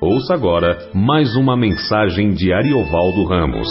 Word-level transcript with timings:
Ouça 0.00 0.34
agora 0.34 0.90
mais 0.92 1.34
uma 1.36 1.56
mensagem 1.56 2.32
de 2.32 2.52
Ariovaldo 2.52 3.24
Ramos. 3.24 3.68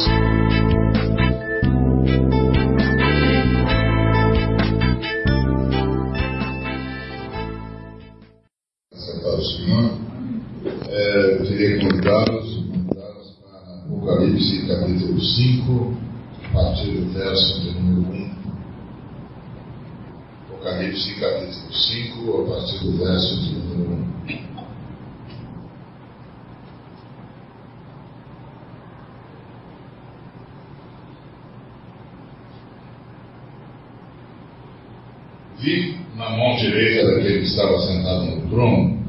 Trono 38.53 39.03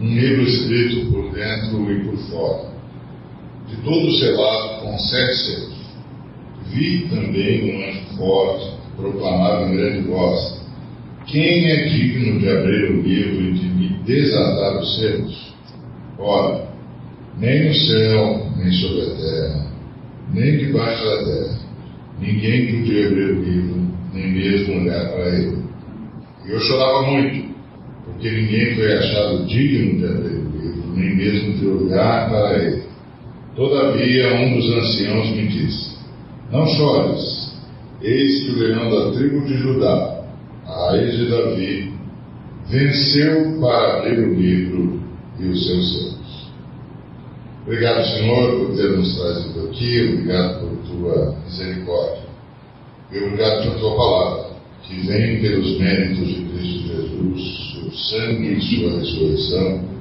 um 0.00 0.08
livro 0.08 0.42
escrito 0.42 1.12
por 1.12 1.30
dentro 1.32 1.92
e 1.92 2.04
por 2.04 2.16
fora, 2.28 2.72
de 3.68 3.76
todo 3.84 4.10
selado 4.18 4.80
com 4.80 4.98
sete 4.98 5.36
selos. 5.36 5.82
Vi 6.72 7.06
também 7.08 7.70
um 7.70 7.88
anjo 7.88 8.16
forte 8.16 8.70
que 8.70 8.96
proclamava 8.96 9.68
em 9.68 9.76
grande 9.76 10.08
voz: 10.08 10.60
Quem 11.26 11.70
é 11.70 11.84
digno 11.84 12.40
de 12.40 12.48
abrir 12.48 12.90
o 12.90 13.02
livro 13.02 13.42
e 13.42 13.52
de 13.52 13.66
me 13.66 13.88
desatar 14.04 14.80
os 14.80 14.96
selos? 14.96 15.54
Ora, 16.18 16.68
nem 17.38 17.68
no 17.68 17.74
céu, 17.74 18.46
nem 18.56 18.72
sobre 18.72 19.02
a 19.02 19.14
terra, 19.14 19.66
nem 20.32 20.58
debaixo 20.58 21.04
da 21.04 21.24
terra, 21.24 21.58
ninguém 22.18 22.66
podia 22.66 23.06
abrir 23.06 23.24
o 23.24 23.42
livro, 23.42 23.88
nem 24.14 24.32
mesmo 24.32 24.80
olhar 24.80 25.10
para 25.12 25.28
ele. 25.28 25.62
E 26.44 26.50
eu 26.50 26.60
chorava 26.60 27.02
muito, 27.02 27.51
porque 28.04 28.30
ninguém 28.30 28.74
foi 28.74 28.92
achado 28.92 29.46
digno 29.46 30.00
de 30.00 30.28
livro, 30.28 30.92
nem 30.94 31.16
mesmo 31.16 31.52
de 31.54 31.66
olhar 31.66 32.28
para 32.28 32.58
ele. 32.58 32.82
Todavia, 33.54 34.34
um 34.34 34.56
dos 34.56 34.70
anciãos 34.72 35.30
me 35.30 35.46
disse: 35.46 35.96
Não 36.50 36.66
chores, 36.66 37.54
eis 38.00 38.44
que 38.44 38.50
o 38.50 38.58
leão 38.58 38.90
da 38.90 39.12
tribo 39.12 39.46
de 39.46 39.56
Judá, 39.58 40.24
a 40.66 40.90
raiz 40.90 41.16
de 41.16 41.30
Davi, 41.30 41.92
venceu 42.68 43.60
para 43.60 43.98
abrir 43.98 44.18
o 44.18 44.34
livro 44.34 45.00
e 45.38 45.46
os 45.48 45.66
seus 45.66 45.92
selos. 45.92 46.52
Obrigado, 47.64 48.04
Senhor, 48.04 48.58
por 48.58 48.76
ter 48.76 48.96
nos 48.96 49.16
trazido 49.16 49.68
aqui, 49.68 50.14
obrigado 50.14 50.60
por 50.60 50.76
tua 50.88 51.36
misericórdia 51.44 52.22
e 53.12 53.18
obrigado 53.18 53.68
por 53.68 53.78
tua 53.78 53.96
palavra 53.96 54.51
que 54.86 55.06
vem 55.06 55.40
pelos 55.40 55.78
méritos 55.78 56.28
de 56.28 56.44
Cristo 56.44 56.86
Jesus, 56.88 57.72
seu 57.72 57.92
sangue 57.92 58.52
e 58.54 58.60
sua 58.60 58.98
ressurreição. 58.98 59.92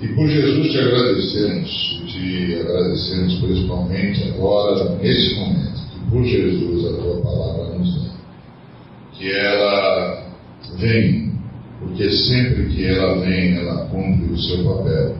E 0.00 0.08
por 0.08 0.28
Jesus 0.28 0.72
te 0.72 0.78
agradecemos, 0.78 2.02
te 2.06 2.56
agradecemos 2.60 3.34
principalmente 3.40 4.28
agora, 4.28 4.96
nesse 4.96 5.34
momento, 5.36 5.80
que 5.92 6.10
por 6.10 6.24
Jesus 6.24 6.86
a 6.86 7.02
tua 7.02 7.20
palavra 7.22 7.78
nos 7.78 7.94
vem. 7.94 8.12
Que 9.14 9.32
ela 9.32 10.26
vem, 10.78 11.32
porque 11.80 12.10
sempre 12.10 12.66
que 12.66 12.86
ela 12.86 13.20
vem, 13.20 13.56
ela 13.56 13.86
cumpre 13.86 14.32
o 14.32 14.38
seu 14.38 14.64
papel 14.64 15.16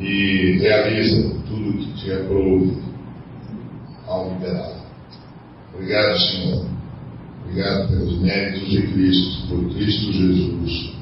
e 0.00 0.58
realiza 0.60 1.30
tudo 1.46 1.78
que 1.78 1.92
te 2.00 2.12
aprouve 2.12 2.78
ao 4.06 4.32
liberá-la. 4.32 4.84
Obrigado, 5.74 6.18
Senhor 6.18 6.73
Obrigado 7.54 7.88
pelos 7.88 8.20
méritos 8.20 8.68
de 8.68 8.82
Cristo, 8.82 9.48
por 9.48 9.74
Cristo 9.74 10.12
Jesus. 10.12 10.92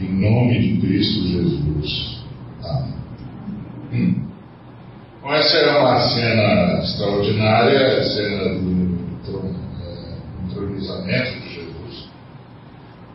Em 0.00 0.10
nome 0.22 0.58
de 0.58 0.80
Cristo 0.80 1.22
Jesus. 1.28 2.24
Amém. 2.64 2.94
Hum. 3.92 4.24
Bom, 5.20 5.34
essa 5.34 5.54
é 5.54 5.78
uma 5.78 6.00
cena 6.00 6.80
extraordinária, 6.82 7.98
a 7.98 8.04
cena 8.04 8.54
do 8.54 9.02
é, 9.82 10.46
entronizamento 10.46 11.40
de 11.40 11.54
Jesus. 11.56 12.08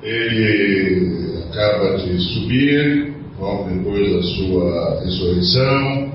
Ele 0.03 1.43
acaba 1.49 1.97
de 1.97 2.19
subir, 2.19 3.15
logo 3.39 3.71
depois 3.71 4.13
da 4.13 4.21
sua 4.21 5.03
ressurreição, 5.03 6.11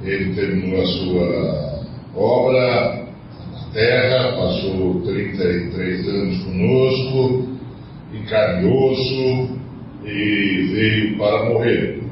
ele 0.00 0.32
terminou 0.32 0.80
a 0.80 0.86
sua 0.86 1.84
obra, 2.14 3.03
terra, 3.74 4.36
passou 4.36 5.02
33 5.02 6.08
anos 6.08 6.44
conosco, 6.44 7.48
em 8.14 8.22
e 8.22 9.64
e 10.04 10.66
veio 10.72 11.18
para 11.18 11.44
morrer. 11.46 12.02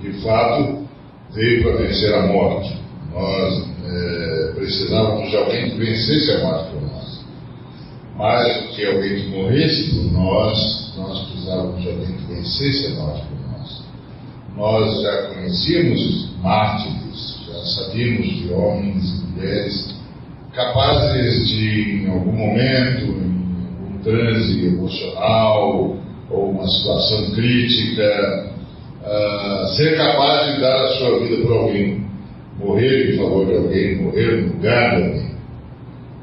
De 0.00 0.12
fato, 0.22 0.86
veio 1.32 1.62
para 1.62 1.76
vencer 1.76 2.14
a 2.14 2.26
morte. 2.26 2.78
Nós 3.12 3.70
é, 3.86 4.52
precisávamos 4.54 5.30
de 5.30 5.36
alguém 5.36 5.70
que 5.70 5.78
vencesse 5.78 6.30
a 6.32 6.44
morte 6.44 6.70
por 6.70 6.82
nós. 6.82 7.24
Mais 8.16 8.62
do 8.62 8.68
que 8.74 8.84
alguém 8.84 9.22
que 9.22 9.28
morresse 9.28 9.94
por 9.94 10.12
nós, 10.12 10.94
nós 10.96 11.22
precisávamos 11.28 11.82
de 11.82 11.88
alguém 11.88 12.12
que 12.12 12.34
vencesse 12.34 12.86
a 12.86 12.90
morte 12.96 13.26
por 13.26 13.58
nós. 13.58 13.84
Nós 14.56 15.02
já 15.02 15.22
conhecíamos 15.28 16.34
mártires, 16.42 17.40
já 17.46 17.64
sabíamos 17.64 18.26
de 18.26 18.52
homens 18.52 19.04
e 19.04 19.26
mulheres 19.26 19.99
capazes 20.60 21.48
de, 21.48 22.04
em 22.04 22.10
algum 22.10 22.32
momento, 22.32 23.04
em 23.04 23.82
algum 23.82 23.98
transe 24.02 24.66
emocional 24.66 25.96
ou 26.30 26.50
uma 26.50 26.68
situação 26.68 27.30
crítica, 27.32 28.52
uh, 29.02 29.68
ser 29.74 29.96
capaz 29.96 30.54
de 30.54 30.60
dar 30.60 30.84
a 30.84 30.88
sua 30.98 31.18
vida 31.20 31.46
para 31.46 31.56
alguém, 31.56 32.04
morrer 32.58 33.14
em 33.14 33.16
favor 33.16 33.46
de 33.46 33.56
alguém, 33.56 34.02
morrer 34.02 34.42
no 34.42 34.52
lugar 34.54 34.96
de 34.96 35.02
alguém. 35.02 35.30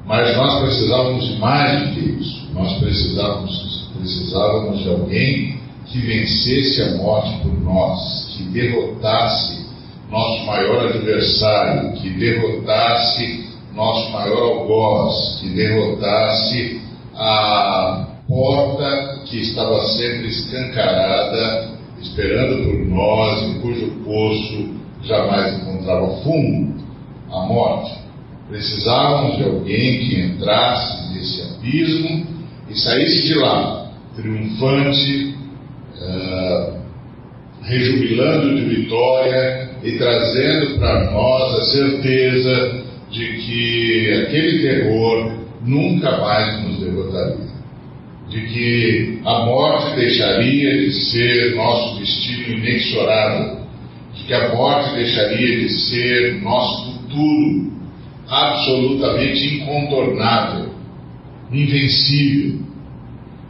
Mas 0.06 0.38
nós 0.38 0.64
precisávamos 0.64 1.28
de 1.28 1.40
mais 1.40 1.82
do 1.82 1.96
que 1.96 2.00
isso. 2.00 2.50
Nós 2.54 2.74
precisávamos, 2.80 3.90
precisávamos 3.98 4.84
de 4.84 4.90
alguém 4.90 5.58
que 5.88 6.00
vencesse 6.00 6.82
a 6.82 6.96
morte 6.96 7.42
por 7.42 7.60
nós, 7.62 8.36
que 8.38 8.44
derrotasse 8.44 9.66
nosso 10.10 10.46
maior 10.46 10.88
adversário, 10.88 11.92
que 11.94 12.10
derrotasse 12.12 13.47
nosso 13.78 14.12
maior 14.12 14.42
algoz, 14.42 15.40
que 15.40 15.50
derrotasse 15.50 16.82
a 17.16 18.08
porta 18.28 19.22
que 19.26 19.38
estava 19.38 19.88
sempre 19.90 20.28
escancarada, 20.28 21.70
esperando 22.02 22.64
por 22.64 22.86
nós, 22.88 23.44
e 23.44 23.60
cujo 23.60 23.92
poço 24.04 24.70
jamais 25.04 25.54
encontrava 25.60 26.08
fundo, 26.24 26.84
a 27.32 27.46
morte. 27.46 27.94
Precisávamos 28.50 29.38
de 29.38 29.44
alguém 29.44 30.00
que 30.00 30.22
entrasse 30.22 31.14
nesse 31.14 31.42
abismo 31.44 32.26
e 32.70 32.80
saísse 32.80 33.28
de 33.28 33.34
lá, 33.36 33.92
triunfante, 34.16 35.36
uh, 36.02 36.78
rejubilando 37.62 38.56
de 38.56 38.62
vitória 38.64 39.70
e 39.84 39.92
trazendo 39.98 40.80
para 40.80 41.12
nós 41.12 41.60
a 41.60 41.66
certeza 41.66 42.87
de 43.18 43.38
que 43.38 44.12
aquele 44.14 44.62
terror 44.62 45.32
nunca 45.66 46.18
mais 46.18 46.64
nos 46.64 46.80
derrotaria, 46.80 47.48
de 48.30 48.42
que 48.42 49.20
a 49.26 49.46
morte 49.46 49.96
deixaria 49.96 50.78
de 50.78 50.92
ser 50.92 51.56
nosso 51.56 52.00
destino 52.00 52.60
inexorável, 52.60 53.62
de 54.14 54.24
que 54.24 54.34
a 54.34 54.54
morte 54.54 54.96
deixaria 54.96 55.58
de 55.58 55.70
ser 55.70 56.42
nosso 56.42 56.92
futuro 56.92 57.72
absolutamente 58.30 59.56
incontornável, 59.56 60.70
invencível, 61.52 62.60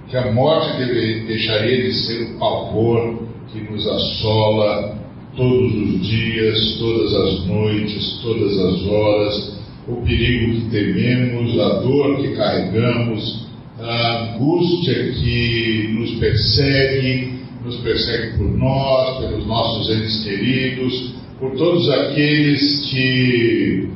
que 0.10 0.16
a 0.16 0.32
morte 0.32 0.78
deve, 0.78 1.26
deixaria 1.26 1.84
de 1.84 1.94
ser 1.94 2.22
o 2.22 2.40
pavor 2.40 3.28
que 3.52 3.60
nos 3.60 3.86
assola 3.86 4.96
todos 5.36 5.74
os 5.74 6.08
dias, 6.08 6.78
todas 6.80 7.14
as 7.14 7.46
noites, 7.46 8.20
todas 8.24 8.58
as 8.58 8.88
horas, 8.88 9.57
o 9.88 9.96
perigo 10.02 10.54
que 10.54 10.70
tememos, 10.70 11.60
a 11.60 11.80
dor 11.80 12.18
que 12.18 12.36
carregamos, 12.36 13.48
a 13.80 14.34
angústia 14.34 15.12
que 15.14 15.96
nos 15.98 16.12
persegue, 16.20 17.34
nos 17.64 17.78
persegue 17.78 18.38
por 18.38 18.50
nós, 18.58 19.20
pelos 19.20 19.46
nossos 19.48 19.90
entes 19.96 20.24
queridos, 20.24 21.14
por 21.40 21.52
todos 21.56 21.90
aqueles 21.90 22.90
que 22.90 23.90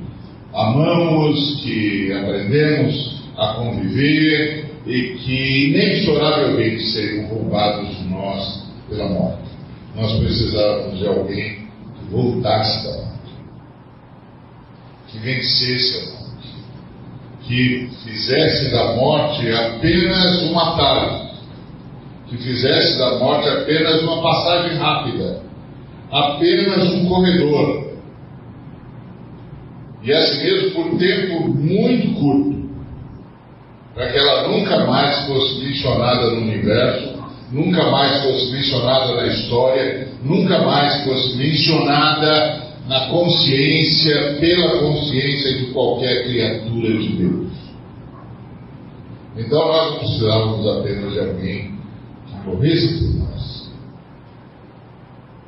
amamos, 0.54 1.62
que 1.62 2.14
aprendemos 2.14 3.24
a 3.38 3.54
conviver 3.54 4.66
e 4.86 5.02
que 5.18 5.70
inexoravelmente 5.70 6.84
seriam 6.86 7.28
roubados 7.28 7.98
de 7.98 8.10
nós 8.10 8.64
pela 8.90 9.10
morte. 9.10 9.42
nós 9.96 10.20
precisávamos 10.20 11.00
de 11.00 11.08
alguém 11.08 11.56
que 11.56 12.12
voltasse 12.12 12.88
da 12.88 13.01
que 15.12 15.18
vencesse 15.20 16.22
que 17.42 17.90
fizesse 18.04 18.72
da 18.72 18.96
morte 18.96 19.52
apenas 19.52 20.44
um 20.44 20.58
atalho, 20.58 21.32
que 22.28 22.38
fizesse 22.38 22.98
da 22.98 23.18
morte 23.20 23.50
apenas 23.50 24.04
uma 24.04 24.22
passagem 24.22 24.78
rápida, 24.78 25.42
apenas 26.12 26.94
um 26.94 27.10
corredor. 27.10 27.92
E 30.04 30.14
assim 30.14 30.44
mesmo 30.44 30.72
por 30.72 30.98
tempo 30.98 31.50
muito 31.50 32.20
curto, 32.20 32.70
para 33.94 34.12
que 34.12 34.18
ela 34.18 34.48
nunca 34.48 34.86
mais 34.86 35.28
fosse 35.28 35.60
mencionada 35.62 36.32
no 36.32 36.42
universo 36.42 37.22
nunca 37.52 37.92
mais 37.92 38.24
fosse 38.24 38.52
mencionada 38.52 39.14
na 39.14 39.28
história, 39.28 40.08
nunca 40.24 40.60
mais 40.60 41.04
fosse 41.04 41.36
mencionada 41.36 42.61
na 42.88 43.08
consciência, 43.10 44.38
pela 44.40 44.80
consciência 44.80 45.58
de 45.58 45.66
qualquer 45.68 46.24
criatura 46.24 46.98
de 46.98 47.10
Deus. 47.10 47.52
Então 49.38 49.68
nós 49.68 49.92
não 49.92 50.00
precisávamos 50.00 50.68
apenas 50.68 51.14
de 51.14 51.20
alguém 51.20 51.72
que 52.28 52.50
morresse 52.50 52.98
por 53.00 53.20
nós. 53.20 53.72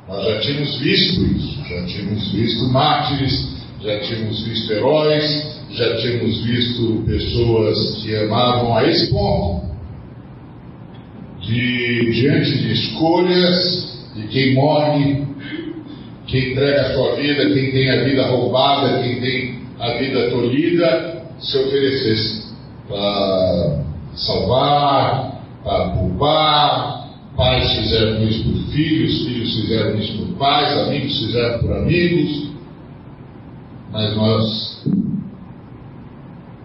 Nós 0.08 0.24
já 0.24 0.40
tínhamos 0.40 0.78
visto 0.78 1.20
isso, 1.22 1.64
já 1.68 1.86
tínhamos 1.86 2.32
visto 2.32 2.68
mártires, 2.68 3.54
já 3.82 4.00
tínhamos 4.00 4.42
visto 4.44 4.72
heróis, 4.72 5.54
já 5.70 5.96
tínhamos 5.96 6.44
visto 6.44 7.04
pessoas 7.06 8.02
que 8.02 8.16
amavam 8.16 8.76
a 8.76 8.88
esse 8.88 9.10
ponto 9.10 9.64
de, 11.42 12.10
diante 12.12 12.58
de 12.58 12.72
escolhas 12.72 13.94
de 14.14 14.26
quem 14.28 14.54
morre, 14.54 15.26
quem 16.34 16.50
entrega 16.50 16.80
a 16.80 16.94
sua 16.94 17.14
vida, 17.14 17.54
quem 17.54 17.70
tem 17.70 17.88
a 17.90 18.02
vida 18.02 18.26
roubada, 18.26 19.00
quem 19.00 19.20
tem 19.20 19.60
a 19.78 19.92
vida 19.98 20.30
tolhida, 20.30 21.22
se 21.38 21.56
oferecesse 21.58 22.52
para 22.88 23.84
salvar, 24.16 25.42
para 25.62 25.90
poupar. 25.90 27.04
Pais 27.36 27.72
fizeram 27.72 28.22
isso 28.24 28.44
por 28.44 28.72
filhos, 28.72 29.24
filhos 29.26 29.60
fizeram 29.60 29.96
isso 29.96 30.18
por 30.18 30.38
pais, 30.38 30.78
amigos 30.80 31.18
fizeram 31.18 31.58
por 31.60 31.72
amigos, 31.76 32.50
mas 33.92 34.16
nós 34.16 34.84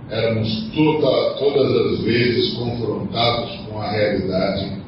éramos 0.09 0.69
toda, 0.75 1.33
todas 1.35 1.71
as 1.75 1.99
vezes 2.01 2.53
confrontados 2.53 3.55
com 3.67 3.79
a 3.79 3.91
realidade 3.91 4.79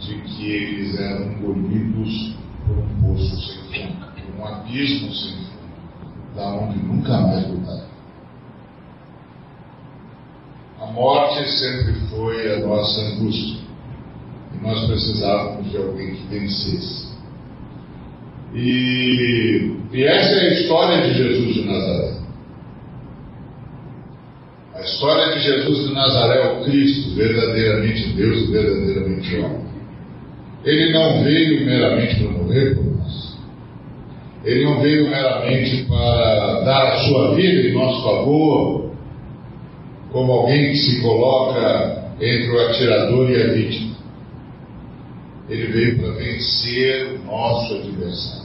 de 0.00 0.14
que 0.14 0.50
eles 0.50 1.00
eram 1.00 1.32
engolidos 1.32 2.34
por 2.66 2.78
um 2.78 3.02
poço 3.02 3.36
sem 3.72 3.86
fundo, 3.88 4.13
um 4.38 4.44
abismo 4.44 5.12
sem 5.12 5.32
fundo, 5.32 6.36
da 6.36 6.46
onde 6.54 6.78
nunca 6.78 7.18
mais 7.18 7.46
voltaram. 7.46 7.94
A 10.80 10.86
morte 10.86 11.48
sempre 11.48 11.94
foi 12.10 12.54
a 12.54 12.66
nossa 12.66 13.00
angústia 13.00 13.60
e 14.54 14.62
nós 14.62 14.86
precisávamos 14.86 15.70
de 15.70 15.76
alguém 15.76 16.14
que 16.14 16.26
vencesse. 16.28 17.14
E, 18.54 19.76
e 19.92 20.04
essa 20.04 20.34
é 20.34 20.48
a 20.48 20.52
história 20.54 21.02
de 21.02 21.14
Jesus 21.14 21.54
de 21.54 21.64
Nazaré. 21.64 22.14
A 24.74 24.80
história 24.82 25.34
de 25.34 25.40
Jesus 25.42 25.88
de 25.88 25.94
Nazaré, 25.94 26.52
o 26.52 26.64
Cristo, 26.64 27.14
verdadeiramente 27.14 28.12
Deus 28.12 28.42
e 28.42 28.52
verdadeiramente 28.52 29.36
homem. 29.36 29.64
Ele 30.64 30.92
não 30.92 31.22
veio 31.22 31.66
meramente 31.66 32.22
para 32.22 32.32
morrer. 32.32 32.93
Ele 34.44 34.64
não 34.64 34.80
veio 34.80 35.08
meramente 35.08 35.84
para 35.84 36.60
dar 36.60 36.92
a 36.92 36.98
sua 37.04 37.34
vida 37.34 37.68
em 37.68 37.72
nosso 37.72 38.02
favor, 38.02 38.90
como 40.12 40.32
alguém 40.32 40.70
que 40.70 40.76
se 40.76 41.00
coloca 41.00 42.04
entre 42.20 42.50
o 42.50 42.68
atirador 42.68 43.30
e 43.30 43.42
a 43.42 43.46
vítima. 43.48 43.94
Ele 45.48 45.66
veio 45.66 45.98
para 45.98 46.12
vencer 46.12 47.14
o 47.14 47.24
nosso 47.24 47.74
adversário. 47.74 48.44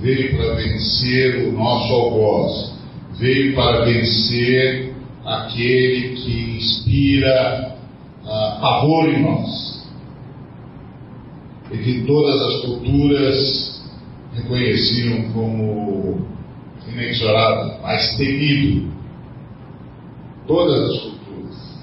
Veio 0.00 0.36
para 0.36 0.54
vencer 0.54 1.48
o 1.48 1.52
nosso 1.52 1.92
algoz. 1.92 2.72
Veio 3.18 3.54
para 3.54 3.84
vencer 3.84 4.94
aquele 5.24 6.16
que 6.16 6.56
inspira 6.56 7.76
uh, 8.24 8.60
pavor 8.60 9.08
em 9.08 9.22
nós 9.22 9.72
e 11.70 11.78
que 11.78 12.00
todas 12.06 12.42
as 12.42 12.60
culturas 12.62 13.71
reconheciam 14.34 15.32
como 15.32 16.26
inexorável, 16.88 17.80
mais 17.82 18.16
temido. 18.16 18.92
Todas 20.46 20.90
as 20.90 21.00
culturas. 21.02 21.82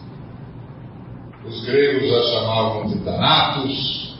Os 1.45 1.65
gregos 1.65 2.13
a 2.13 2.21
chamavam 2.33 2.87
de 2.87 2.99
Thanatos, 2.99 4.19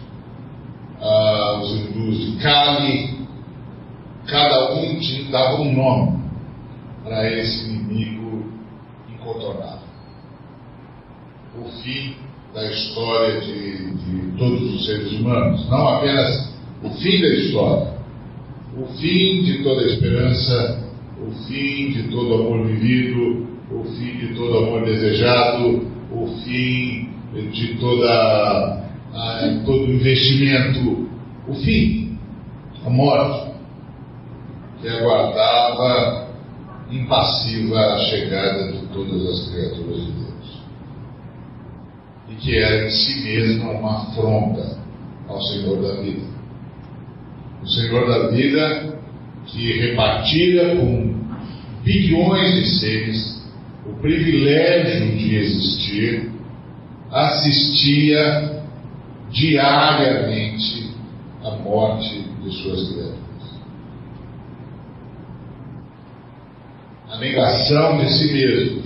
ah, 1.01 1.61
os 1.61 1.71
hindus 1.71 2.19
de 2.19 2.37
Kali, 2.41 3.27
cada 4.27 4.73
um 4.73 4.99
dava 5.31 5.61
um 5.61 5.75
nome 5.75 6.19
para 7.03 7.29
esse 7.31 7.69
inimigo 7.69 8.45
incontornável. 9.09 9.89
O 11.57 11.67
fim 11.81 12.15
da 12.53 12.65
história 12.71 13.41
de, 13.41 13.93
de 13.95 14.37
todos 14.37 14.75
os 14.75 14.85
seres 14.85 15.11
humanos, 15.13 15.69
não 15.69 15.87
apenas 15.87 16.53
o 16.83 16.89
fim 16.91 17.21
da 17.21 17.27
história, 17.35 17.98
o 18.77 18.85
fim 18.97 19.43
de 19.43 19.63
toda 19.63 19.85
esperança, 19.85 20.83
o 21.21 21.31
fim 21.45 21.91
de 21.91 22.03
todo 22.09 22.33
amor 22.35 22.67
vivido, 22.67 23.47
o 23.71 23.83
fim 23.83 24.17
de 24.17 24.33
todo 24.35 24.57
amor 24.59 24.85
desejado, 24.85 25.87
o 26.11 26.27
fim 26.43 27.09
de 27.51 27.75
toda 27.79 28.09
a, 29.13 29.61
todo 29.65 29.91
investimento, 29.91 31.09
o 31.47 31.53
fim, 31.55 32.17
a 32.85 32.89
morte, 32.89 33.51
que 34.81 34.87
aguardava 34.87 36.29
impassiva 36.91 37.79
a 37.79 37.99
chegada 37.99 38.71
de 38.71 38.87
todas 38.87 39.25
as 39.27 39.49
criaturas 39.49 40.05
de 40.05 40.11
Deus 40.11 40.29
que 42.39 42.57
era 42.57 42.87
em 42.87 42.89
si 42.89 43.21
mesma 43.21 43.71
uma 43.71 44.03
afronta 44.03 44.77
ao 45.27 45.41
Senhor 45.41 45.81
da 45.81 46.01
vida. 46.01 46.38
O 47.63 47.67
Senhor 47.67 48.07
da 48.07 48.27
vida 48.29 48.99
que 49.47 49.79
repartia 49.79 50.75
com 50.75 51.19
bilhões 51.83 52.55
de 52.55 52.79
seres 52.79 53.39
o 53.85 53.93
privilégio 54.01 55.17
de 55.17 55.35
existir, 55.35 56.31
assistia 57.11 58.63
diariamente 59.31 60.91
à 61.43 61.51
morte 61.51 62.23
de 62.43 62.51
suas 62.51 62.87
criaturas. 62.89 63.19
A 67.09 67.17
negação 67.17 67.97
de 67.97 68.09
si 68.09 68.33
mesmo, 68.33 68.83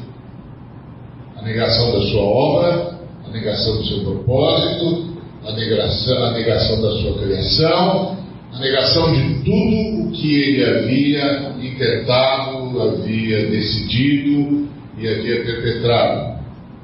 a 1.38 1.42
negação 1.42 1.92
da 1.92 2.02
sua 2.08 2.24
obra 2.24 2.94
a 3.26 3.32
negação 3.32 3.78
do 3.78 3.86
seu 3.88 4.04
propósito, 4.04 5.18
a 5.46 5.52
negação, 5.54 6.24
a 6.26 6.32
negação 6.32 6.82
da 6.82 6.92
sua 6.98 7.20
criação, 7.20 8.18
a 8.54 8.60
negação 8.60 9.12
de 9.14 9.44
tudo 9.44 10.08
o 10.08 10.12
que 10.12 10.36
ele 10.36 10.66
havia 10.66 11.56
intentado, 11.60 12.82
havia 12.82 13.50
decidido 13.50 14.70
e 14.98 15.08
havia 15.08 15.44
perpetrado 15.44 16.40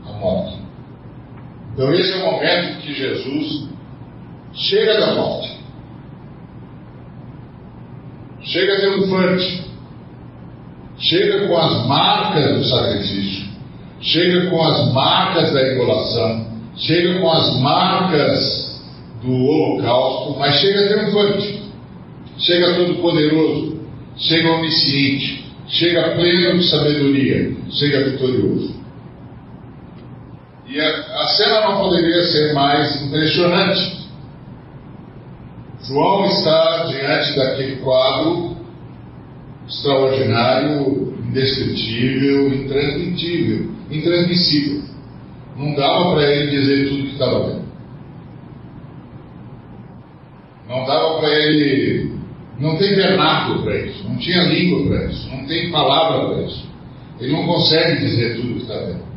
a 0.07 0.13
morte. 0.13 0.57
Então, 1.73 1.93
esse 1.93 2.11
é 2.11 2.17
o 2.17 2.31
momento 2.31 2.81
que 2.81 2.93
Jesus 2.93 3.69
chega 4.53 4.99
da 4.99 5.15
morte, 5.15 5.57
chega 8.41 8.77
triunfante, 8.77 9.63
chega 10.97 11.47
com 11.47 11.57
as 11.57 11.87
marcas 11.87 12.57
do 12.57 12.63
sacrifício. 12.65 13.49
Chega 14.01 14.49
com 14.49 14.61
as 14.61 14.93
marcas 14.93 15.51
da 15.51 15.73
imolação, 15.73 16.47
chega 16.77 17.19
com 17.19 17.29
as 17.29 17.59
marcas 17.59 18.81
do 19.21 19.29
holocausto, 19.29 20.39
mas 20.39 20.55
chega 20.55 20.87
triunfante, 20.87 21.58
chega 22.39 22.73
todo 22.75 22.95
poderoso, 23.01 23.79
chega 24.17 24.51
onisciente, 24.51 25.45
chega 25.67 26.15
pleno 26.15 26.59
de 26.59 26.69
sabedoria, 26.69 27.55
chega 27.71 28.09
vitorioso. 28.09 28.79
E 30.67 30.79
a, 30.79 30.87
a 30.87 31.27
cena 31.29 31.61
não 31.61 31.77
poderia 31.79 32.23
ser 32.23 32.53
mais 32.53 33.01
impressionante. 33.01 33.99
João 35.83 36.25
está 36.25 36.85
diante 36.85 37.35
daquele 37.35 37.77
quadro 37.77 38.57
extraordinário, 39.67 41.13
indescritível, 41.27 42.53
intransmitível 42.53 43.79
intransmissível. 43.91 44.83
Não 45.57 45.73
dava 45.73 46.13
para 46.13 46.23
ele 46.31 46.51
dizer 46.51 46.89
tudo 46.89 47.03
que 47.03 47.13
estava 47.13 47.47
vendo. 47.47 47.69
ele 51.27 52.08
não 52.59 52.75
tem 52.77 52.95
vernáculo 52.95 53.63
para 53.63 53.77
isso, 53.77 54.03
não 54.03 54.17
tinha 54.17 54.43
língua 54.43 54.87
para 54.87 55.05
isso, 55.05 55.29
não 55.29 55.45
tem 55.45 55.71
palavra 55.71 56.27
para 56.27 56.43
isso. 56.43 56.67
Ele 57.19 57.31
não 57.31 57.45
consegue 57.45 57.99
dizer 58.01 58.35
tudo 58.35 58.55
que 58.55 58.61
está 58.61 58.75
vendo. 58.79 59.09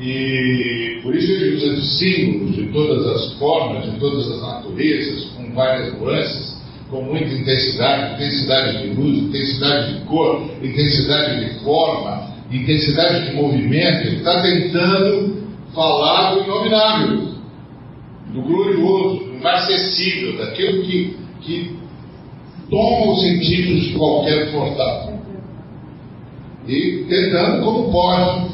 E 0.00 1.00
por 1.02 1.14
isso 1.14 1.32
ele 1.32 1.56
usa 1.56 1.74
de 1.74 1.86
símbolos 1.86 2.54
de 2.54 2.66
todas 2.68 3.06
as 3.06 3.32
formas, 3.34 3.90
de 3.90 3.98
todas 3.98 4.30
as 4.30 4.40
naturezas, 4.40 5.24
com 5.36 5.52
várias 5.54 5.98
nuances, 5.98 6.56
com 6.88 7.02
muita 7.02 7.34
intensidade, 7.34 8.14
intensidade 8.14 8.82
de 8.82 8.94
luz, 8.94 9.18
intensidade 9.18 9.94
de 9.94 10.00
cor, 10.04 10.50
intensidade 10.62 11.44
de 11.44 11.60
forma, 11.64 12.30
intensidade 12.50 13.28
de 13.28 13.36
movimento. 13.36 14.06
Ele 14.06 14.16
está 14.16 14.40
tentando 14.40 15.48
falar 15.74 16.34
do 16.34 16.44
inominável, 16.44 17.28
do 18.32 18.42
glorioso, 18.42 19.24
do 19.24 19.36
inacessível, 19.36 20.38
daquilo 20.38 20.82
que, 20.82 21.16
que 21.40 21.77
toma 22.70 23.12
os 23.12 23.20
sentidos 23.20 23.84
de 23.84 23.92
qualquer 23.94 24.52
mortal. 24.52 25.12
E 26.66 27.04
tentando 27.08 27.64
como 27.64 27.90
pode. 27.90 28.48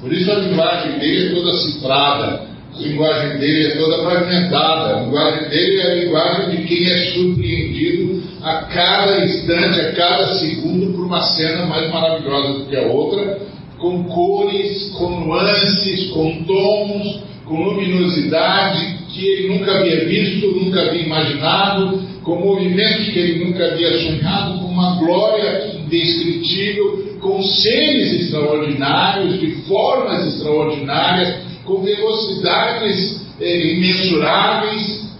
Por 0.00 0.12
isso 0.12 0.30
a 0.30 0.36
linguagem 0.36 0.98
dele 0.98 1.28
é 1.28 1.34
toda 1.34 1.52
cifrada, 1.58 2.46
a 2.74 2.78
linguagem 2.80 3.38
dele 3.38 3.66
é 3.66 3.76
toda 3.76 4.02
fragmentada, 4.02 4.96
a 4.96 5.00
linguagem 5.02 5.48
dele 5.50 5.80
é 5.80 5.90
a 5.90 5.94
linguagem 5.96 6.56
de 6.56 6.66
quem 6.66 6.86
é 6.86 6.96
surpreendido 7.12 8.22
a 8.42 8.62
cada 8.62 9.24
instante, 9.24 9.80
a 9.80 9.92
cada 9.92 10.38
segundo, 10.38 10.94
por 10.94 11.04
uma 11.04 11.20
cena 11.20 11.66
mais 11.66 11.90
maravilhosa 11.90 12.60
do 12.60 12.64
que 12.64 12.76
a 12.76 12.86
outra, 12.86 13.40
com 13.78 14.04
cores, 14.04 14.90
com 14.96 15.10
nuances, 15.20 16.10
com 16.10 16.44
tons, 16.44 17.20
com 17.44 17.62
luminosidade 17.62 18.99
que 19.12 19.26
ele 19.26 19.48
nunca 19.48 19.72
havia 19.72 20.04
visto, 20.04 20.46
nunca 20.52 20.82
havia 20.82 21.02
imaginado, 21.02 22.00
com 22.22 22.38
movimentos 22.38 23.08
que 23.08 23.18
ele 23.18 23.44
nunca 23.44 23.64
havia 23.64 23.98
sonhado, 23.98 24.60
com 24.60 24.66
uma 24.66 24.96
glória 24.98 25.72
indescritível, 25.76 27.16
com 27.20 27.42
seres 27.42 28.20
extraordinários, 28.20 29.40
de 29.40 29.62
formas 29.62 30.26
extraordinárias, 30.26 31.36
com 31.64 31.82
velocidades 31.82 33.26
eh, 33.40 33.74
imensuráveis. 33.74 35.10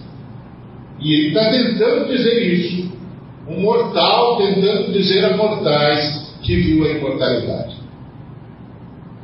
E 0.99 1.13
ele 1.13 1.27
está 1.29 1.49
tentando 1.49 2.07
dizer 2.07 2.53
isso. 2.53 2.91
Um 3.47 3.61
mortal 3.61 4.37
tentando 4.37 4.91
dizer 4.93 5.25
a 5.25 5.35
mortais 5.35 6.35
que 6.41 6.55
viu 6.55 6.85
a 6.85 6.91
imortalidade. 6.91 7.75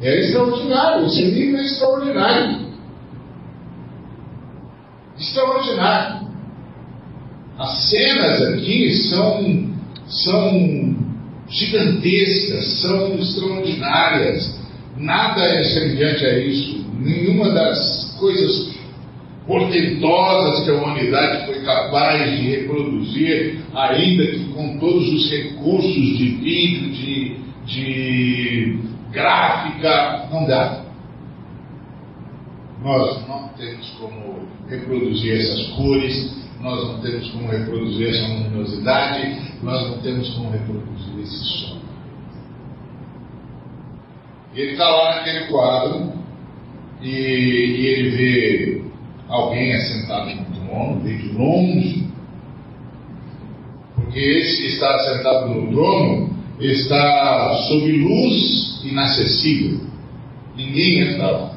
É 0.02 0.20
extraordinário, 0.20 1.06
esse 1.08 1.24
livro 1.24 1.58
é 1.58 1.64
extraordinário. 1.64 2.67
Extraordinário. 5.20 6.28
As 7.58 7.90
cenas 7.90 8.42
aqui 8.54 8.92
são, 9.10 9.74
são 10.08 10.96
gigantescas, 11.50 12.82
são 12.82 13.16
extraordinárias. 13.16 14.60
Nada 14.96 15.42
é 15.42 15.64
semelhante 15.64 16.26
a 16.26 16.38
isso. 16.40 16.86
Nenhuma 17.00 17.50
das 17.52 18.16
coisas 18.20 18.78
portentosas 19.48 20.66
que 20.66 20.72
a 20.72 20.74
humanidade 20.74 21.46
foi 21.46 21.64
capaz 21.64 22.30
de 22.32 22.50
reproduzir, 22.50 23.62
ainda 23.74 24.28
que 24.28 24.46
com 24.54 24.78
todos 24.78 25.08
os 25.08 25.32
recursos 25.32 26.18
de 26.18 26.30
vídeo, 26.42 26.92
de, 26.92 27.38
de 27.66 28.80
gráfica, 29.12 30.28
não 30.32 30.46
dá. 30.46 30.84
Nós 32.84 33.28
não 33.28 33.48
temos 33.58 33.90
como 34.00 34.48
reproduzir 34.70 35.34
essas 35.40 35.68
cores, 35.68 36.38
nós 36.62 36.88
não 36.88 37.02
temos 37.02 37.30
como 37.32 37.48
reproduzir 37.48 38.10
essa 38.10 38.28
luminosidade, 38.28 39.42
nós 39.64 39.90
não 39.90 40.00
temos 40.00 40.30
como 40.30 40.52
reproduzir 40.52 41.20
esse 41.22 41.46
som. 41.46 41.78
Ele 44.56 44.72
está 44.72 44.90
lá 44.90 45.16
naquele 45.16 45.46
quadro 45.46 46.14
e, 47.02 47.10
e, 47.10 47.86
ele 47.86 48.10
vê 48.10 48.84
alguém 49.28 49.74
assentado 49.76 50.32
no 50.32 50.46
trono, 50.46 51.00
vê 51.02 51.16
de 51.16 51.28
longe, 51.30 52.08
porque 53.96 54.20
esse 54.20 54.62
que 54.64 54.68
está 54.70 54.98
sentado 55.00 55.50
no 55.50 55.72
trono 55.72 56.30
está 56.60 57.54
sob 57.68 57.92
luz 57.92 58.82
inacessível. 58.84 59.80
Ninguém 60.56 61.02
entra 61.02 61.32
lá. 61.32 61.57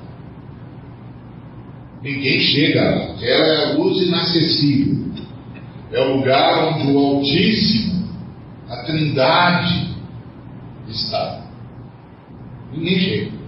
Ninguém 2.02 2.40
chega 2.40 2.82
lá. 2.82 3.16
Ela 3.20 3.46
é 3.46 3.64
a 3.64 3.72
luz 3.74 4.06
inacessível. 4.06 5.10
É 5.92 6.00
o 6.00 6.16
lugar 6.16 6.68
onde 6.68 6.92
o 6.92 6.98
Altíssimo, 6.98 8.08
a 8.68 8.76
Trindade, 8.84 9.90
está. 10.88 11.42
Ninguém 12.72 12.98
chega. 13.00 13.40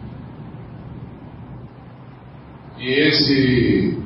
E 2.79 2.89
esse, 2.89 3.99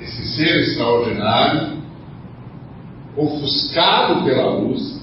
esse 0.00 0.28
ser 0.34 0.58
extraordinário, 0.58 1.78
ofuscado 3.16 4.24
pela 4.24 4.56
luz, 4.56 5.00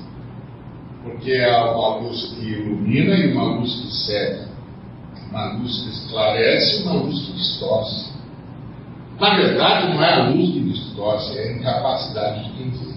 porque 1.02 1.32
é 1.32 1.58
uma 1.58 1.98
luz 2.00 2.24
que 2.34 2.46
ilumina 2.46 3.16
e 3.16 3.32
uma 3.32 3.58
luz 3.58 3.74
que 3.74 3.96
cega, 4.06 4.50
uma 5.30 5.54
luz 5.54 5.82
que 5.82 5.90
esclarece 5.90 6.80
e 6.80 6.84
uma 6.84 6.94
luz 6.94 7.26
que 7.26 7.32
distorce. 7.34 8.15
Na 9.20 9.36
verdade, 9.36 9.94
não 9.94 10.04
é 10.04 10.14
a 10.14 10.30
luz 10.30 10.52
que 10.52 10.60
distorce, 10.60 11.38
é 11.38 11.44
a 11.44 11.52
incapacidade 11.54 12.44
de 12.44 12.50
quem 12.52 12.70
vê. 12.70 12.96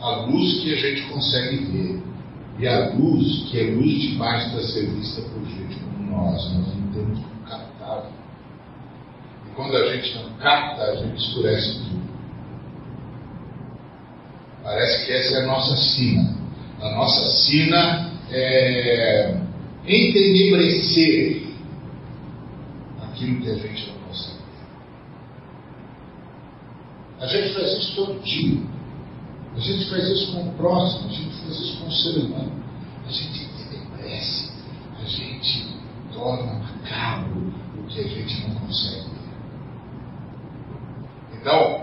A 0.00 0.10
luz 0.26 0.60
que 0.60 0.72
a 0.72 0.76
gente 0.76 1.02
consegue 1.02 1.56
ver. 1.56 2.02
E 2.58 2.68
a 2.68 2.90
luz 2.90 3.48
que 3.50 3.58
é 3.58 3.64
luz 3.72 4.02
demais 4.02 4.52
para 4.52 4.62
ser 4.62 4.86
vista 4.90 5.22
por 5.22 5.44
gente 5.46 5.76
como 5.80 6.10
nós. 6.10 6.54
Nós 6.54 6.74
não 6.76 6.92
temos 6.92 7.18
como 7.18 7.40
captar. 7.48 8.10
E 9.46 9.54
quando 9.56 9.76
a 9.76 9.96
gente 9.96 10.14
não 10.16 10.30
capta, 10.34 10.82
a 10.82 10.96
gente 10.96 11.16
escurece 11.16 11.78
tudo. 11.78 12.02
Parece 14.62 15.06
que 15.06 15.12
essa 15.12 15.38
é 15.38 15.42
a 15.42 15.46
nossa 15.46 15.76
sina. 15.76 16.36
A 16.80 16.90
nossa 16.90 17.30
sina 17.38 18.12
é 18.30 19.36
entenebrecer 19.86 21.41
aquilo 23.22 23.40
que 23.40 23.50
a 23.50 23.54
gente 23.54 23.88
não 23.88 23.98
consegue 24.08 24.36
ver. 24.36 24.66
A 27.20 27.26
gente 27.26 27.54
faz 27.54 27.78
isso 27.78 27.96
todo 27.96 28.22
dia. 28.22 28.60
A 29.54 29.60
gente 29.60 29.90
faz 29.90 30.08
isso 30.08 30.32
com 30.32 30.48
o 30.48 30.52
próximo, 30.54 31.08
a 31.08 31.12
gente 31.12 31.36
faz 31.42 31.60
isso 31.60 31.76
com 31.78 31.86
o 31.86 31.92
ser 31.92 32.18
humano. 32.18 32.52
A 33.06 33.10
gente 33.10 33.44
entenebrece, 33.44 34.50
a 35.00 35.04
gente 35.04 35.68
torna 36.12 36.54
macabro 36.54 37.52
o 37.78 37.86
que 37.86 38.00
a 38.00 38.08
gente 38.08 38.48
não 38.48 38.54
consegue 38.56 39.02
ver. 39.02 39.12
Então, 41.40 41.82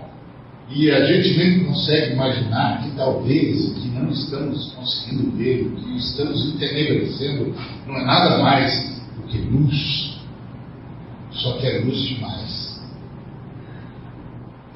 e 0.70 0.92
a 0.92 1.06
gente 1.06 1.38
nem 1.38 1.66
consegue 1.66 2.14
imaginar 2.14 2.84
que 2.84 2.92
talvez 2.96 3.70
o 3.70 3.76
que 3.76 3.88
não 3.90 4.10
estamos 4.10 4.72
conseguindo 4.74 5.32
ver, 5.38 5.68
o 5.68 5.76
que 5.76 5.98
estamos 5.98 6.54
entenebrecendo, 6.54 7.56
não 7.88 7.98
é 7.98 8.06
nada 8.06 8.38
mais 8.40 9.02
do 9.16 9.24
que 9.28 9.38
luz. 9.38 10.19
Só 11.32 11.58
que 11.58 11.68
é 11.68 11.80
luz 11.80 12.02
demais. 12.02 12.82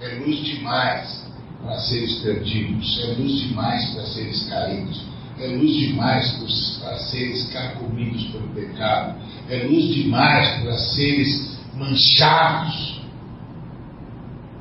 É 0.01 0.15
luz 0.15 0.37
demais 0.45 1.23
para 1.61 1.77
seres 1.79 2.15
perdidos. 2.19 2.99
É 3.03 3.13
luz 3.13 3.41
demais 3.41 3.89
para 3.91 4.05
seres 4.05 4.49
caídos. 4.49 5.05
É 5.39 5.47
luz 5.47 5.75
demais 5.75 6.31
para 6.79 6.97
seres 6.97 7.51
carcomidos 7.51 8.23
pelo 8.25 8.47
pecado. 8.49 9.15
É 9.49 9.63
luz 9.63 9.93
demais 9.93 10.61
para 10.61 10.77
seres 10.77 11.57
manchados 11.75 13.01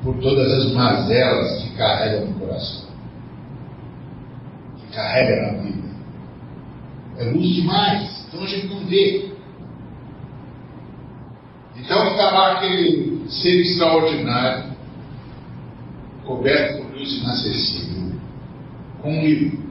por 0.03 0.17
todas 0.17 0.51
as 0.51 0.71
mazelas 0.73 1.61
que 1.61 1.69
carregam 1.77 2.25
no 2.25 2.39
coração, 2.39 2.89
que 4.77 4.93
carrega 4.93 5.53
na 5.53 5.61
vida. 5.61 5.89
É 7.17 7.23
luz 7.25 7.55
demais, 7.55 8.25
então 8.27 8.43
a 8.43 8.47
gente 8.47 8.67
não 8.67 8.85
vê. 8.85 9.32
Então 11.83 12.11
está 12.11 12.31
lá 12.31 12.51
aquele 12.53 13.29
ser 13.29 13.59
extraordinário, 13.59 14.71
coberto 16.23 16.81
por 16.81 16.97
luz 16.97 17.11
inacessível, 17.11 18.13
com 19.01 19.11
um 19.11 19.21
livro. 19.21 19.63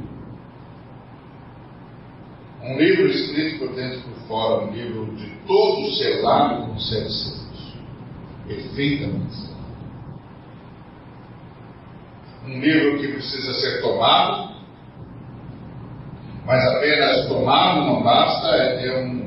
Um 2.62 2.76
livro 2.76 3.06
escrito 3.08 3.60
por 3.60 3.74
dentro 3.74 3.98
e 3.98 4.02
por 4.02 4.28
fora, 4.28 4.66
um 4.66 4.72
livro 4.72 5.16
de 5.16 5.26
todo 5.46 5.90
selado 5.94 6.66
com 6.66 6.78
sete 6.78 7.10
selos, 7.10 7.76
perfeitamente. 8.46 9.50
Um 12.46 12.60
livro 12.60 12.98
que 13.00 13.08
precisa 13.08 13.54
ser 13.54 13.80
tomado, 13.80 14.54
mas 16.44 16.62
apenas 16.74 17.26
tomado 17.28 17.86
não 17.86 18.02
basta, 18.02 18.48
é 18.48 19.02
um 19.02 19.21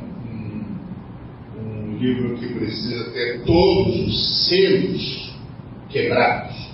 livro 1.98 2.38
que 2.38 2.48
precisa 2.48 3.12
ter 3.12 3.44
todos 3.44 3.96
os 3.96 4.48
selos 4.48 5.36
quebrados. 5.90 6.66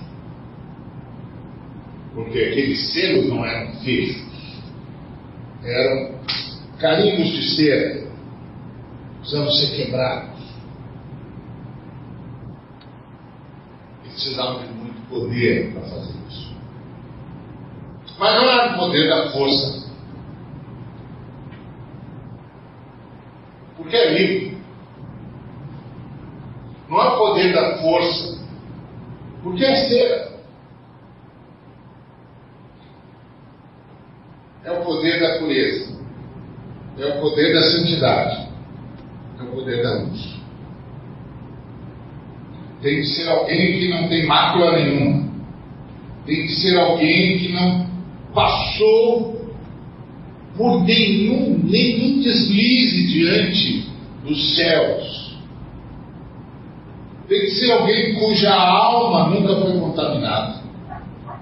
porque 2.13 2.40
aqueles 2.40 2.92
selos 2.92 3.30
não 3.30 3.46
eram 3.46 3.74
feitos, 3.80 4.22
eram 5.63 6.16
carimbos 6.78 7.32
de 7.32 7.56
cera, 7.56 8.08
precisavam 9.20 9.51
ser 9.51 9.75
quebrados. 9.75 10.42
E 14.06 14.10
precisavam 14.10 14.62
de 14.66 14.74
muito 14.74 15.01
poder 15.10 15.72
para 15.74 15.82
fazer 15.84 16.13
isso. 16.30 16.56
Mas 18.20 18.36
não 18.36 18.50
era 18.50 18.74
o 18.74 18.80
poder 18.80 19.10
da 19.10 19.30
força. 19.32 19.90
Porque 23.78 23.96
é 23.96 24.13
livre. 24.13 24.50
Não 26.92 27.02
é 27.02 27.08
o 27.08 27.18
poder 27.18 27.54
da 27.54 27.78
força. 27.78 28.38
Porque 29.42 29.64
é 29.64 29.76
cera. 29.88 30.32
É 34.66 34.72
o 34.72 34.84
poder 34.84 35.22
da 35.22 35.40
pureza. 35.40 35.98
É 37.00 37.06
o 37.06 37.22
poder 37.22 37.54
da 37.54 37.62
santidade. 37.62 38.50
É 39.40 39.44
o 39.44 39.48
poder 39.48 39.82
da 39.82 40.02
luz. 40.02 40.36
Tem 42.82 42.98
que 42.98 43.06
ser 43.06 43.30
alguém 43.30 43.80
que 43.80 43.88
não 43.88 44.10
tem 44.10 44.26
mácula 44.26 44.74
nenhuma. 44.74 45.32
Tem 46.26 46.42
que 46.42 46.56
ser 46.56 46.78
alguém 46.78 47.40
que 47.40 47.54
não 47.54 47.90
passou 48.34 49.50
por 50.58 50.84
nenhum, 50.84 51.58
nenhum 51.64 52.20
deslize 52.22 53.08
diante 53.08 53.90
dos 54.26 54.56
céus. 54.58 55.21
Tem 57.32 57.40
que 57.40 57.52
ser 57.52 57.72
alguém 57.72 58.16
cuja 58.16 58.54
alma 58.54 59.30
nunca 59.30 59.56
foi 59.62 59.80
contaminada, 59.80 60.64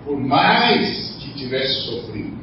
por 0.06 0.20
mais 0.20 1.18
que 1.20 1.34
tivesse 1.34 1.82
sofrido. 1.82 2.38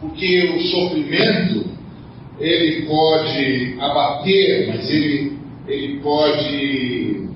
Porque 0.00 0.54
o 0.56 0.62
sofrimento, 0.62 1.68
ele 2.38 2.86
pode 2.86 3.76
abater, 3.78 4.68
mas 4.68 4.88
ele, 4.88 5.38
ele 5.68 6.00
pode 6.00 7.28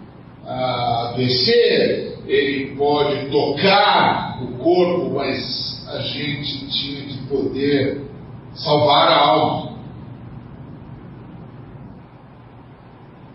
ah, 0.46 1.10
adoecer, 1.10 2.20
ele 2.26 2.74
pode 2.74 3.28
tocar 3.28 4.42
o 4.42 4.46
corpo, 4.56 5.16
mas 5.16 5.86
a 5.90 5.98
gente 5.98 6.66
tinha 6.70 7.02
que 7.02 7.18
poder 7.28 8.00
salvar 8.54 9.08
a 9.08 9.18
alma. 9.18 9.73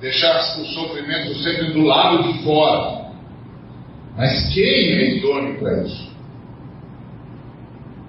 Deixar 0.01 0.59
o 0.59 0.65
sofrimento 0.65 1.35
sempre 1.39 1.73
do 1.73 1.81
lado 1.81 2.31
de 2.31 2.43
fora. 2.43 3.11
Mas 4.15 4.53
quem 4.53 4.63
é 4.63 5.17
idôneo 5.17 5.59
para 5.59 5.83
isso? 5.83 6.09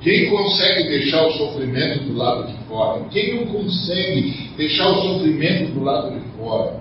Quem 0.00 0.30
consegue 0.30 0.88
deixar 0.88 1.26
o 1.26 1.32
sofrimento 1.32 2.04
do 2.04 2.16
lado 2.16 2.46
de 2.46 2.56
fora? 2.64 3.04
Quem 3.10 3.36
não 3.36 3.52
consegue 3.52 4.50
deixar 4.56 4.88
o 4.88 4.94
sofrimento 4.94 5.72
do 5.72 5.84
lado 5.84 6.18
de 6.18 6.20
fora? 6.38 6.80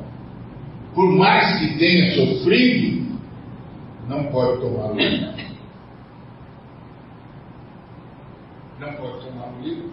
Por 0.95 1.09
mais 1.17 1.59
que 1.59 1.77
tenha 1.77 2.15
sofrido, 2.15 3.19
não 4.07 4.25
pode 4.31 4.61
tomar 4.61 4.91
o 4.91 4.95
livro. 4.95 5.33
Não 8.79 8.93
pode 8.93 9.25
tomar 9.25 9.47
o 9.47 9.61
livro, 9.61 9.91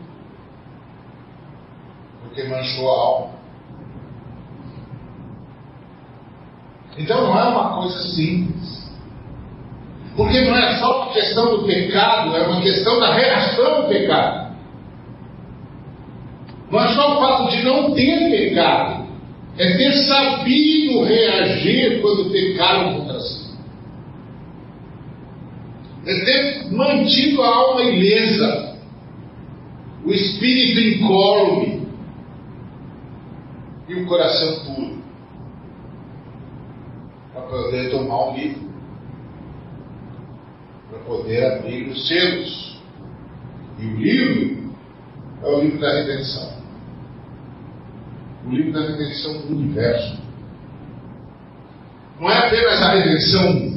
porque 2.23 2.45
manchou 2.45 2.89
a 2.89 2.99
alma. 2.99 3.36
Então 6.99 7.27
não 7.27 7.39
é 7.39 7.45
uma 7.45 7.81
coisa 7.81 7.99
simples. 8.15 8.87
Porque 10.17 10.41
não 10.41 10.57
é 10.57 10.79
só 10.79 11.03
uma 11.03 11.13
questão 11.13 11.57
do 11.57 11.67
pecado, 11.67 12.35
é 12.35 12.47
uma 12.47 12.63
questão 12.63 12.99
da 12.99 13.13
reação 13.13 13.67
ao 13.67 13.89
pecado. 13.89 14.57
Não 16.71 16.81
é 16.83 16.95
só 16.95 17.17
o 17.17 17.21
fato 17.21 17.51
de 17.51 17.63
não 17.63 17.93
ter 17.93 18.31
pecado, 18.31 19.07
é 19.59 19.77
ter 19.77 19.93
sabido 19.93 21.05
reagir 21.05 22.01
quando 22.01 22.31
pecaram 22.31 22.95
contra 22.95 23.21
si. 23.21 23.47
É 26.07 26.25
ter 26.25 26.73
mantido 26.73 27.43
a 27.43 27.49
alma 27.49 27.83
ilesa, 27.83 28.77
o 30.05 30.13
espírito 30.13 30.81
incólume 30.81 31.89
e 33.89 33.95
o 33.95 34.07
coração 34.07 34.65
puro, 34.65 35.03
poder 37.49 37.91
tomar 37.91 38.31
um 38.31 38.37
livro 38.37 38.67
para 40.91 40.99
poder 41.01 41.45
abrir 41.45 41.89
os 41.89 42.09
selos. 42.09 42.81
E 43.79 43.87
o 43.87 43.97
livro 43.97 44.75
é 45.43 45.47
o 45.47 45.61
livro 45.61 45.81
da 45.81 45.93
redenção. 45.93 46.57
O 48.47 48.51
livro 48.51 48.73
da 48.73 48.81
redenção 48.81 49.41
do 49.43 49.57
universo. 49.57 50.19
Não 52.21 52.31
é 52.31 52.47
apenas 52.47 52.83
a 52.83 52.93
redenção 52.95 53.77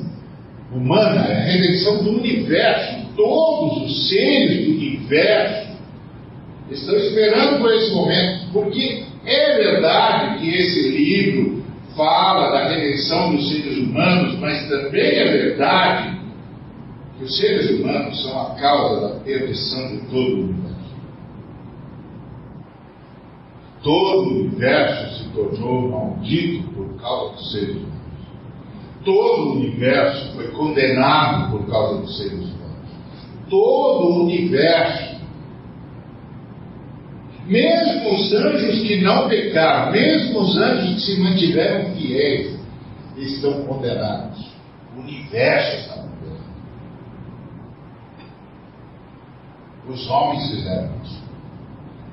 humana, 0.71 1.25
é 1.27 1.35
a 1.35 1.45
redenção 1.45 2.03
do 2.03 2.11
universo. 2.11 3.09
Todos 3.15 3.83
os 3.83 4.09
seres 4.09 4.65
do 4.65 4.71
universo 4.71 5.69
estão 6.71 6.95
esperando 6.95 7.59
por 7.59 7.73
esse 7.73 7.93
momento, 7.93 8.51
porque 8.53 9.03
é 9.25 9.57
verdade 9.57 10.39
que 10.39 10.55
esse 10.55 10.89
livro 10.89 11.58
fala 11.95 12.51
da 12.51 12.69
redenção 12.69 13.35
dos 13.35 13.49
seres 13.49 13.77
humanos, 13.77 14.39
mas 14.39 14.67
também 14.69 15.17
é 15.17 15.31
verdade 15.31 16.19
que 17.17 17.25
os 17.25 17.37
seres 17.37 17.69
humanos 17.71 18.23
são 18.23 18.41
a 18.41 18.55
causa 18.55 19.07
da 19.07 19.19
perdição 19.19 19.87
de 19.89 19.97
todo 20.07 20.17
o 20.17 20.43
universo. 20.43 20.79
Todo 23.83 24.29
o 24.29 24.39
universo 24.39 25.23
se 25.23 25.29
tornou 25.29 25.89
maldito 25.89 26.69
por 26.71 27.01
causa 27.01 27.35
dos 27.35 27.51
seres 27.51 27.75
humanos. 27.75 27.89
Todo 29.05 29.41
o 29.41 29.51
universo 29.53 30.33
foi 30.33 30.47
condenado 30.49 31.51
por 31.51 31.69
causa 31.69 32.01
dos 32.01 32.17
seres 32.17 32.33
humanos. 32.33 32.59
Todo 33.49 34.05
o 34.05 34.23
universo, 34.25 35.08
mesmo 37.49 38.13
os 38.13 38.33
anjos 38.33 38.81
que 38.87 39.01
não 39.01 39.27
pecaram, 39.27 39.91
mesmo 39.91 40.39
os 40.39 40.57
anjos 40.57 40.93
que 40.93 41.01
se 41.01 41.19
mantiveram 41.19 41.95
fiéis, 41.95 42.59
estão 43.17 43.63
condenados. 43.63 44.47
O 44.95 45.01
universo 45.01 45.77
está 45.77 45.99
Os 49.89 50.07
homens 50.07 50.49
fizeram 50.51 50.91
isso. 51.03 51.23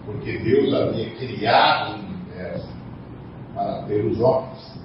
Porque 0.06 0.38
Deus 0.38 0.72
havia 0.72 1.10
criado 1.10 1.96
o 1.96 2.04
universo 2.06 2.68
para 3.54 3.82
ter 3.82 4.04
os 4.06 4.18
homens. 4.18 4.80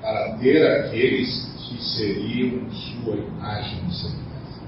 Para 0.00 0.36
ter 0.38 0.64
aqueles 0.66 1.50
que 1.68 1.82
seriam 1.82 2.70
sua 2.70 3.16
imagem 3.16 3.80
e 3.88 3.92
semelhança. 3.92 4.60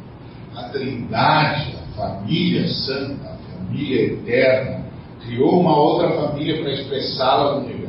A 0.57 0.69
Trindade, 0.71 1.77
a 1.77 1.97
família 1.97 2.67
santa, 2.69 3.32
família 3.73 4.05
eterna, 4.05 4.85
criou 5.25 5.59
uma 5.61 5.77
outra 5.77 6.11
família 6.11 6.63
para 6.63 6.73
expressá-la 6.73 7.55
no 7.55 7.67
universo. 7.67 7.83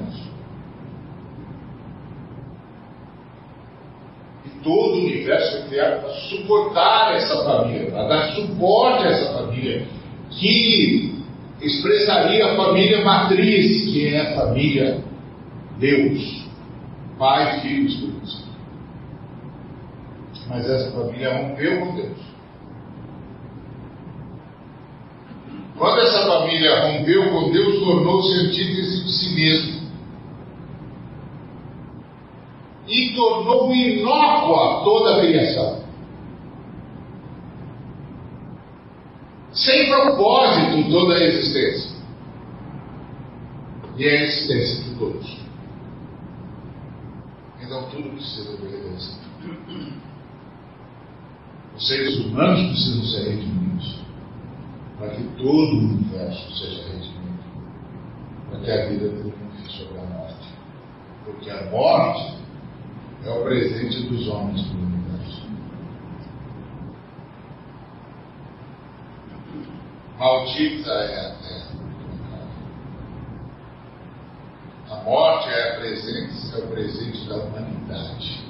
todo 4.63 4.95
o 4.95 5.03
universo 5.03 5.59
foi 5.59 5.67
criado 5.67 6.01
para 6.03 6.13
suportar 6.13 7.15
essa 7.15 7.43
família, 7.43 7.91
para 7.91 8.07
dar 8.07 8.31
suporte 8.31 9.05
a 9.05 9.09
essa 9.09 9.33
família, 9.33 9.85
que 10.29 11.21
expressaria 11.61 12.45
a 12.45 12.55
família 12.55 13.03
matriz, 13.03 13.91
que 13.91 14.07
é 14.07 14.21
a 14.21 14.35
família 14.35 15.03
Deus, 15.77 16.47
Pai, 17.19 17.59
Filho 17.59 17.83
e 17.83 17.87
Espírito. 17.87 18.43
Mas 20.47 20.69
essa 20.69 20.91
família 20.91 21.35
rompeu 21.35 21.79
com 21.81 21.95
Deus. 21.95 22.32
Quando 25.77 25.99
essa 25.99 26.27
família 26.27 26.81
rompeu 26.81 27.29
com 27.31 27.51
Deus, 27.51 27.79
tornou-se 27.79 28.39
antítese 28.39 29.03
de 29.03 29.11
si 29.11 29.35
mesmo. 29.35 29.83
e 32.87 33.15
tornou 33.15 33.73
inócua 33.73 34.83
toda 34.83 35.15
a 35.15 35.19
criação. 35.21 35.83
Sem 39.53 39.87
propósito 39.87 40.89
toda 40.89 41.15
a 41.15 41.23
existência. 41.23 41.93
E 43.97 44.05
é 44.05 44.17
a 44.17 44.23
existência 44.23 44.83
de 44.83 44.95
todos. 44.99 45.37
Então 47.61 47.89
tudo 47.89 48.09
precisa 48.09 48.57
de 48.57 48.63
redenção. 48.63 49.19
Os 51.75 51.87
seres 51.87 52.17
humanos 52.17 52.67
precisam 52.69 53.05
ser 53.05 53.29
redimidos 53.29 53.62
para 55.03 55.15
que 55.15 55.23
todo 55.35 55.47
o 55.47 55.79
universo 55.79 56.55
seja 56.55 56.87
redimido, 56.87 57.43
para 58.49 58.59
que 58.61 58.71
a 58.71 58.87
vida 58.87 59.09
triunfe 59.09 59.69
sobre 59.69 59.99
a 59.99 60.03
morte. 60.05 60.47
Porque 61.25 61.49
a 61.49 61.65
morte 61.71 62.37
é 63.25 63.29
o 63.29 63.43
presente 63.43 64.03
dos 64.03 64.27
homens 64.29 64.61
para 64.61 64.77
o 64.77 64.81
universo. 64.81 65.43
Maldita 70.17 70.91
é 70.91 71.19
a 71.19 71.35
terra. 71.35 71.73
A 74.89 75.03
morte 75.03 75.49
é, 75.49 75.69
a 75.69 75.79
presente, 75.79 76.55
é 76.55 76.57
o 76.59 76.67
presente 76.67 77.27
da 77.27 77.35
humanidade 77.35 78.45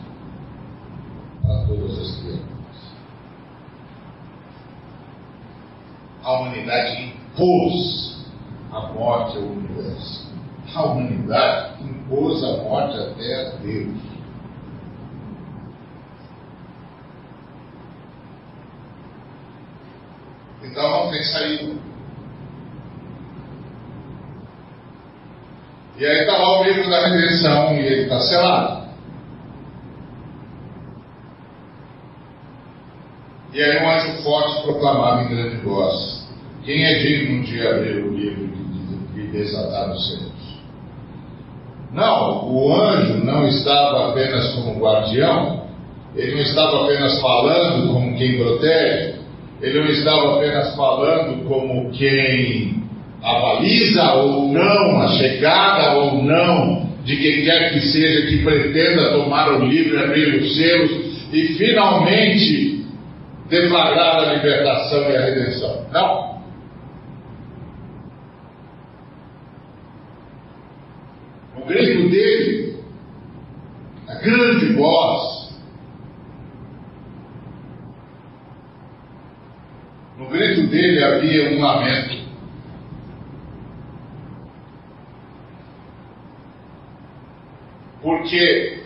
para 1.41 1.65
todas 1.65 1.97
as 1.97 2.15
criaturas. 2.17 2.62
A 6.23 6.31
humanidade 6.39 7.03
impôs 7.03 8.25
a 8.71 8.79
morte 8.93 9.37
ao 9.37 9.43
universo. 9.43 10.33
A 10.73 10.83
humanidade 10.83 11.83
impôs 11.83 12.43
a 12.43 12.57
morte 12.63 12.97
até 12.97 13.47
a 13.47 13.49
Deus. 13.57 13.97
Então 20.63 20.89
não 20.89 21.11
tem 21.11 21.23
saída. 21.23 21.75
E 25.97 26.05
aí 26.05 26.19
está 26.21 26.37
lá 26.37 26.59
o 26.59 26.63
livro 26.63 26.89
da 26.89 27.05
redenção 27.07 27.73
e 27.75 27.79
ele 27.79 28.03
está 28.03 28.19
selado. 28.21 28.82
E 33.53 33.61
aí 33.61 33.83
um 33.83 33.89
anjo 33.89 34.23
forte 34.23 34.63
proclamava 34.63 35.23
em 35.23 35.35
grande 35.35 35.57
voz: 35.57 36.27
Quem 36.65 36.83
é 36.83 36.99
digno 36.99 37.43
de 37.43 37.67
abrir 37.67 38.03
o 38.03 38.11
livro 38.11 38.49
e 39.15 39.21
desatar 39.27 39.91
os 39.91 40.09
selos? 40.09 40.33
Não, 41.93 42.51
o 42.51 42.73
anjo 42.73 43.23
não 43.23 43.47
estava 43.47 44.09
apenas 44.09 44.55
como 44.55 44.79
guardião, 44.79 45.67
ele 46.15 46.31
não 46.31 46.41
estava 46.41 46.85
apenas 46.85 47.21
falando 47.21 47.93
como 47.93 48.17
quem 48.17 48.37
protege, 48.37 49.19
ele 49.61 49.79
não 49.79 49.87
estava 49.87 50.37
apenas 50.37 50.75
falando 50.75 51.47
como 51.47 51.91
quem 51.91 52.81
avaliza 53.21 54.13
ou 54.15 54.51
não 54.51 54.99
a 54.99 55.09
chegada 55.09 55.99
ou 55.99 56.23
não 56.23 56.89
de 57.05 57.17
quem 57.17 57.43
quer 57.43 57.71
que 57.71 57.81
seja 57.81 58.25
que 58.27 58.43
pretenda 58.43 59.11
tomar 59.11 59.53
o 59.53 59.65
livro 59.65 59.95
e 59.95 60.03
abrir 60.03 60.41
os 60.41 60.55
selos 60.55 60.91
e 61.31 61.53
finalmente 61.53 62.72
deflagrar 63.53 64.15
a 64.15 64.33
libertação 64.33 65.11
e 65.11 65.15
a 65.15 65.21
redenção. 65.21 65.85
Não. 65.91 66.41
O 71.55 71.65
grito 71.65 72.09
dele, 72.09 72.83
a 74.09 74.15
grande 74.15 74.73
voz, 74.73 75.53
no 80.17 80.27
grito 80.29 80.67
dele 80.67 81.03
havia 81.03 81.51
um 81.51 81.61
lamento. 81.61 82.23
Porque 88.01 88.82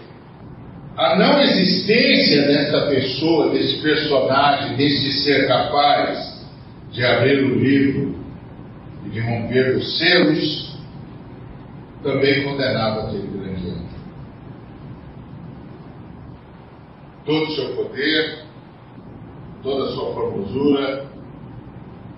a 0.97 1.15
não 1.15 1.39
existência 1.39 2.47
dessa 2.47 2.87
pessoa, 2.87 3.51
desse 3.51 3.79
personagem, 3.83 4.75
desse 4.75 5.11
ser 5.23 5.47
capaz 5.47 6.43
de 6.91 7.05
abrir 7.05 7.43
o 7.43 7.53
livro 7.53 8.15
e 9.05 9.09
de 9.09 9.19
romper 9.19 9.77
os 9.77 9.99
selos, 9.99 10.75
também 12.01 12.43
condenava 12.43 13.03
aquele 13.03 13.27
grande 13.27 13.69
anjo. 13.69 13.87
Todo 17.25 17.43
o 17.43 17.55
seu 17.55 17.75
poder, 17.75 18.39
toda 19.61 19.89
a 19.89 19.91
sua 19.91 20.13
formosura, 20.15 21.05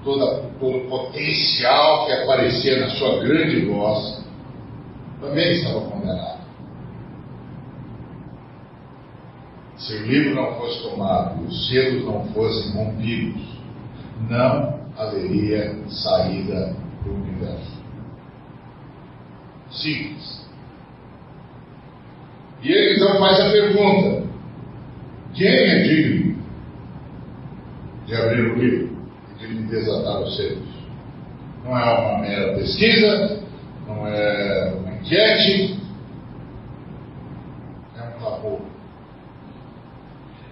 toda, 0.05 0.43
todo 0.57 0.77
o 0.77 0.89
potencial 0.89 2.05
que 2.05 2.13
aparecia 2.13 2.79
na 2.79 2.89
sua 2.91 3.19
grande 3.19 3.65
voz, 3.65 4.23
também 5.19 5.51
estava 5.51 5.81
condenado. 5.81 6.38
Se 9.79 9.93
o 9.95 10.05
livro 10.05 10.35
não 10.35 10.55
fosse 10.55 10.83
tomado 10.83 11.41
e 11.41 11.47
os 11.47 11.69
selos 11.69 12.05
não 12.05 12.25
fossem 12.33 12.73
rompidos, 12.73 13.41
não 14.29 14.79
haveria 14.97 15.73
saída 15.87 16.75
do 17.03 17.13
universo. 17.13 17.79
Simples. 19.71 20.45
E 22.61 22.71
ele 22.71 22.97
então 22.97 23.19
faz 23.19 23.39
a 23.39 23.51
pergunta: 23.51 24.27
quem 25.33 25.47
é 25.47 25.83
digno 25.83 26.43
de 28.05 28.15
abrir 28.15 28.51
o 28.51 28.55
livro 28.55 28.97
e 29.39 29.47
de 29.47 29.63
desatar 29.63 30.21
os 30.21 30.35
selos? 30.35 30.67
Não 31.63 31.77
é 31.77 31.99
uma 31.99 32.19
mera 32.19 32.55
pesquisa, 32.55 33.41
não 33.87 34.05
é 34.05 34.73
uma 34.75 34.93
enquete, 34.95 35.79
é 37.97 38.03
um 38.03 38.19
clamor. 38.19 38.59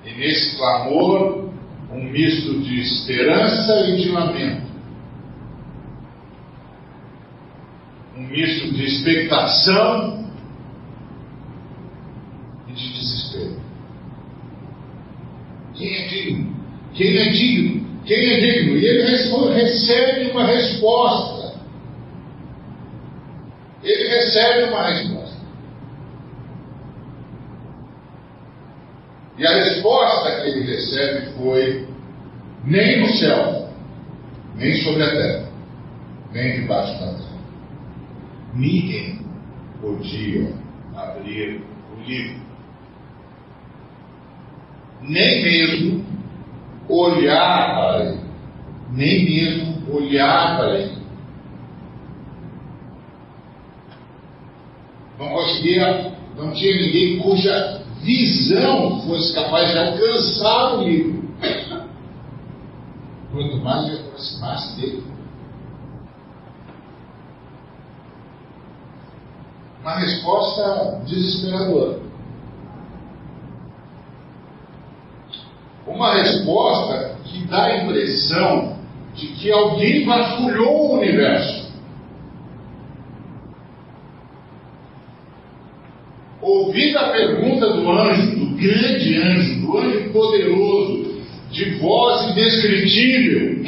E 0.07 0.13
nesse 0.13 0.55
clamor, 0.55 1.49
um 1.91 2.03
misto 2.03 2.59
de 2.61 2.79
esperança 2.79 3.89
e 3.89 3.97
de 3.97 4.09
lamento. 4.09 4.67
Um 8.15 8.21
misto 8.27 8.73
de 8.73 8.85
expectação 8.85 10.31
e 12.69 12.71
de 12.71 12.93
desespero. 12.93 13.61
Quem 15.75 15.93
é 15.93 16.07
digno? 16.07 16.55
Quem 16.93 17.17
é 17.17 17.29
digno? 17.29 17.87
Quem 18.05 18.17
é 18.17 18.39
digno? 18.39 18.77
E 18.77 18.85
ele 18.85 19.03
recebe 19.53 20.31
uma 20.31 20.45
resposta. 20.45 21.59
Ele 23.83 24.07
recebe 24.07 24.69
uma 24.69 24.87
resposta. 24.87 25.16
E 29.37 29.45
a 29.45 29.53
resposta 29.53 30.41
que 30.41 30.47
ele 30.49 30.75
recebe 30.75 31.31
foi: 31.33 31.87
nem 32.63 33.01
no 33.01 33.09
céu, 33.13 33.69
nem 34.55 34.73
sobre 34.81 35.03
a 35.03 35.11
terra, 35.11 35.49
nem 36.33 36.61
debaixo 36.61 36.93
da 36.99 37.13
terra. 37.13 37.37
Ninguém 38.55 39.19
podia 39.79 40.53
abrir 40.95 41.61
o 41.95 42.03
livro. 42.03 42.47
Nem 45.03 45.43
mesmo 45.43 46.05
olhar 46.89 47.75
para 47.75 48.05
ele. 48.05 48.19
Nem 48.91 49.25
mesmo 49.25 49.95
olhar 49.95 50.57
para 50.57 50.79
ele. 50.79 50.97
Não 55.19 55.29
conseguia, 55.29 56.13
não 56.35 56.51
tinha 56.53 56.75
ninguém 56.75 57.19
cuja 57.19 57.76
visão 58.01 59.01
fosse 59.01 59.33
capaz 59.33 59.71
de 59.71 59.77
alcançar 59.77 60.75
o 60.75 60.83
livro. 60.83 61.23
Quanto 63.31 63.57
mais 63.57 63.87
ele 63.87 63.99
aproximasse 63.99 64.79
dele. 64.79 65.03
Uma 69.81 69.95
resposta 69.99 71.01
desesperadora. 71.05 71.99
Uma 75.85 76.13
resposta 76.15 77.15
que 77.23 77.45
dá 77.47 77.63
a 77.63 77.83
impressão 77.83 78.77
de 79.15 79.27
que 79.27 79.51
alguém 79.51 80.05
vasculhou 80.05 80.91
o 80.91 80.93
universo. 80.97 81.66
Ouvida 86.47 87.01
a 87.01 87.09
pergunta 87.09 87.73
do 87.73 87.91
anjo, 87.91 88.37
do 88.37 88.55
grande 88.55 89.21
anjo, 89.21 89.59
do 89.59 89.77
anjo 89.79 90.09
poderoso, 90.13 91.21
de 91.51 91.71
voz 91.71 92.31
indescritível, 92.31 93.65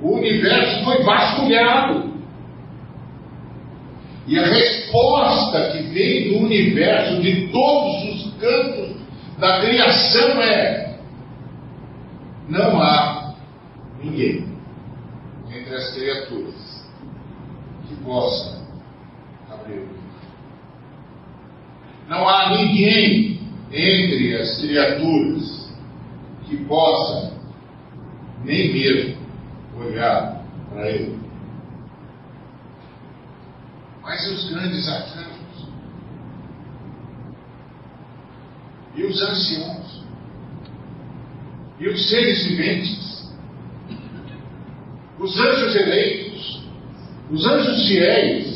o 0.00 0.12
universo 0.12 0.84
foi 0.84 1.02
vasculhado. 1.02 2.12
E 4.28 4.38
a 4.38 4.46
resposta 4.46 5.70
que 5.72 5.82
vem 5.88 6.28
do 6.28 6.44
universo, 6.44 7.20
de 7.20 7.48
todos 7.48 8.14
os 8.14 8.34
cantos 8.34 8.96
da 9.38 9.60
criação 9.60 10.40
é: 10.40 10.98
não 12.48 12.80
há 12.80 13.34
ninguém 14.00 14.46
entre 15.52 15.74
as 15.74 15.94
criaturas 15.94 16.88
que 17.88 17.96
possa 18.04 18.62
abrir 19.50 19.80
o. 19.80 19.97
Não 22.08 22.26
há 22.26 22.56
ninguém 22.56 23.38
entre 23.70 24.36
as 24.36 24.60
criaturas 24.60 25.68
que 26.46 26.56
possa 26.64 27.34
nem 28.44 28.72
mesmo 28.72 29.18
olhar 29.78 30.42
para 30.70 30.90
ele. 30.90 31.18
Mas 34.02 34.26
os 34.26 34.48
grandes 34.48 34.88
arcanjos, 34.88 35.68
e 38.96 39.02
os 39.04 39.22
anciãos, 39.22 40.04
e 41.78 41.88
os 41.88 42.08
seres 42.08 42.46
viventes, 42.46 43.30
os 45.18 45.38
anjos 45.38 45.76
eleitos, 45.76 46.62
os 47.30 47.46
anjos 47.46 47.86
fiéis, 47.86 48.47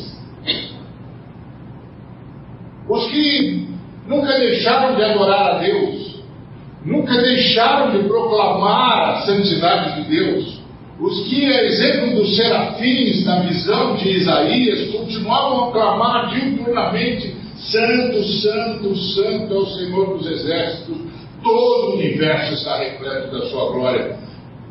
os 3.03 3.11
que 3.11 3.67
nunca 4.07 4.37
deixaram 4.37 4.95
de 4.95 5.03
adorar 5.03 5.55
a 5.55 5.57
Deus, 5.59 6.21
nunca 6.85 7.21
deixaram 7.21 7.91
de 7.91 8.07
proclamar 8.07 9.09
a 9.09 9.21
santidade 9.25 10.03
de 10.03 10.09
Deus, 10.09 10.61
os 10.99 11.27
que, 11.27 11.45
a 11.45 11.63
exemplo 11.63 12.15
dos 12.15 12.35
serafins 12.35 13.25
na 13.25 13.39
visão 13.41 13.95
de 13.95 14.09
Isaías, 14.09 14.91
continuavam 14.91 15.69
a 15.69 15.71
clamar 15.71 16.29
diuturnamente: 16.29 17.35
Santo, 17.57 18.23
Santo, 18.23 18.95
Santo 18.95 19.53
é 19.53 19.57
o 19.57 19.65
Senhor 19.65 20.17
dos 20.17 20.27
Exércitos, 20.27 20.97
todo 21.41 21.91
o 21.91 21.93
universo 21.95 22.53
está 22.53 22.77
repleto 22.77 23.31
da 23.31 23.45
sua 23.47 23.71
glória. 23.71 24.17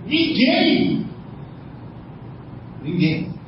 Ninguém, 0.07 1.07
ninguém. 2.83 3.42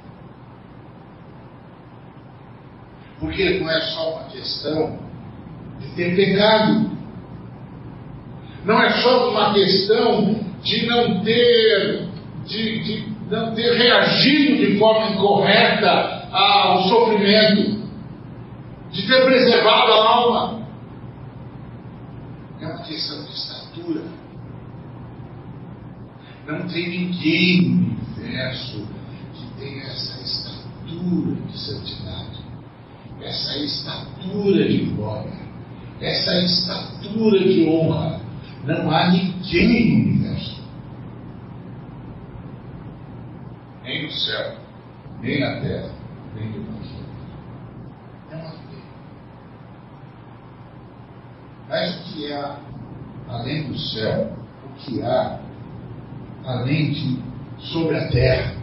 Porque 3.24 3.58
não 3.58 3.70
é 3.70 3.80
só 3.80 4.16
uma 4.16 4.24
questão 4.24 4.98
de 5.80 5.88
ter 5.96 6.14
pecado, 6.14 6.90
não 8.66 8.82
é 8.82 8.90
só 9.00 9.30
uma 9.30 9.54
questão 9.54 10.40
de 10.62 10.87
não 10.87 11.22
ter 11.22 12.08
de, 12.44 12.82
de 12.84 13.08
não 13.30 13.54
ter 13.54 13.78
reagido 13.78 14.66
de 14.66 14.78
forma 14.78 15.12
incorreta 15.12 16.28
ao 16.30 16.82
sofrimento, 16.87 17.88
de 18.92 19.06
ter 19.06 19.24
preservado 19.24 19.92
a 19.92 20.06
alma. 20.06 20.68
É 22.60 22.66
uma 22.66 22.82
questão 22.82 23.24
de 23.24 23.32
estatura. 23.32 24.02
Não 26.46 26.68
tem 26.68 26.88
ninguém 26.90 27.62
no 27.62 28.22
universo 28.22 28.87
que 29.32 29.60
tenha 29.60 29.84
essa 29.84 30.20
estatura 30.20 31.37
de 31.46 31.58
santidade, 31.58 32.34
essa 33.22 33.59
estatura 33.59 34.68
de 34.68 34.85
glória, 34.87 35.33
essa 36.00 36.40
estatura 36.40 37.38
de 37.40 37.68
honra. 37.68 38.20
Não 38.64 38.90
há 38.90 39.11
ninguém 39.11 39.68
no 39.68 40.11
universo. 40.11 40.64
nem 43.85 44.03
no 44.05 44.11
céu, 44.11 44.57
nem 45.20 45.40
na 45.40 45.61
terra, 45.61 45.90
nem 46.35 46.50
debaixo 46.50 46.94
da. 48.31 48.35
É 48.35 48.40
uma 48.40 48.50
vida. 48.50 48.83
Mas 51.68 51.94
o 51.94 52.03
que 52.05 52.33
há 52.33 52.59
além 53.29 53.68
do 53.68 53.79
céu, 53.79 54.33
o 54.64 54.81
que 54.81 55.03
há 55.03 55.38
além 56.46 56.92
de 56.92 57.22
sobre 57.59 57.96
a 57.96 58.09
terra, 58.09 58.55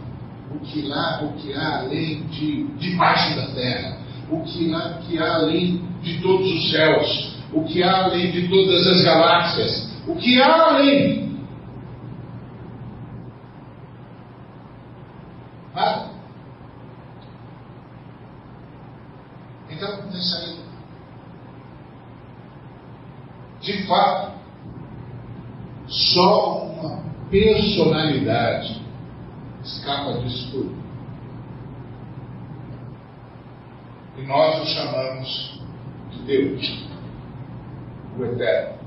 o 0.50 0.58
que 0.58 0.82
lá, 0.82 1.22
o 1.22 1.32
que 1.34 1.54
há 1.54 1.78
além 1.78 2.24
de 2.24 2.64
debaixo 2.78 3.36
da 3.36 3.46
terra, 3.54 3.98
o 4.32 4.42
que 4.44 4.74
o 4.74 4.98
que 5.02 5.18
há 5.18 5.34
além 5.34 5.82
de 6.02 6.20
todos 6.20 6.46
os 6.46 6.70
céus, 6.70 7.36
o 7.52 7.64
que 7.64 7.82
há 7.82 8.04
além 8.04 8.30
de 8.30 8.48
todas 8.48 8.86
as 8.86 9.02
galáxias, 9.02 9.92
o 10.06 10.16
que 10.16 10.40
há 10.40 10.70
além 10.70 11.22
De 23.62 23.86
fato, 23.86 24.32
só 25.86 26.64
uma 26.64 27.00
personalidade 27.30 28.82
escapa 29.62 30.14
disso 30.14 30.50
tudo. 30.50 30.81
Nós 34.26 34.62
o 34.62 34.66
chamamos 34.66 35.62
de 36.10 36.22
Deus, 36.22 36.88
o 38.18 38.24
Eterno, 38.24 38.78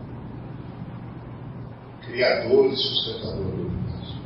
Criador 2.02 2.72
e 2.72 2.76
sustentador 2.76 3.44
do 3.44 3.68
universo. 3.68 4.22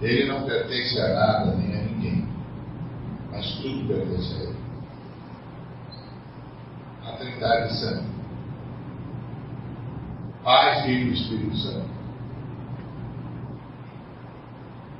Ele 0.00 0.28
não 0.28 0.44
pertence 0.44 1.00
a 1.00 1.08
nada 1.08 1.56
nem 1.56 1.76
a 1.76 1.82
ninguém, 1.82 2.28
mas 3.30 3.50
tudo 3.56 3.88
pertence 3.88 4.34
a 4.34 4.42
Ele. 4.44 4.56
A 7.04 7.12
Trindade 7.12 7.74
Santa 7.74 8.16
Pai, 10.46 10.84
Filho 10.84 11.10
e 11.10 11.12
Espírito 11.12 11.56
Santo. 11.56 11.90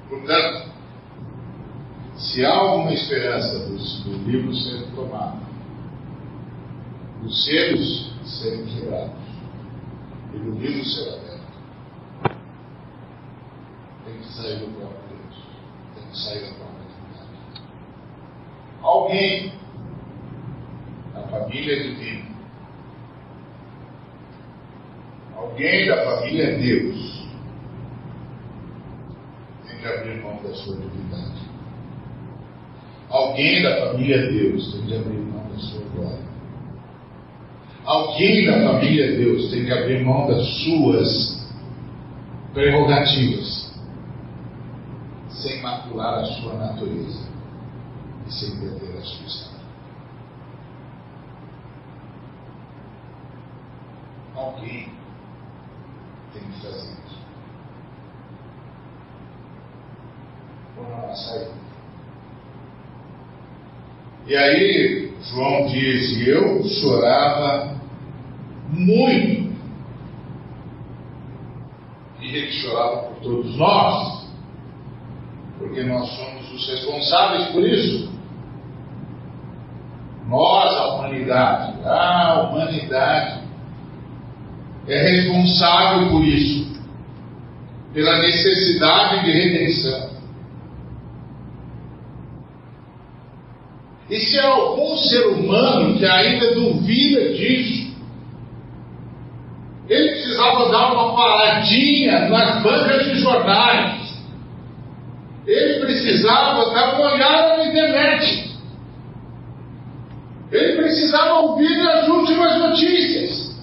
Portanto, 0.09 0.66
se 2.19 2.45
há 2.45 2.55
alguma 2.55 2.93
esperança 2.93 3.59
dos, 3.67 4.03
do 4.05 4.13
livro 4.25 4.55
ser 4.55 4.87
tomado, 4.95 5.41
dos 7.23 7.45
selos 7.45 8.13
serem 8.25 8.65
quebrados 8.67 9.13
e 10.35 10.39
do 10.39 10.51
livro 10.53 10.85
ser 10.85 11.09
aberto, 11.09 12.37
tem 14.05 14.19
que 14.19 14.33
sair 14.33 14.59
do 14.61 14.67
próprio 14.79 15.01
Deus, 15.09 15.43
tem 15.95 16.05
que 16.11 16.19
sair 16.19 16.41
da 16.41 16.55
própria 16.55 16.87
divindade. 16.89 17.63
Alguém 18.83 19.53
da 21.15 21.23
família 21.29 21.83
divina 21.83 22.37
alguém 25.37 25.87
da 25.87 26.05
família 26.05 26.59
Deus 26.59 27.27
tem 29.67 29.79
que 29.79 29.89
abrir 29.89 30.23
mão 30.23 30.43
da 30.43 30.55
sua 30.55 30.77
divindade. 30.77 31.46
Alguém 33.37 33.63
da 33.63 33.87
família 33.87 34.31
Deus 34.31 34.73
tem 34.73 34.87
que 34.87 34.95
abrir 34.97 35.19
mão 35.19 35.47
da 35.51 35.59
sua 35.59 35.85
glória. 35.95 36.25
Alguém 37.85 38.47
da 38.47 38.67
família 38.67 39.15
Deus 39.15 39.51
tem 39.51 39.67
que 39.67 39.73
abrir 39.73 40.03
mão 40.03 40.27
das 40.27 40.47
suas 40.63 41.47
prerrogativas, 42.55 43.79
sem 45.29 45.61
macular 45.61 46.21
a 46.21 46.25
sua 46.25 46.55
natureza 46.55 47.29
e 48.27 48.33
sem 48.33 48.59
perder 48.59 48.97
a 48.97 49.03
sua 49.03 49.27
história. 49.27 49.61
Alguém 54.35 54.89
tem 56.33 56.43
que 56.43 56.61
fazer 56.63 56.89
isso. 56.89 57.19
Vamos 60.75 61.27
sair. 61.27 61.66
E 64.27 64.37
aí, 64.37 65.13
João 65.23 65.67
diz: 65.67 66.17
e 66.19 66.29
eu 66.29 66.65
chorava 66.65 67.77
muito. 68.71 69.55
E 72.21 72.27
ele 72.27 72.51
chorava 72.53 72.97
por 73.03 73.17
todos 73.23 73.57
nós, 73.57 74.29
porque 75.59 75.83
nós 75.85 76.09
somos 76.11 76.53
os 76.53 76.69
responsáveis 76.69 77.47
por 77.49 77.63
isso. 77.63 78.11
Nós, 80.27 80.77
a 80.77 80.95
humanidade, 80.95 81.75
a 81.85 82.49
humanidade 82.51 83.43
é 84.89 85.03
responsável 85.03 86.11
por 86.11 86.25
isso, 86.25 86.81
pela 87.95 88.19
necessidade 88.19 89.25
de 89.25 89.31
redenção. 89.31 90.16
E 94.09 94.21
se 94.21 94.39
há 94.39 94.47
algum 94.47 94.97
ser 94.97 95.27
humano 95.27 95.99
que 95.99 96.07
ainda 96.07 96.55
duvida 96.55 97.33
disso, 97.35 97.87
ele 99.89 100.11
precisava 100.11 100.69
dar 100.71 100.93
uma 100.93 101.15
paradinha 101.15 102.29
nas 102.29 102.63
bancas 102.63 103.05
de 103.07 103.21
jornais. 103.21 104.17
Ele 105.47 105.81
precisava 105.81 106.73
dar 106.73 106.95
uma 106.95 107.13
olhada 107.13 107.57
na 107.57 107.67
internet. 107.67 108.51
Ele 110.51 110.77
precisava 110.77 111.41
ouvir 111.41 111.81
as 111.89 112.09
últimas 112.09 112.59
notícias. 112.59 113.57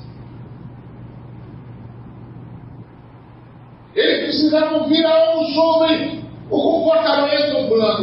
Eles 3.95 4.23
precisavam 4.23 4.83
ouvir 4.83 5.05
algo 5.05 5.45
sobre 5.53 6.23
o 6.49 6.61
comportamento 6.61 7.57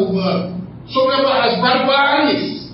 humano, 0.05 0.60
sobre 0.91 1.15
as 1.15 1.61
barbáries, 1.61 2.71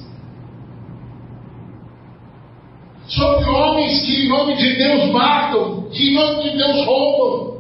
sobre 3.09 3.44
homens 3.48 4.05
que 4.05 4.24
em 4.24 4.29
nome 4.29 4.57
de 4.57 4.76
Deus 4.76 5.11
matam, 5.12 5.88
que 5.90 6.11
em 6.11 6.14
nome 6.14 6.50
de 6.50 6.57
Deus 6.57 6.87
roubam, 6.87 7.59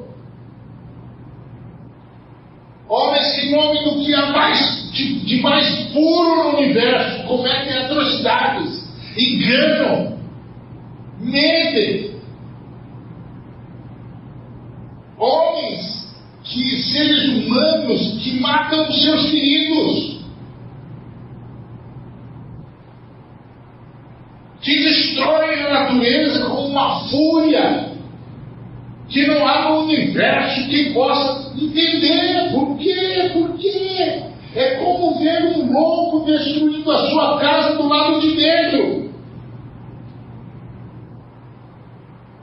homens 2.88 3.32
que 3.34 3.46
em 3.46 3.52
nome 3.52 3.84
do 3.84 4.04
que 4.04 4.14
há 4.14 4.26
mais, 4.30 4.92
de, 4.92 5.20
de 5.20 5.40
mais 5.42 5.68
puro 5.92 6.36
no 6.36 6.58
universo 6.58 7.26
cometem 7.26 7.76
atrocidades, 7.76 8.88
enganam, 9.16 10.18
mentem. 11.20 12.16
Homens 15.18 15.96
que 16.44 16.76
seres 16.82 17.24
humanos 17.28 18.22
que 18.22 18.38
matam 18.38 18.88
os 18.88 19.02
seus 19.02 19.30
queridos. 19.30 20.15
Destroem 25.26 25.60
a 25.60 25.70
natureza 25.70 26.46
com 26.46 26.66
uma 26.68 27.00
fúria 27.08 27.86
que 29.08 29.26
não 29.26 29.46
há 29.46 29.68
no 29.68 29.80
universo 29.84 30.68
quem 30.68 30.92
possa 30.92 31.52
entender 31.56 32.52
por 32.52 32.76
quê, 32.78 33.30
por 33.32 33.58
quê. 33.58 34.22
É 34.54 34.76
como 34.76 35.18
ver 35.18 35.44
um 35.44 35.72
louco 35.72 36.24
destruindo 36.24 36.90
a 36.90 37.10
sua 37.10 37.38
casa 37.38 37.76
do 37.76 37.88
lado 37.88 38.20
de 38.20 38.36
dentro. 38.36 39.10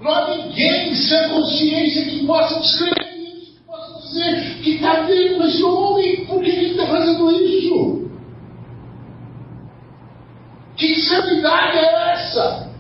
Não 0.01 0.11
há 0.11 0.35
ninguém 0.35 0.93
sem 0.93 1.29
consciência 1.29 2.05
que 2.05 2.25
possa 2.25 2.59
descrever 2.59 3.15
isso, 3.17 3.53
que 3.53 3.63
possa 3.65 3.99
dizer 4.01 4.57
que 4.61 4.75
está 4.75 5.01
vendo 5.01 5.43
esse 5.45 5.63
homem, 5.63 6.25
por 6.25 6.43
que 6.43 6.49
ele 6.49 6.71
está 6.71 6.87
fazendo 6.87 7.31
isso? 7.31 8.11
Que 10.75 10.91
insanidade 10.91 11.77
é 11.77 12.11
essa? 12.13 12.72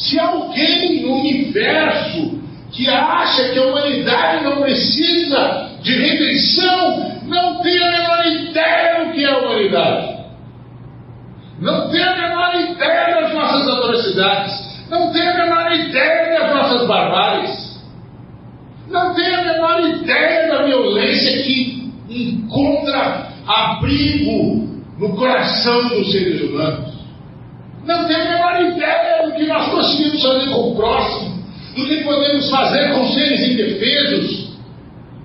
Se 0.00 0.18
alguém 0.18 1.02
no 1.02 1.16
universo 1.16 2.40
que 2.72 2.88
acha 2.88 3.50
que 3.50 3.58
a 3.58 3.66
humanidade 3.66 4.44
não 4.44 4.62
precisa 4.62 5.70
de 5.82 5.92
redenção, 5.92 7.20
não 7.26 7.60
tem 7.60 7.78
a 7.78 7.90
menor 7.90 8.26
ideia 8.26 9.04
do 9.04 9.12
que 9.12 9.24
é 9.24 9.28
a 9.28 9.38
humanidade. 9.38 10.20
Não 11.60 11.90
tem 11.90 12.02
a 12.02 12.16
menor 12.16 12.54
ideia 12.54 13.20
das 13.20 13.34
nossas 13.34 13.68
atrocidades. 13.68 14.88
Não 14.88 15.12
tem 15.12 15.28
a 15.28 15.34
menor 15.34 15.72
ideia 15.72 16.40
das 16.40 16.54
nossas 16.54 16.88
barbáries. 16.88 17.80
Não 18.88 19.14
tem 19.14 19.34
a 19.34 19.42
menor 19.42 19.80
ideia 19.80 20.48
da 20.48 20.62
violência 20.62 21.42
que 21.42 21.92
encontra 22.08 23.28
abrigo 23.46 24.68
no 24.98 25.14
coração 25.14 25.88
dos 25.88 26.10
seres 26.10 26.40
humanos. 26.40 26.94
Não 27.84 28.06
tem 28.06 28.16
a 28.16 28.24
menor 28.24 28.60
ideia 28.62 29.19
que 29.40 29.46
nós 29.46 29.70
conseguimos 29.70 30.22
fazer 30.22 30.50
com 30.50 30.72
o 30.72 30.76
próximo, 30.76 31.42
do 31.74 31.86
que 31.86 32.04
podemos 32.04 32.50
fazer 32.50 32.92
com 32.92 33.06
seres 33.06 33.40
indefesos. 33.40 34.50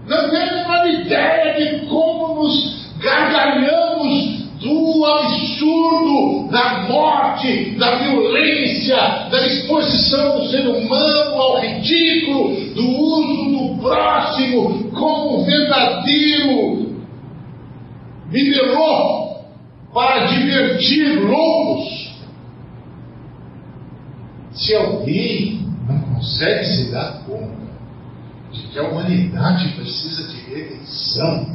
Não 0.08 0.30
tem 0.30 0.40
a 0.40 0.56
menor 0.56 0.88
ideia 0.88 1.54
de 1.54 1.86
como 1.88 2.36
nos 2.36 2.86
gargalhamos 3.00 4.46
do 4.62 5.06
absurdo 5.06 6.50
da 6.50 6.88
morte, 6.88 7.72
da 7.78 7.98
violência, 7.98 8.96
da 9.30 9.46
exposição 9.46 10.40
do 10.40 10.48
ser 10.48 10.66
humano 10.68 11.42
ao 11.42 11.60
ridículo, 11.60 12.56
do 12.74 12.88
uso 12.88 13.52
do 13.52 13.82
próximo 13.82 14.92
como 14.92 15.44
verdadeiro 15.44 16.96
bibelô 18.32 19.36
para 19.94 20.26
divertir 20.26 21.20
loucos. 21.20 22.05
Se 24.56 24.74
alguém 24.74 25.60
não 25.88 26.00
consegue 26.00 26.66
se 26.66 26.92
dar 26.92 27.24
conta 27.26 27.66
de 28.52 28.62
que 28.62 28.80
a 28.80 28.84
humanidade 28.84 29.70
precisa 29.74 30.28
de 30.30 30.38
redenção, 30.50 31.46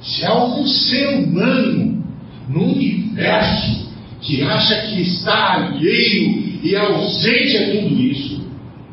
se 0.00 0.24
há 0.24 0.44
um 0.44 0.66
ser 0.66 1.18
humano 1.18 2.02
no 2.48 2.62
universo 2.62 3.90
que 4.20 4.42
acha 4.42 4.86
que 4.86 5.02
está 5.02 5.54
alheio 5.54 6.60
e 6.62 6.74
ausente 6.74 7.56
a 7.58 7.70
tudo 7.72 8.00
isso, 8.00 8.46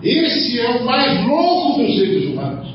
esse 0.04 0.60
é 0.60 0.70
o 0.70 0.86
mais 0.86 1.26
louco 1.26 1.82
dos 1.82 1.96
seres 1.96 2.26
humanos, 2.26 2.68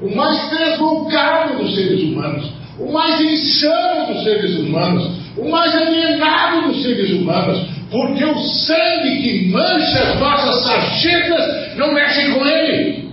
o 0.00 0.14
mais 0.14 0.50
deslocado 0.50 1.58
dos 1.58 1.74
seres 1.74 2.02
humanos, 2.04 2.52
o 2.78 2.92
mais 2.92 3.20
insano 3.20 4.14
dos 4.14 4.22
seres 4.22 4.58
humanos, 4.58 5.10
o 5.36 5.50
mais 5.50 5.74
alienado 5.74 6.68
dos 6.68 6.82
seres 6.82 7.10
humanos, 7.12 7.66
porque 7.92 8.24
o 8.24 8.38
sangue 8.38 9.20
que 9.20 9.48
mancha 9.52 10.02
as 10.02 10.18
nossas 10.18 10.64
sarjetas 10.64 11.76
não 11.76 11.92
mexe 11.92 12.32
com 12.32 12.46
ele. 12.46 13.12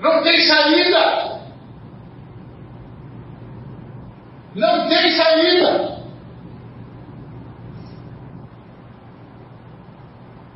Não 0.00 0.20
tem 0.24 0.40
saída. 0.40 1.40
Não 4.56 4.88
tem 4.88 5.12
saída. 5.12 6.00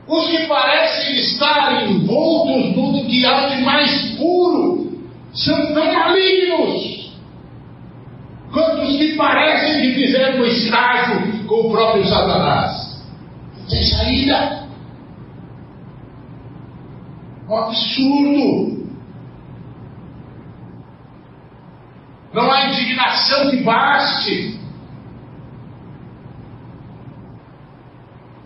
Os 0.08 0.30
que 0.30 0.46
parecem 0.48 1.16
estar 1.16 1.84
envoltos 1.84 2.76
no 2.76 3.04
que 3.06 3.24
há 3.24 3.46
de 3.50 3.62
mais 3.62 4.16
puro 4.16 5.00
são 5.32 5.72
tão 5.72 5.94
malignos 5.94 7.03
quanto 8.54 8.82
os 8.82 8.96
que 8.96 9.16
parecem 9.16 9.82
que 9.82 9.94
fizeram 9.94 10.38
um 10.38 10.44
estágio 10.44 11.44
com 11.46 11.66
o 11.66 11.70
próprio 11.72 12.06
Satanás. 12.06 13.04
Tem 13.68 13.82
saída. 13.82 14.64
Um 17.48 17.56
absurdo. 17.56 18.74
Não 22.32 22.50
há 22.50 22.66
indignação 22.68 23.50
que 23.50 23.56
baste. 23.58 24.60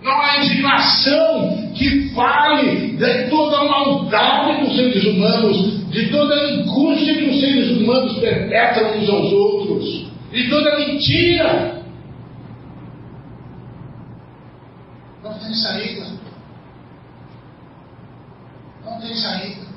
Não 0.02 0.20
há 0.20 0.38
indignação 0.38 1.72
que 1.74 2.14
fale 2.14 2.96
de 2.96 3.28
toda 3.28 3.58
a 3.58 3.64
maldade 3.64 4.57
seres 4.78 5.04
humanos, 5.04 5.90
de 5.90 6.10
toda 6.10 6.34
a 6.34 6.54
angústia 6.54 7.14
que 7.14 7.24
os 7.24 7.40
seres 7.40 7.70
humanos 7.78 8.18
perpetram 8.18 8.98
uns 8.98 9.08
aos 9.08 9.32
outros, 9.32 10.06
de 10.32 10.48
toda 10.48 10.74
a 10.74 10.78
mentira. 10.78 11.82
Não 15.24 15.34
tem 15.34 15.54
saída. 15.54 16.06
Não 18.84 19.00
tem 19.00 19.14
saída. 19.14 19.68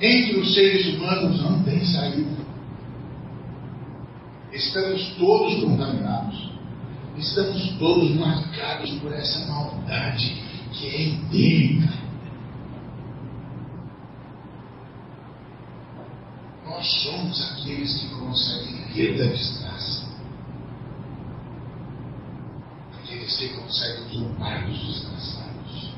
Entre 0.00 0.38
os 0.38 0.54
seres 0.54 0.94
humanos 0.94 1.40
não 1.42 1.62
tem 1.62 1.84
saída. 1.84 2.44
Estamos 4.52 5.14
todos 5.18 5.62
contaminados. 5.62 6.54
Estamos 7.16 7.78
todos 7.78 8.10
marcados 8.16 8.90
por 9.00 9.12
essa 9.12 9.46
maldade 9.46 10.42
que 10.72 10.86
é 10.88 11.02
endêmica. 11.02 12.03
Nós 16.74 16.90
somos 17.04 17.52
aqueles 17.52 18.00
que 18.00 18.08
conseguem 18.08 18.82
rir 18.86 19.16
da 19.16 19.26
desgraça. 19.26 20.08
Aqueles 22.98 23.36
que 23.36 23.48
conseguem 23.50 24.08
zombar 24.08 24.66
dos 24.66 24.76
desgraçados. 24.76 25.94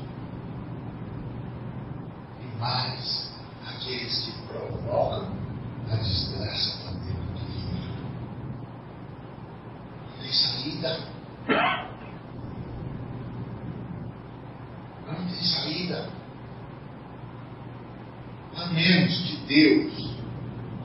E 2.41 2.59
mais, 2.59 3.31
aqueles 3.65 4.23
que 4.23 4.31
provocam 4.43 5.35
a 5.89 5.95
desgraça 5.95 6.77
também 6.83 7.17
tem 10.21 10.31
saída. 10.31 10.99
Não 15.07 15.25
tem 15.25 15.43
saída. 15.43 16.09
A 18.55 18.65
menos 18.67 19.17
que 19.17 19.37
Deus, 19.47 20.16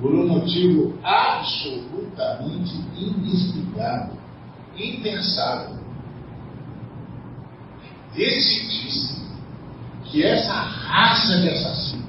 por 0.02 0.12
um 0.12 0.26
motivo 0.26 0.98
absolutamente 1.04 2.74
inexplicável, 2.98 4.16
impensável, 4.76 5.76
decidisse 8.12 9.22
que 10.06 10.24
essa 10.24 10.52
raça 10.52 11.40
de 11.40 11.48
assassinos, 11.50 12.02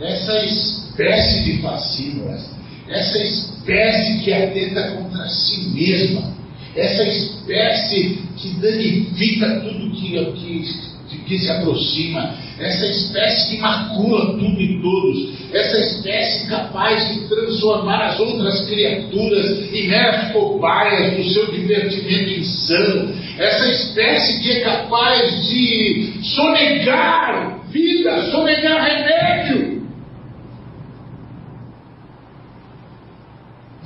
essa 0.00 0.44
espécie 0.46 1.44
de 1.44 1.62
fascínoras, 1.62 2.50
essa 2.88 3.18
espécie 3.18 4.24
que 4.24 4.32
atenta 4.32 4.92
contra 4.92 5.28
si 5.28 5.68
mesma, 5.74 6.32
essa 6.74 7.02
espécie 7.02 8.22
que 8.38 8.48
danifica 8.60 9.60
tudo 9.60 9.90
que, 9.90 10.32
que, 10.32 10.89
que 11.30 11.38
se 11.38 11.50
aproxima, 11.50 12.34
essa 12.58 12.86
espécie 12.86 13.50
que 13.50 13.62
macula 13.62 14.32
tudo 14.36 14.60
e 14.60 14.82
todos, 14.82 15.30
essa 15.52 15.78
espécie 15.78 16.48
capaz 16.48 17.14
de 17.14 17.28
transformar 17.28 18.02
as 18.08 18.18
outras 18.18 18.66
criaturas 18.68 19.72
em 19.72 19.88
meras 19.88 20.32
cobaias 20.32 21.16
do 21.16 21.24
seu 21.32 21.52
divertimento 21.52 22.40
insano, 22.40 23.14
essa 23.38 23.70
espécie 23.70 24.42
que 24.42 24.50
é 24.50 24.60
capaz 24.60 25.48
de 25.48 26.20
sonegar 26.34 27.60
vida, 27.70 28.30
sonegar 28.32 28.82
remédio. 28.82 29.80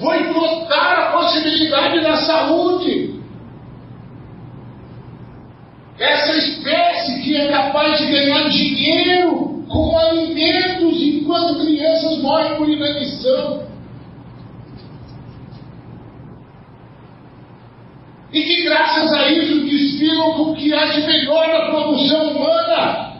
Boicotar 0.01 0.99
a 0.99 1.13
possibilidade 1.13 1.55
possibilidade 1.75 2.01
da 2.01 2.17
saúde. 2.17 3.24
Essa 5.99 6.37
espécie 6.37 7.23
que 7.23 7.37
é 7.37 7.49
capaz 7.49 7.99
de 7.99 8.07
ganhar 8.07 8.49
dinheiro 8.49 9.65
com 9.69 9.97
alimentos 9.97 11.01
enquanto 11.01 11.61
crianças 11.61 12.19
morrem 12.19 12.57
por 12.57 12.69
inanição. 12.69 13.63
E 18.33 18.43
que 18.43 18.65
graças 18.65 19.13
a 19.13 19.31
isso 19.31 19.65
desfilam 19.65 20.33
com 20.33 20.43
o 20.51 20.57
que 20.57 20.75
há 20.75 20.87
de 20.87 21.07
melhor 21.07 21.47
na 21.47 21.71
produção 21.71 22.33
humana. 22.33 23.15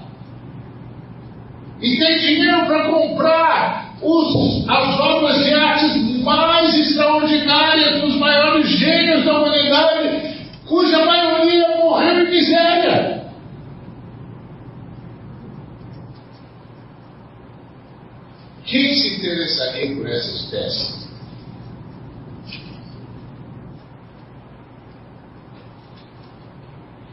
E 1.81 1.97
tem 1.97 2.19
dinheiro 2.19 2.67
para 2.67 2.89
comprar 2.89 3.95
os, 4.03 4.69
as 4.69 5.01
obras 5.01 5.45
de 5.45 5.55
artes 5.55 6.23
mais 6.23 6.75
extraordinárias 6.75 8.01
dos 8.01 8.17
maiores 8.17 8.69
gênios 8.69 9.25
da 9.25 9.39
humanidade, 9.39 10.35
cuja 10.67 11.05
maioria 11.05 11.64
morreu 11.95 12.27
em 12.27 12.31
miséria. 12.31 13.25
Quem 18.65 18.95
se 18.95 19.17
interessaria 19.17 19.95
por 19.95 20.09
essa 20.09 20.31
espécie? 20.31 21.05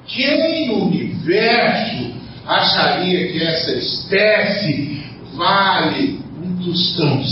Quem 0.08 0.68
no 0.68 0.86
universo 0.88 2.14
acharia 2.48 3.32
que 3.32 3.44
essa 3.44 3.72
espécie 3.74 5.06
vale 5.36 6.20
um 6.44 6.58
tostão 6.58 7.22
de 7.22 7.32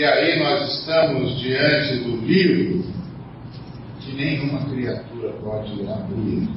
E 0.00 0.02
aí 0.02 0.38
nós 0.38 0.66
estamos 0.78 1.38
diante 1.38 1.98
do 1.98 2.16
livro 2.24 2.90
que 4.00 4.14
nenhuma 4.14 4.64
criatura 4.64 5.30
pode 5.42 5.86
abrir. 5.86 6.48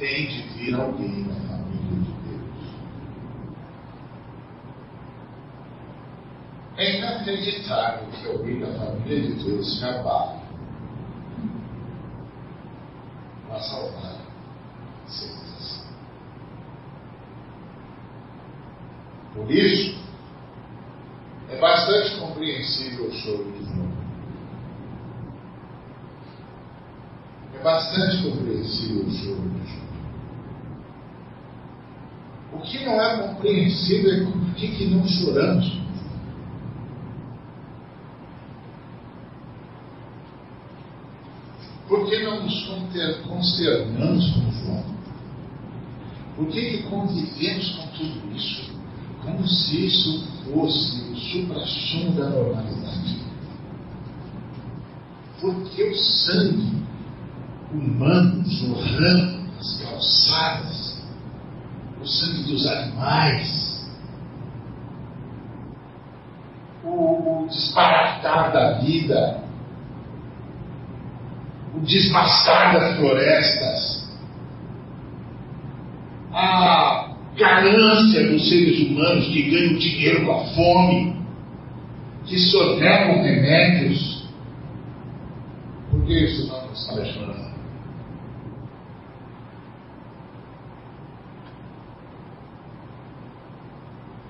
Tem 0.00 0.26
de 0.26 0.42
vir 0.48 0.74
alguém 0.74 1.22
da 1.22 1.34
família 1.34 2.00
de 2.00 2.12
Deus. 2.26 2.74
É 6.76 6.98
inacreditável 6.98 8.08
que 8.08 8.26
alguém 8.26 8.58
da 8.58 8.72
família 8.72 9.20
de 9.20 9.44
Deus 9.44 9.78
se 9.78 9.84
abale 9.84 10.40
para 13.46 13.60
salvar 13.60 14.16
a 15.06 15.08
civilização. 15.08 15.86
Por 19.34 19.48
isso, 19.52 20.02
é 21.52 21.56
bastante 21.58 22.16
compreensível 22.16 23.06
o 23.06 23.12
choro. 23.12 23.52
É 27.54 27.62
bastante 27.62 28.22
compreensível 28.22 29.04
o 29.04 29.10
choro. 29.10 29.52
O 32.52 32.58
que 32.60 32.84
não 32.84 33.00
é 33.00 33.28
compreensível 33.28 34.12
é 34.12 34.24
por 34.24 34.54
que, 34.54 34.68
que 34.68 34.86
não 34.86 35.06
choramos. 35.06 35.82
Por 41.88 42.08
que 42.08 42.22
não 42.22 42.42
nos 42.42 42.66
consternamos 43.28 44.30
com 44.30 44.50
João? 44.52 44.84
Por 46.36 46.48
que, 46.48 46.60
que 46.60 46.82
convivemos 46.84 47.70
com 47.76 47.86
tudo 47.88 48.36
isso? 48.36 48.81
Como 49.22 49.46
se 49.46 49.86
isso 49.86 50.26
fosse 50.44 51.00
o 51.12 51.16
supra-sumo 51.16 52.12
da 52.12 52.28
normalidade. 52.28 53.22
Porque 55.40 55.82
o 55.82 55.96
sangue 55.96 56.82
humano 57.72 58.44
jorrando 58.44 59.42
nas 59.56 59.80
calçadas, 59.80 61.02
o 62.00 62.06
sangue 62.06 62.42
dos 62.50 62.66
animais, 62.66 63.90
o, 66.84 67.44
o 67.44 67.48
disparatar 67.48 68.52
da 68.52 68.72
vida, 68.78 69.42
o 71.74 71.80
desmascar 71.80 72.74
das 72.74 72.96
florestas, 72.96 74.08
a 76.32 76.81
ganância 77.42 78.30
dos 78.30 78.48
seres 78.48 78.80
humanos 78.80 79.26
que 79.28 79.42
ganham 79.42 79.78
dinheiro 79.78 80.26
com 80.26 80.32
a 80.32 80.44
fome, 80.46 81.16
que 82.26 82.38
sonegam 82.38 83.22
remédios. 83.22 84.22
Por 85.90 86.04
que 86.04 86.24
isso 86.24 86.48
não 86.48 86.68
nos 86.68 86.86
faz 86.86 87.08
chorar? 87.08 87.52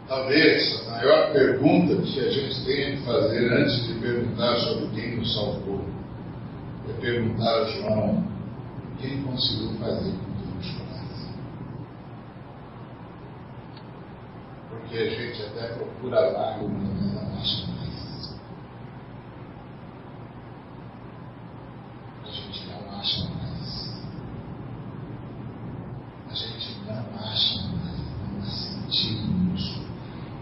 Talvez 0.08 0.86
a 0.86 0.90
maior 0.90 1.32
pergunta 1.32 2.02
que 2.02 2.20
a 2.20 2.30
gente 2.30 2.64
tenha 2.64 2.96
que 2.96 3.02
fazer 3.02 3.52
antes 3.52 3.86
de 3.86 3.94
perguntar 3.94 4.56
sobre 4.56 4.86
quem 4.94 5.16
nos 5.16 5.34
salvou 5.34 5.80
é 6.88 7.00
perguntar 7.00 7.62
a 7.62 7.64
João 7.66 8.24
quem 9.00 9.22
conseguiu 9.22 9.70
fazer 9.80 10.12
que 14.92 14.98
a 14.98 15.08
gente 15.08 15.42
até 15.42 15.68
procura 15.68 16.20
lágrimas, 16.20 16.82
mas 16.92 17.14
não 17.14 17.38
acha 17.38 17.66
mais. 17.66 18.36
A 22.22 22.30
gente 22.30 22.66
não 22.66 23.00
acha 23.00 23.24
mais. 23.30 24.02
A 26.28 26.34
gente 26.34 26.78
não 26.86 27.06
acha 27.18 27.62
mais, 27.68 28.00
não 28.28 28.42
há 28.42 28.44
sentido 28.44 29.28
nisso. 29.32 29.82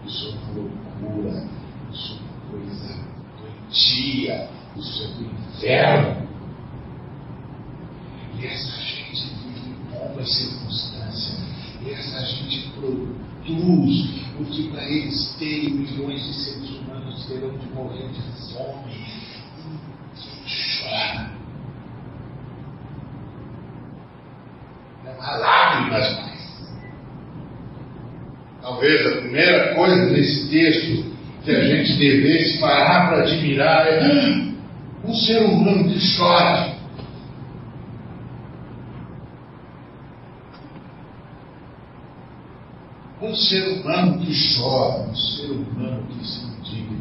Isso 0.05 0.27
é 0.27 0.31
uma 0.31 0.51
loucura, 0.53 1.47
isso 1.93 2.13
é 2.13 2.19
uma 2.19 2.51
coisa 2.51 2.89
doentia, 3.39 4.49
isso 4.75 5.03
é 5.03 5.07
do 5.07 5.23
inferno. 5.23 6.27
E 8.37 8.45
essa 8.45 8.81
gente 8.81 9.33
vive 9.45 9.69
em 9.69 9.73
boas 10.13 10.29
circunstâncias, 10.29 11.39
e 11.81 11.89
essa 11.89 12.25
gente 12.25 12.69
produz 12.71 14.21
o 14.39 14.45
que 14.45 14.69
para 14.69 14.83
eles 14.83 15.35
terem 15.37 15.71
milhões 15.71 16.23
de 16.23 16.33
seres 16.33 16.69
humanos 16.69 17.25
terão 17.91 17.91
de 17.91 17.93
morrer 17.93 18.07
de 18.09 18.53
fome. 18.53 18.91
E 20.45 20.83
chora. 20.83 21.31
Não 25.03 25.21
há 25.21 25.37
lágrimas 25.37 26.15
mais. 26.17 26.73
Talvez 28.61 29.07
a 29.07 29.21
primeira 29.21 29.75
coisa 29.75 30.05
nesse 30.11 30.49
texto 30.49 31.11
que 31.43 31.51
a 31.51 31.63
gente 31.63 31.97
devesse 31.97 32.59
parar 32.59 33.09
para 33.09 33.23
admirar 33.23 33.87
é 33.87 33.99
ah, 33.99 34.51
um 35.03 35.13
ser 35.13 35.43
humano 35.43 35.89
que 35.89 36.17
chora. 36.17 36.71
um 43.21 43.35
ser 43.35 43.67
humano 43.67 44.19
que 44.19 44.33
chora, 44.57 45.03
um 45.03 45.15
ser 45.15 45.51
humano 45.51 46.03
que 46.07 46.25
se 46.25 46.43
indigna, 46.43 47.00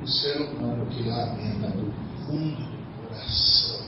um 0.00 0.06
ser 0.06 0.40
humano 0.40 0.86
que 0.86 1.02
lamenta 1.02 1.68
do 1.68 1.92
fundo 2.24 2.56
do 2.56 3.08
coração. 3.08 3.80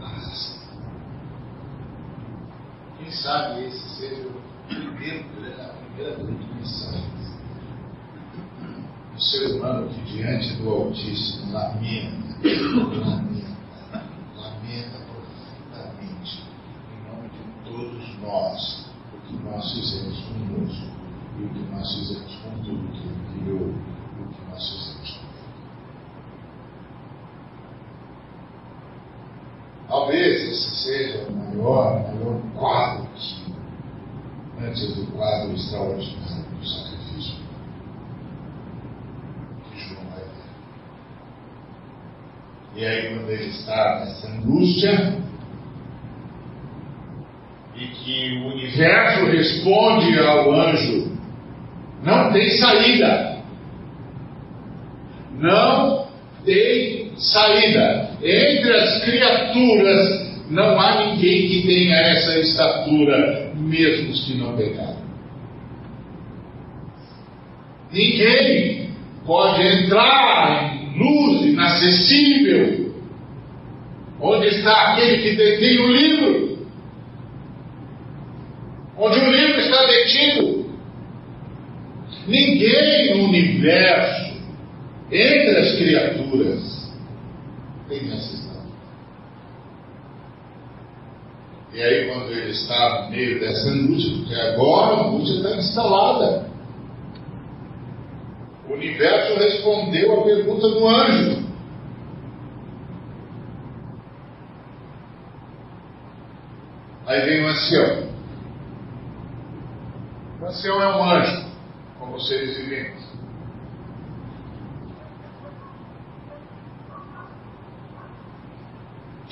Mas, 0.00 0.58
quem 2.98 3.10
sabe 3.10 3.64
esse 3.64 3.88
seja 3.96 4.28
o 4.28 4.42
primeiro, 4.68 5.24
a 5.60 5.68
primeira 5.68 6.14
grande 6.16 6.54
mensagem. 6.54 7.18
Um 9.14 9.20
ser 9.20 9.56
humano 9.56 9.88
que 9.88 10.00
diante 10.02 10.54
do 10.56 10.70
Altíssimo 10.70 11.52
lamenta, 11.52 12.38
lamenta 14.36 14.98
profundamente, 15.08 16.44
em 16.92 17.10
nome 17.10 17.28
de 17.30 17.70
todos 17.70 18.22
nós 18.22 18.88
que 19.28 19.36
nós 19.44 19.72
fizemos 19.72 20.18
conosco 20.20 20.86
e 21.38 21.44
o 21.44 21.48
que 21.50 21.60
nós 21.70 21.94
fizemos 21.94 22.34
com 22.36 22.50
tudo 22.62 22.92
que 22.92 23.06
Ele 23.06 23.42
criou 23.42 23.68
e 23.68 24.22
o 24.22 24.28
que 24.28 24.50
nós 24.50 24.68
fizemos 24.70 25.10
com 25.10 25.26
Ele. 25.26 25.38
Talvez 29.86 30.48
esse 30.48 30.70
o 31.68 31.74
maior, 31.74 32.14
maior 32.14 32.40
quadro 32.56 33.08
antes 34.60 34.96
do 34.96 35.06
quadro 35.12 35.54
extraordinário 35.54 36.44
do 36.60 36.66
sacrifício, 36.66 37.36
que 39.70 39.78
João 39.80 40.02
vai 40.10 40.24
ver. 40.24 40.46
E 42.76 42.84
aí, 42.84 43.14
quando 43.14 43.30
ele 43.30 43.50
está 43.50 44.00
nessa 44.00 44.28
angústia, 44.28 45.18
e 47.76 47.86
que 47.86 48.42
o 48.42 48.48
universo 48.48 49.26
responde 49.26 50.18
ao 50.18 50.52
anjo 50.52 51.16
Não 52.02 52.32
tem 52.32 52.50
saída. 52.58 53.38
Não 55.38 56.08
tem 56.44 57.12
saída. 57.16 58.10
Entre 58.20 58.76
as 58.76 59.04
criaturas 59.04 60.27
não 60.50 60.80
há 60.80 61.06
ninguém 61.06 61.48
que 61.48 61.66
tenha 61.66 61.96
essa 61.96 62.38
estatura, 62.38 63.52
mesmo 63.54 64.16
se 64.16 64.34
não 64.34 64.56
pecar. 64.56 64.96
Ninguém 67.92 68.90
pode 69.26 69.62
entrar 69.62 70.74
em 70.74 70.98
luz 70.98 71.44
inacessível, 71.44 72.94
onde 74.20 74.46
está 74.48 74.92
aquele 74.92 75.18
que 75.22 75.36
detém 75.36 75.78
o 75.80 75.92
livro, 75.92 76.58
onde 78.96 79.18
o 79.18 79.32
livro 79.32 79.60
está 79.60 79.86
detido. 79.86 80.68
Ninguém 82.26 83.16
no 83.16 83.24
universo, 83.24 84.34
entre 85.10 85.56
as 85.56 85.78
criaturas, 85.78 86.92
tem 87.88 88.02
necessidade. 88.04 88.47
E 91.78 91.80
aí, 91.80 92.08
quando 92.08 92.32
ele 92.32 92.50
está 92.50 93.04
no 93.04 93.10
meio 93.10 93.38
dessa 93.38 93.68
angústia, 93.68 94.16
porque 94.16 94.34
agora 94.34 94.96
a 94.96 95.06
angústia 95.06 95.36
está 95.36 95.56
instalada. 95.58 96.50
O 98.68 98.72
universo 98.72 99.38
respondeu 99.38 100.20
a 100.20 100.24
pergunta 100.24 100.68
do 100.70 100.88
anjo. 100.88 101.46
Aí 107.06 107.20
vem 107.26 107.44
o 107.44 107.48
ancião. 107.48 108.08
O 110.40 110.46
ancião 110.46 110.82
é 110.82 110.96
um 110.96 111.04
anjo, 111.04 111.46
como 112.00 112.20
seres 112.20 112.56
viventes. 112.56 113.06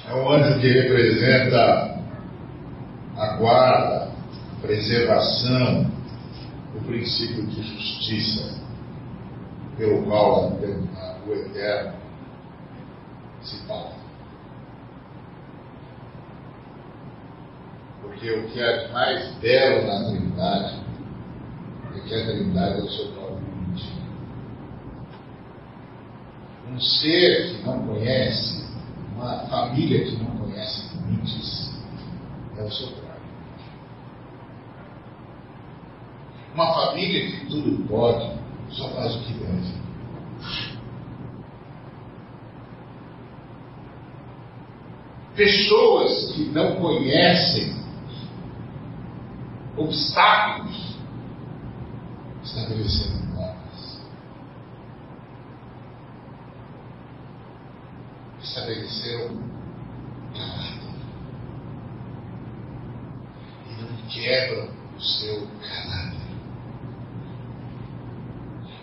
É 0.09 0.14
um 0.14 0.30
anjo 0.30 0.61
que 0.61 0.68
representa 0.68 1.95
a 3.17 3.37
guarda, 3.37 4.12
a 4.57 4.61
preservação, 4.61 5.91
o 6.75 6.81
princípio 6.85 7.47
de 7.47 7.62
justiça, 7.62 8.61
pelo 9.79 10.03
qual 10.05 10.53
o 11.27 11.33
Eterno 11.33 11.95
se 13.43 13.57
pauta. 13.67 13.97
Porque 18.03 18.31
o 18.31 18.49
que 18.49 18.61
é 18.61 18.93
mais 18.93 19.35
belo 19.37 19.87
na 19.87 20.11
Trindade 20.11 20.81
é 21.95 22.01
que 22.01 22.14
a 22.14 22.27
Trindade 22.27 22.81
é 22.81 22.83
o 22.83 22.91
seu 22.91 23.12
próprio 23.12 23.39
limite. 23.39 23.93
Um 26.71 26.81
ser 26.81 27.57
que 27.57 27.67
não 27.67 27.87
conhece, 27.87 28.67
uma 29.14 29.39
família 29.47 30.05
que 30.05 30.17
não 30.17 30.37
conhece 30.39 30.97
limites, 30.97 31.73
é 32.59 32.62
o 32.62 32.71
seu 32.71 32.89
próprio. 32.89 33.05
Uma 36.57 36.72
família 36.72 37.30
que 37.30 37.46
tudo 37.50 37.86
pode, 37.86 38.32
só 38.70 38.88
faz 38.88 39.14
o 39.14 39.20
que 39.24 39.34
deve. 39.34 39.74
Pessoas 45.34 46.32
que 46.32 46.46
não 46.46 46.76
conhecem 46.76 47.76
obstáculos 49.76 50.96
estabelecendo 52.42 53.34
normas. 53.34 54.00
Estabeleceram 58.42 59.42
caráter. 60.32 60.86
E 63.68 63.82
não 63.82 64.09
quebram 64.09 64.70
o 64.96 65.00
seu 65.02 65.46
caráter. 65.61 66.16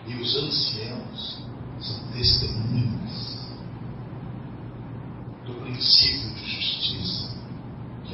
E 0.05 0.15
os 0.15 0.35
anciãos 0.35 1.39
são 1.79 1.99
testemunhas 2.11 3.47
do 5.45 5.53
princípio 5.61 6.29
de 6.35 6.45
justiça 6.45 7.33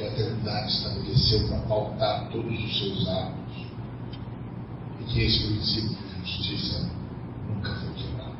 que 0.00 0.02
a 0.02 0.06
eternidade 0.06 0.72
estabeleceu 0.72 1.46
para 1.48 1.58
pautar 1.60 2.28
todos 2.30 2.64
os 2.64 2.78
seus 2.78 3.06
atos. 3.08 3.66
E 5.00 5.04
que 5.04 5.20
esse 5.20 5.46
princípio 5.46 5.90
de 5.90 6.24
justiça 6.24 6.90
nunca 7.48 7.72
foi 7.74 7.92
quebrado. 7.94 8.36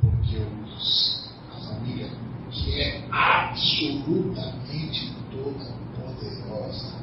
Porque 0.00 0.36
os, 0.36 1.28
a 1.56 1.60
família, 1.60 2.10
que 2.50 2.80
é 2.80 3.08
absolutamente 3.10 5.12
toda 5.30 5.72
poderosa, 5.96 6.98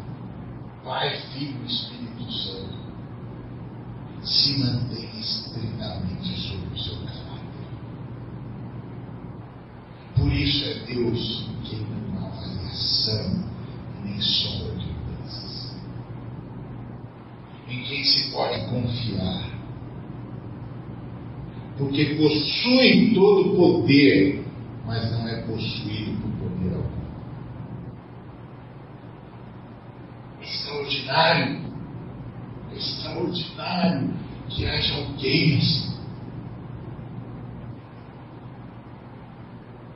Pai, 0.84 1.20
Filho 1.34 1.64
e 1.64 1.66
Espírito 1.66 2.32
Santo, 2.32 2.76
se 4.22 4.60
mantém 4.60 5.10
estritamente 5.20 6.40
sobre 6.42 6.74
o 6.74 6.78
seu 6.78 6.96
caráter. 6.98 7.26
Por 10.16 10.32
isso 10.32 10.64
é 10.66 10.74
Deus 10.86 11.56
quem 11.70 11.80
não 11.80 12.26
há 12.26 12.30
variação 12.30 13.44
nem 14.04 14.22
sombra 14.22 14.76
de 14.76 14.88
mudanças. 14.88 15.76
Em 17.68 17.84
quem 17.84 18.04
se 18.04 18.32
pode 18.32 18.66
confiar. 18.68 19.50
Porque 21.78 22.16
possui 22.66 23.14
todo 23.14 23.54
o 23.54 23.56
poder, 23.56 24.44
mas 24.86 25.12
não 25.12 25.28
é 25.28 25.42
possuído 25.42 26.18
por 26.22 26.50
poder 26.50 26.76
algum. 26.76 27.06
Extraordinário 30.42 31.66
extraordinário 32.76 34.14
que 34.50 34.66
haja 34.66 34.96
alguém 34.96 35.58
assim. 35.58 35.96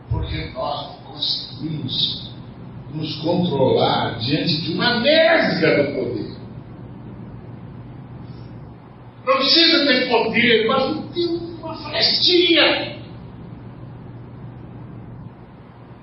Porque 0.10 0.52
nós 0.54 0.88
não 0.88 1.12
conseguimos 1.12 2.32
nos 2.94 3.16
controlar 3.18 4.18
diante 4.20 4.62
de 4.62 4.74
uma 4.74 5.00
nesga 5.02 5.84
do 5.84 5.96
poder. 5.96 6.40
Não 9.26 9.36
precisa 9.38 9.86
ter 9.86 9.99
poder, 10.10 10.68
mas 10.68 11.14
tem 11.14 11.28
uma 11.28 11.78
frestinha. 11.78 13.00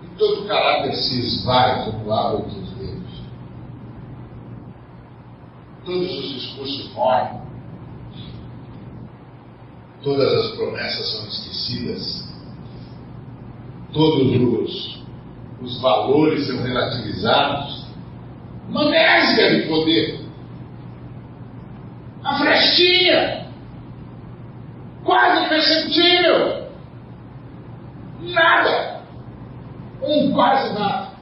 E 0.02 0.07
todo 0.16 0.46
caráter 0.46 0.94
se 0.94 1.18
esvai 1.18 1.84
como 1.84 2.12
água 2.12 2.40
dos 2.40 2.70
dedos 2.70 2.76
todos 5.86 6.18
os 6.18 6.34
discursos 6.34 6.92
morrem, 6.92 7.40
todas 10.02 10.32
as 10.34 10.57
promessas 10.57 11.12
são 11.12 11.28
esquecidas, 11.28 12.34
todos 13.92 14.32
os, 14.34 15.04
os 15.62 15.80
valores 15.80 16.44
são 16.48 16.61
relativizados. 16.61 17.86
Uma 18.68 18.90
de 18.90 19.68
poder. 19.68 20.26
A 22.24 22.36
frestinha. 22.36 23.45
Quase 25.07 25.46
imperceptível. 25.46 26.70
Nada. 28.20 29.02
Um 30.02 30.32
quase 30.32 30.78
nada. 30.78 31.12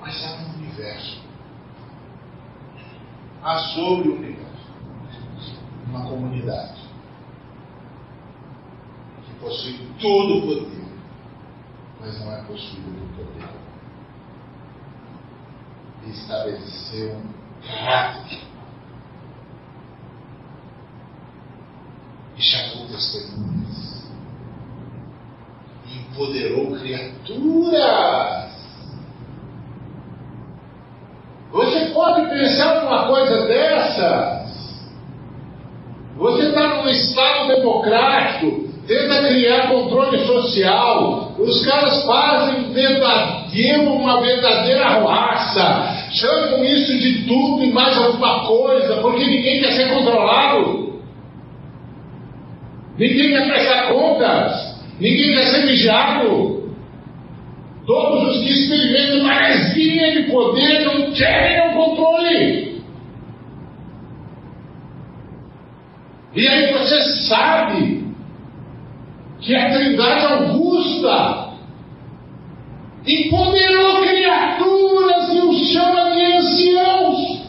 Mas 0.00 0.24
há 0.24 0.42
um 0.42 0.54
universo 0.58 1.20
há 3.42 3.58
sobre 3.58 4.08
o 4.08 4.16
universo 4.16 4.50
uma 5.86 6.02
comunidade 6.02 6.80
que 9.24 9.34
possui 9.40 9.88
todo 10.00 10.38
o 10.38 10.42
poder, 10.42 10.84
mas 12.00 12.20
não 12.20 12.32
é 12.32 12.42
possuída 12.44 12.90
por 13.16 13.26
poder. 13.26 13.48
E 16.06 16.10
estabeleceu 16.10 17.16
um 17.16 17.32
caráter 17.66 18.40
e 22.36 22.42
chamou 22.42 22.79
testemunhas 22.90 24.10
empoderou 25.86 26.78
criaturas 26.78 28.50
você 31.52 31.86
pode 31.86 32.28
pensar 32.28 32.84
numa 32.84 33.06
coisa 33.08 33.46
dessas? 33.46 34.40
Você 36.16 36.48
está 36.48 36.76
num 36.76 36.88
Estado 36.88 37.48
democrático, 37.48 38.68
tenta 38.86 39.26
criar 39.26 39.68
controle 39.68 40.18
social, 40.26 41.32
os 41.38 41.64
caras 41.66 42.04
fazem 42.04 42.72
verdadeiro, 42.72 43.94
uma 43.94 44.20
verdadeira 44.20 45.00
raça, 45.00 46.10
chamam 46.12 46.64
isso 46.64 46.98
de 46.98 47.26
tudo 47.26 47.64
e 47.64 47.72
mais 47.72 47.96
alguma 47.96 48.46
coisa, 48.46 48.96
porque 49.00 49.24
ninguém 49.24 49.60
quer 49.60 49.72
ser 49.72 49.88
controlado. 49.92 50.89
Ninguém 53.00 53.30
quer 53.30 53.48
prestar 53.48 53.88
contas. 53.88 54.78
Ninguém 55.00 55.32
quer 55.32 55.46
ser 55.46 55.66
vigiado. 55.66 56.74
Todos 57.86 58.36
os 58.36 58.44
que 58.44 58.52
experimentam 58.52 59.24
maresia 59.24 60.12
de 60.12 60.30
poder 60.30 60.84
não 60.84 61.10
querem 61.12 61.70
o 61.70 61.74
controle. 61.74 62.82
E 66.36 66.46
aí 66.46 66.72
você 66.74 67.00
sabe 67.26 68.04
que 69.40 69.56
a 69.56 69.70
Trindade 69.70 70.26
Augusta 70.34 71.54
empoderou 73.06 74.02
criaturas 74.02 75.32
e 75.32 75.38
os 75.38 75.72
chama 75.72 76.10
de 76.10 76.24
anciãos, 76.34 77.48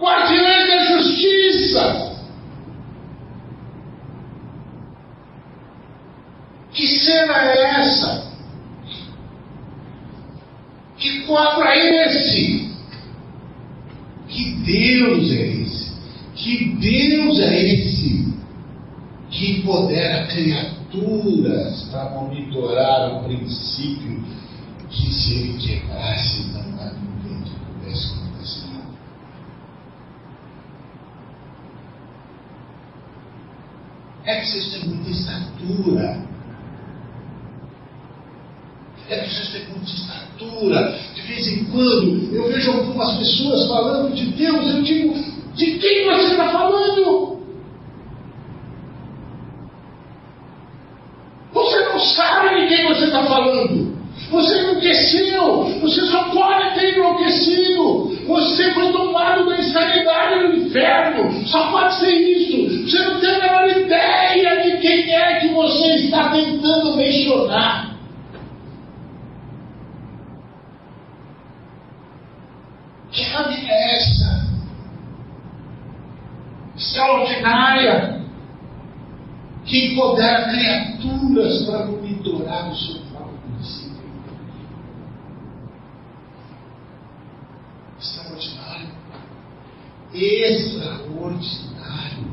guardiães 0.00 0.66
da 0.66 0.96
justiça. 0.96 2.10
Que 6.72 6.79
cena 6.98 7.42
é 7.42 7.80
essa? 7.80 8.30
Que 10.96 11.20
quadro 11.22 11.64
é 11.64 12.06
esse? 12.06 12.70
Que 14.28 14.52
Deus 14.64 15.32
é 15.32 15.46
esse? 15.46 15.92
Que 16.34 16.64
Deus 16.76 17.38
é 17.40 17.62
esse 17.62 18.34
que 19.30 19.58
empodera 19.58 20.26
criaturas 20.26 21.82
para 21.90 22.10
monitorar 22.10 23.14
o 23.14 23.24
princípio 23.24 24.22
que 24.90 25.12
se 25.12 25.34
ele 25.34 25.58
quebrasse 25.58 26.50
não 26.52 26.60
há 26.80 26.92
ninguém 26.92 27.42
que 27.44 27.50
pudesse 27.60 28.12
acontecer 28.12 28.66
nada. 28.72 28.90
É 34.24 34.36
preciso 34.36 34.70
ter 34.72 34.86
muita 34.88 35.10
estatura 35.10 36.30
é 39.10 39.18
preciso 39.18 39.52
ter 39.52 39.68
muita 39.68 39.90
estatura. 39.90 40.98
De 41.14 41.22
vez 41.22 41.48
em 41.48 41.64
quando 41.64 42.34
eu 42.34 42.48
vejo 42.48 42.70
algumas 42.70 43.18
pessoas 43.18 43.68
falando 43.68 44.14
de 44.14 44.26
Deus, 44.26 44.74
eu 44.74 44.82
digo, 44.82 45.14
de 45.54 45.78
quem 45.78 46.04
você 46.06 46.30
está 46.30 46.48
falando? 46.50 47.40
Você 51.52 51.80
não 51.80 51.98
sabe 51.98 52.60
de 52.60 52.68
quem 52.68 52.86
você 52.86 53.04
está 53.06 53.24
falando. 53.24 54.00
Você 54.30 54.60
enlouqueceu. 54.60 55.64
Você 55.80 56.00
só 56.06 56.24
pode 56.30 56.78
ter 56.78 56.96
enlouquecido. 56.96 58.16
Você 58.28 58.72
foi 58.72 58.92
tomado 58.92 59.46
da 59.46 59.58
insanidade 59.58 60.46
do 60.46 60.56
inferno. 60.66 61.46
Só 61.46 61.70
pode 61.72 61.98
ser 61.98 62.14
isso. 62.14 62.88
Você 62.88 62.98
não 63.04 63.18
tem 63.18 63.30
a 63.30 63.38
menor 63.40 63.68
ideia 63.68 64.62
de 64.62 64.78
quem 64.78 65.12
é 65.12 65.40
que 65.40 65.48
você 65.48 65.96
está 65.96 66.30
tentando 66.30 66.96
mencionar. 66.96 67.90
Que 73.10 73.24
família 73.30 73.72
é 73.72 73.96
essa? 73.96 74.50
Extraordinária. 76.90 78.20
Que 79.64 79.92
empodera 79.92 80.50
criaturas 80.50 81.64
para 81.64 81.86
monitorar 81.86 82.68
o 82.68 82.74
seu 82.74 82.96
próprio 83.12 83.38
princípio. 83.38 84.02
Extraordinário. 88.00 88.88
Extraordinário. 90.12 92.26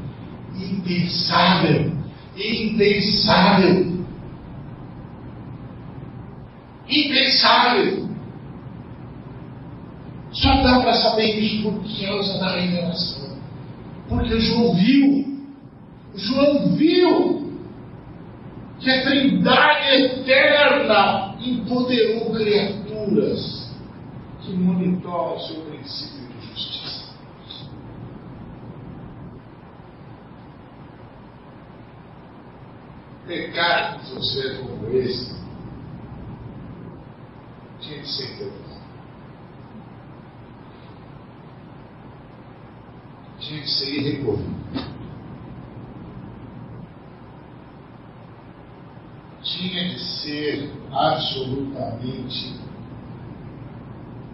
Impensável. 0.56 1.92
Impensável. 2.36 4.04
Impensável. 6.90 8.10
Só 10.32 10.64
dá 10.64 10.80
para 10.80 10.96
saber 10.96 11.38
isso 11.38 11.72
por 11.72 11.84
causa 12.02 12.40
da 12.40 12.56
revelação. 12.56 13.17
Porque 14.08 14.40
João 14.40 14.74
viu, 14.76 15.48
João 16.16 16.76
viu 16.76 17.52
que 18.80 18.90
a 18.90 19.04
Trindade 19.04 19.96
eterna 19.96 21.36
empoderou 21.42 22.34
criaturas 22.34 23.76
que 24.42 24.54
monitoram 24.54 25.36
o 25.36 25.40
seu 25.40 25.62
princípio 25.62 26.28
de 26.28 26.48
justiça. 26.48 27.08
Pecados 33.28 34.14
ou 34.14 34.24
ser 34.24 34.60
como 34.60 34.88
esse 34.96 35.36
tinha 37.82 38.00
que 38.00 38.08
ser 38.08 38.38
perdoado. 38.38 38.77
Tinha 43.48 43.62
que 43.62 43.70
ser 43.70 43.90
irrecorrível. 43.90 44.58
Tinha 49.42 49.90
de 49.90 50.00
ser 50.00 50.72
absolutamente 50.92 52.60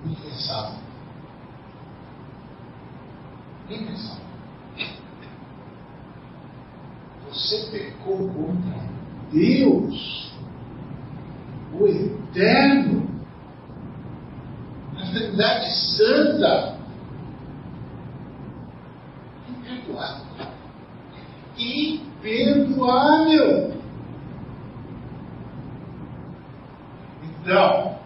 impensável. 0.03 0.79
Impensável. 3.69 4.23
Você 7.29 7.69
pecou 7.71 8.29
contra 8.29 8.83
Deus, 9.31 10.33
o 11.73 11.87
Eterno, 11.87 13.07
a 14.97 15.11
Trindade 15.11 15.71
Santa. 15.71 16.72
Imperdoável. 22.23 23.73
Então, 27.23 27.99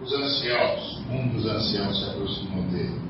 os 0.00 0.12
anciãos, 0.12 1.02
um 1.10 1.28
dos 1.28 1.46
anciãos 1.46 1.98
se 1.98 2.10
aproximou 2.10 2.62
dele. 2.64 3.00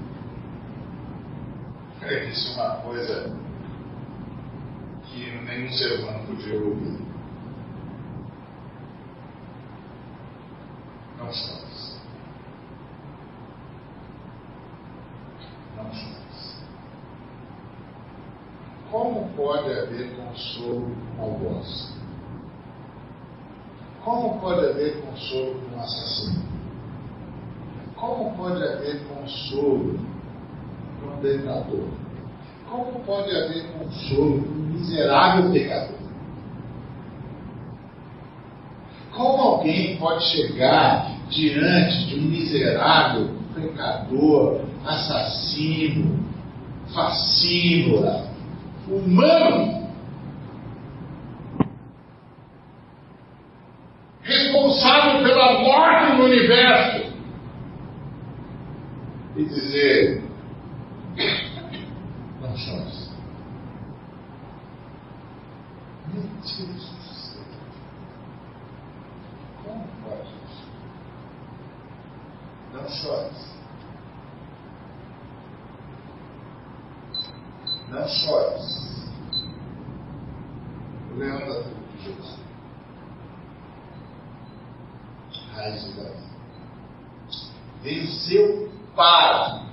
Ele 2.03 2.27
disse 2.27 2.55
uma 2.55 2.77
coisa 2.77 3.37
que 5.05 5.31
nenhum 5.45 5.71
ser 5.73 6.01
humano 6.01 6.27
podia 6.27 6.55
ouvir. 6.59 6.99
Não 11.19 11.31
chores. 11.31 12.01
Não 15.77 15.93
chores. 15.93 16.65
Como 18.91 19.20
pode 19.37 19.71
haver 19.71 20.17
consolo 20.17 20.97
com 21.17 21.23
algoz? 21.23 21.95
Como 24.05 24.41
pode 24.41 24.67
haver 24.67 25.01
consolo 25.03 25.55
com 25.55 25.77
um 25.77 25.81
assassino? 25.81 26.43
Como 27.97 28.37
pode 28.37 28.63
haver 28.63 29.03
consolo 29.07 29.99
com 31.01 31.07
um 31.07 31.21
pecador? 31.21 31.89
Como 32.71 33.01
pode 33.01 33.31
haver 33.37 33.67
consolo 33.73 34.43
com 34.43 34.49
um 34.49 34.67
miserável 34.73 35.53
pecador? 35.53 36.01
Como 39.13 39.43
alguém 39.43 39.97
pode 39.99 40.25
chegar 40.25 41.11
diante 41.29 42.07
de 42.07 42.19
um 42.19 42.23
miserável 42.23 43.29
pecador, 43.55 44.63
assassino, 44.87 46.25
fascínora, 46.95 48.30
humano 48.89 49.89
responsável 54.23 55.23
pela 55.23 55.61
morte 55.61 56.17
no 56.17 56.25
universo 56.25 57.13
e 59.37 59.45
dizer 59.45 60.23
não 62.41 62.57
chores. 62.57 63.11
Meu 66.13 66.23
Deus 66.23 66.49
do 66.49 67.15
céu. 67.15 67.43
Como 69.63 69.87
pode? 70.03 70.31
Não. 72.73 73.60
Não 77.91 78.07
chores. 78.07 79.11
O 81.11 81.19
leão 81.19 81.39
da 81.41 81.63
tribo 81.63 81.81
de 81.97 82.05
Judá. 82.05 82.37
Raiz 85.55 85.85
de 85.85 85.93
Davi. 85.95 86.21
Venceu 87.83 88.73
para. 88.95 89.65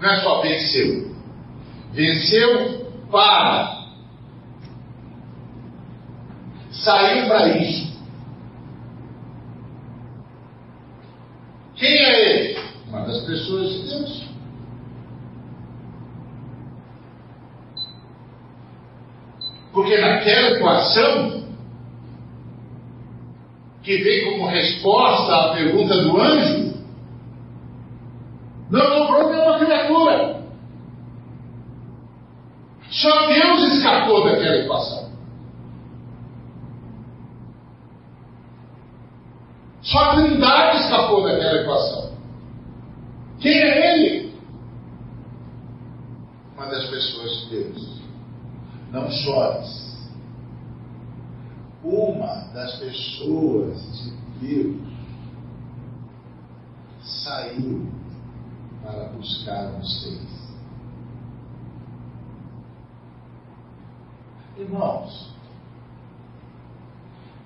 Não 0.00 0.10
é 0.10 0.16
só 0.22 0.40
venceu. 0.40 1.14
Venceu 1.92 2.92
para. 3.10 3.80
Saiu 6.72 7.28
para 7.28 7.48
isso. 7.58 7.90
Quem 11.76 11.88
é 11.88 12.30
ele? 12.30 12.60
Uma 12.88 13.02
das 13.02 13.20
pessoas 13.24 13.70
de 13.70 13.88
Deus. 13.88 14.30
Porque 19.72 19.96
naquela 20.60 20.80
equação, 20.80 21.44
que 23.82 23.96
vem 23.96 24.32
como 24.32 24.46
resposta 24.46 25.34
à 25.34 25.54
pergunta 25.54 26.02
do 26.02 26.20
anjo, 26.20 26.74
não 28.70 28.86
sobrou 28.86 29.30
nenhuma 29.30 29.58
criatura. 29.58 30.40
Só 32.90 33.26
Deus 33.26 33.72
escapou 33.72 34.24
daquela 34.24 34.56
equação. 34.56 35.10
Só 39.82 39.98
a 39.98 40.14
Trindade 40.16 40.78
escapou 40.82 41.22
daquela 41.22 41.62
equação. 41.62 42.12
Quem 43.40 43.52
é 43.52 43.94
Ele? 43.94 44.34
Uma 46.54 46.66
das 46.66 46.84
pessoas 46.90 47.40
de 47.40 47.46
Deus. 47.48 48.00
Não 48.92 49.10
chores. 49.10 49.89
Uma 51.82 52.48
das 52.52 52.76
pessoas 52.78 53.80
de 54.02 54.10
Deus 54.40 54.90
saiu 57.02 57.88
para 58.82 59.08
buscar 59.08 59.72
vocês. 59.72 60.40
Irmãos, 64.58 65.30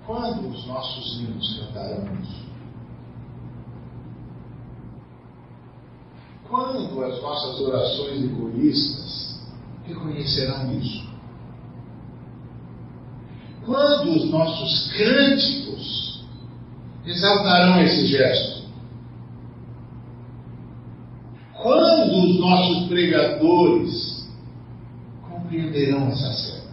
quando 0.05 0.49
os 0.49 0.67
nossos 0.67 1.21
hinos 1.21 1.59
cantarão 1.59 2.13
isso? 2.21 2.45
Quando 6.49 7.03
as 7.03 7.21
nossas 7.21 7.59
orações 7.61 8.23
egoístas 8.23 9.39
reconhecerão 9.85 10.73
isso? 10.73 11.04
Quando 13.65 14.11
os 14.11 14.29
nossos 14.29 14.93
cânticos 14.93 16.23
exaltarão 17.03 17.81
esse 17.81 18.05
gesto? 18.05 18.65
Quando 21.53 22.29
os 22.29 22.39
nossos 22.39 22.87
pregadores 22.87 24.29
compreenderão 25.27 26.09
essa 26.09 26.31
cena? 26.33 26.71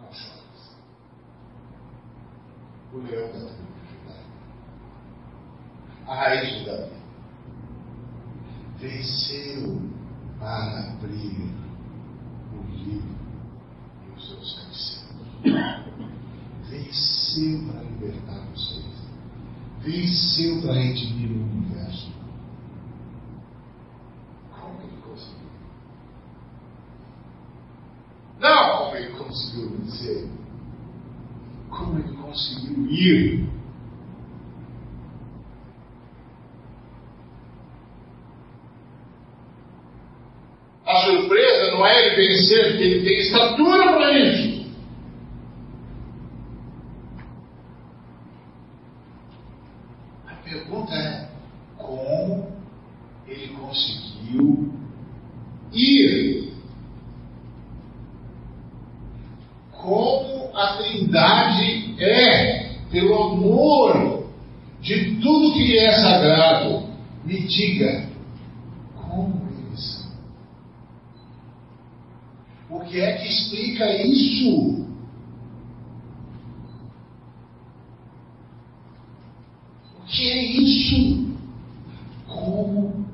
Não 0.00 0.12
chores. 0.12 0.76
O 2.94 2.98
leão 2.98 3.28
da 3.28 3.40
tribo 3.40 3.66
A 6.06 6.14
raiz 6.14 6.58
de 6.58 6.64
Davi 6.64 6.96
venceu 8.78 9.82
para 10.38 10.92
abrir 10.92 11.65
o 12.56 12.64
livro 12.76 13.16
e 14.06 14.16
os 14.16 14.26
seus 14.26 14.58
venceu. 14.64 15.06
Venceu 16.68 17.66
para 17.66 17.82
libertar 17.82 18.46
vocês. 18.54 18.84
Venceu 19.80 20.62
para 20.62 20.74
redimir 20.74 21.30
o 21.30 21.42
universo. 21.42 22.12
Como 24.58 24.80
ele 24.82 24.96
conseguiu? 25.02 25.46
Não 28.40 28.78
como 28.78 28.96
ele 28.96 29.10
conseguiu 29.12 29.70
vencer. 29.70 30.28
Como 31.70 31.98
ele 31.98 32.16
conseguiu 32.16 32.86
ir. 32.86 33.56
A 40.86 41.00
surpresa 41.04 41.72
não 41.72 41.84
vencer, 42.56 42.70
porque 42.70 42.84
ele 42.84 43.04
tem 43.04 43.32
para 43.32 44.18
isso. 44.18 44.66
A 50.26 50.34
pergunta 50.44 50.94
é: 50.94 51.28
como 51.76 52.48
ele 53.26 53.48
conseguiu 53.48 54.72
ir? 55.72 56.52
Como 59.72 60.56
a 60.56 60.78
Trindade 60.78 61.94
é, 62.02 62.76
pelo 62.90 63.14
amor 63.14 64.26
de 64.80 65.16
tudo 65.20 65.54
que 65.54 65.78
é 65.78 65.92
sagrado, 66.00 66.86
me 67.24 67.40
diga 67.46 68.08
como 68.94 69.42
eles 69.48 69.80
são. 69.80 70.06
O 72.68 72.80
que 72.80 73.00
é 73.00 73.16
que 73.18 73.28
explica 73.28 74.02
isso? 74.02 74.86
O 79.98 80.04
que 80.06 80.30
é 80.30 80.44
isso? 80.44 81.36
Como 82.26 83.06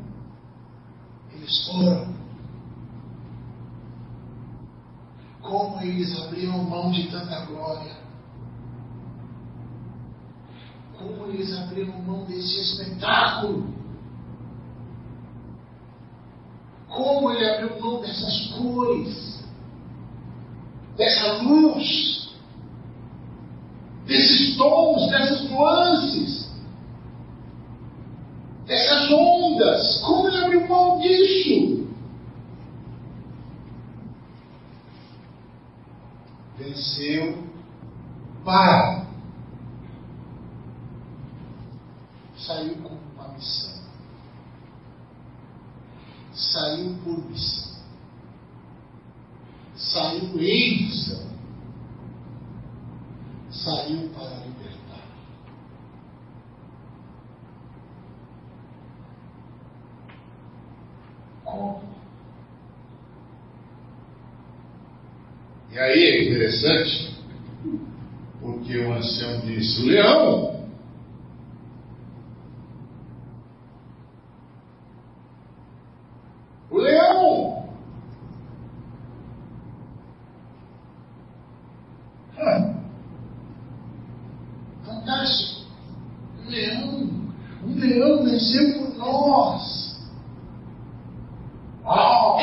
eles 1.35 1.67
foram? 1.67 2.13
Como 5.41 5.81
eles 5.83 6.19
abriram 6.23 6.65
mão 6.65 6.91
de 6.91 7.09
tanta 7.09 7.45
glória? 7.47 7.97
Como 10.99 11.27
eles 11.27 11.53
abriram 11.59 12.01
mão 12.03 12.25
desse 12.25 12.61
espetáculo? 12.61 13.83
Como 16.89 17.31
ele 17.31 17.49
abriu 17.49 17.81
mão 17.81 18.01
dessas 18.03 18.49
cores, 18.49 19.43
dessa 20.97 21.43
luz, 21.43 22.37
desses 24.07 24.57
tons, 24.57 25.11
dessas 25.11 25.51
nuances, 25.51 26.53
dessas 28.67 29.11
ondas? 29.11 30.01
Como 30.03 30.29
ele 30.29 30.45
abriu 30.45 30.69
mão 30.69 31.01
disso? 31.01 31.89
Venceu 36.59 37.43
para. 38.45 39.03
Saiu 42.37 42.77
com 42.83 42.99
uma 43.15 43.29
missão 43.29 43.73
saiu. 47.37 47.73
Saiu 49.75 50.41
em 50.41 50.83
missão. 50.83 51.33
Saiu 53.51 54.09
para 54.11 54.45
libertar. 54.45 55.07
Como? 61.45 61.83
E 65.71 65.79
aí 65.79 66.03
é 66.03 66.29
interessante, 66.29 67.17
porque 68.41 68.79
o 68.79 68.93
ancião 68.93 69.41
disse: 69.41 69.83
o 69.83 69.87
leão 69.87 70.53
O 76.73 76.79
leão. 76.79 77.69
Hum. 82.39 82.75
Fantástico. 84.83 85.67
Um 86.41 86.49
leão. 86.49 87.11
Um 87.63 87.75
leão 87.79 88.25
venceu 88.25 88.79
por 88.79 88.97
nós. 88.97 90.01
Uau! 91.85 92.41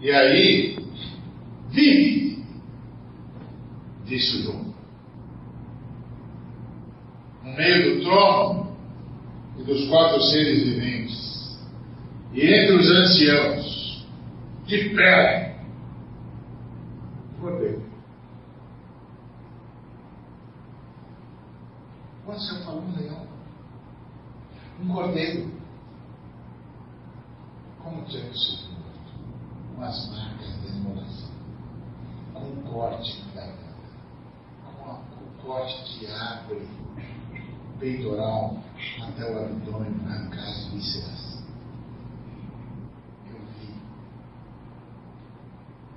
E 0.00 0.10
aí, 0.10 0.76
vive, 1.70 2.44
disse 4.04 4.38
o 4.38 4.42
João. 4.42 4.74
No 7.44 7.52
meio 7.52 7.96
do 7.96 8.04
trono, 8.04 8.64
e 9.58 9.62
dos 9.62 9.88
quatro 9.88 10.20
seres 10.34 10.64
viventes, 10.64 11.58
e 12.32 12.42
entre 12.42 12.74
os 12.74 12.90
anciãos, 12.90 14.06
de 14.66 14.88
pé, 14.96 15.60
cordeiro. 17.40 17.84
Quando 22.24 22.38
o 22.38 22.40
Senhor 22.40 22.64
falou 22.64 22.82
um 22.82 22.96
leão, 22.96 23.26
um 24.82 24.88
cordeiro, 24.88 25.52
como 27.80 28.04
tinha 28.06 28.28
que 28.28 28.36
ser 28.36 28.64
com 29.76 29.82
as 29.82 30.10
marcas 30.10 30.62
da 30.62 30.68
imolação, 30.68 31.30
com 32.32 32.40
o 32.40 32.72
corte 32.72 33.22
da 33.34 33.42
garganta, 33.42 33.62
com, 34.64 34.90
o 34.90 35.42
corte 35.44 35.98
que 35.98 36.06
abre 36.06 36.66
o 37.76 37.78
peitoral 37.78 38.63
até 39.02 39.30
o 39.30 39.44
abdômen 39.44 39.94
arrancar 40.06 40.48
as 40.48 40.66
vísceras. 40.66 41.42
Eu 43.26 43.38
vi. 43.58 43.74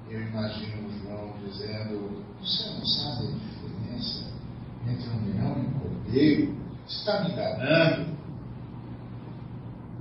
Eu 0.10 0.22
imagino 0.28 0.88
o 0.88 1.00
João 1.00 1.34
dizendo: 1.44 2.24
Você 2.40 2.70
não 2.70 2.86
sabe 2.86 3.28
a 3.28 3.32
diferença 3.32 4.26
entre 4.88 5.10
um 5.10 5.26
leão 5.26 5.58
e 5.58 5.68
um 5.68 5.80
cordeiro? 5.80 6.58
Você 6.86 7.00
está 7.00 7.24
me 7.24 7.32
enganando? 7.32 8.18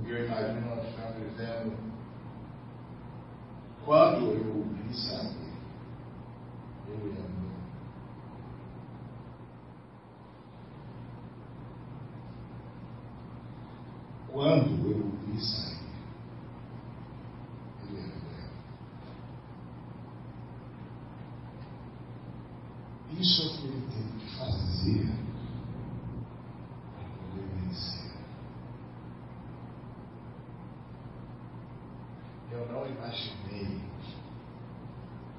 Eu 0.05 0.25
imagino 0.25 0.59
o 0.59 0.61
João 0.61 1.29
dizendo: 1.29 1.77
Quando 3.85 4.31
eu 4.31 4.65
vi 4.83 4.95
saber, 4.95 5.53
eu 6.87 7.07
ia 7.07 7.27
quando 14.37 14.69
eu 14.91 14.97
o 14.97 15.17
vi 15.25 15.41
sair, 15.43 15.79
ele 17.89 17.99
era 18.01 18.19
breve. 18.19 18.53
Isso 23.19 23.41
é 23.41 23.45
o 23.47 23.49
que 23.57 23.65
ele 23.65 23.87
teve 23.87 24.11
que 24.19 24.37
fazer 24.37 25.07
para 26.93 27.09
poder 27.17 27.47
vencer. 27.63 28.11
Eu 32.51 32.71
não 32.71 32.85
imaginei 32.85 33.81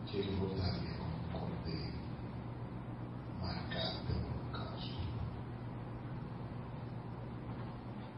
que 0.06 0.16
ele 0.16 0.34
voltaria 0.40 0.94
como 0.98 1.14
um 1.14 1.28
cordeiro, 1.38 1.98
marcado 3.40 3.98
pelo 4.08 4.26
holocausto. 4.26 4.98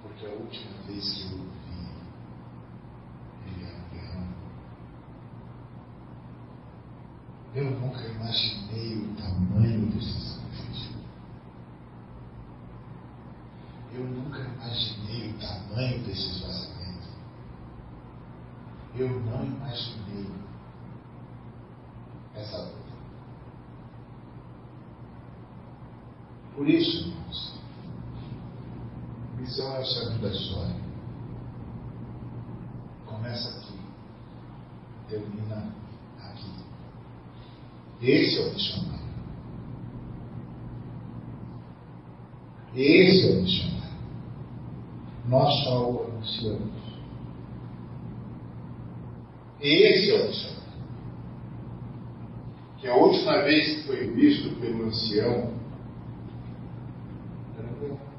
Porque 0.02 0.24
a 0.24 0.30
última 0.30 0.70
vez 0.86 1.12
que 1.12 1.22
eu 1.22 1.38
o 1.38 1.50
vi, 1.50 1.88
ele 3.46 3.64
era 3.64 3.76
um 3.76 3.88
leão. 3.94 4.28
Eu 7.54 7.70
nunca 7.70 8.06
imaginei 8.06 8.96
o 8.96 9.14
tamanho 9.16 9.86
desse 9.86 10.20
sacrifício. 10.20 10.96
Eu 13.92 14.04
nunca 14.04 14.40
imaginei 14.40 15.30
o 15.30 15.38
tamanho 15.38 16.04
desse 16.04 16.30
esvaziamento. 16.30 17.08
Eu 18.94 19.20
não 19.20 19.44
imaginei 19.44 20.30
essa 22.34 22.58
luta. 22.58 22.80
Por 26.54 26.68
isso, 26.68 27.08
irmãos, 27.08 27.60
missão 29.38 29.74
é 29.74 29.80
o 29.80 29.84
centro 29.84 30.18
da 30.18 30.28
história. 30.28 30.76
Começa 33.06 33.58
aqui, 33.58 33.80
termina 35.08 35.72
aqui. 36.18 36.64
Esse 38.10 38.38
é 38.38 38.42
o 38.42 38.52
missionário. 38.52 39.00
Esse 42.74 43.28
é 43.28 43.30
o 43.30 43.42
missionário. 43.42 43.80
Nós 45.28 45.64
só 45.64 45.90
o 45.90 46.04
anunciamos. 46.06 46.80
Esse 49.60 50.10
é 50.10 50.22
o 50.22 50.26
missionário. 50.26 50.60
Que 52.78 52.88
a 52.88 52.96
última 52.96 53.42
vez 53.42 53.76
que 53.76 53.86
foi 53.86 54.10
visto 54.10 54.58
pelo 54.58 54.86
ancião 54.86 55.52
era 57.58 57.68
um 57.68 57.80
leão. 57.80 58.10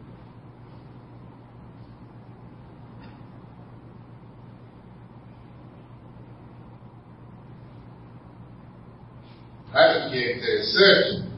Sabe 9.71 10.07
o 10.07 10.11
que 10.11 10.17
é 10.17 10.30
interessante? 10.41 11.29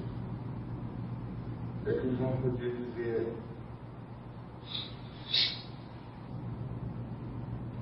É 1.85 1.91
que 1.91 2.07
o 2.07 2.15
João 2.15 2.37
podia 2.37 2.69
dizer: 2.69 3.33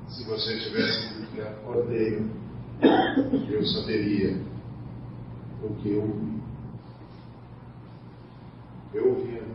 se 0.09 0.23
você 0.23 0.59
tivesse 0.59 1.13
dito 1.13 1.31
que 1.31 1.41
cordeiro, 1.63 2.27
eu 3.51 3.65
saberia 3.67 4.41
o 5.63 5.75
que 5.75 5.89
eu 5.91 6.01
ouvi. 6.01 6.41
Eu 8.93 9.09
ouvi 9.09 9.37
a 9.37 9.51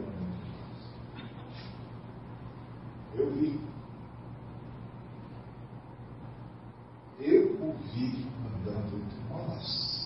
Eu 3.19 3.31
vi. 3.33 3.61
Eu 7.19 7.57
o 7.61 7.75
vi 7.93 8.27
andando 8.45 8.97
entre 8.97 9.19
nós. 9.31 9.97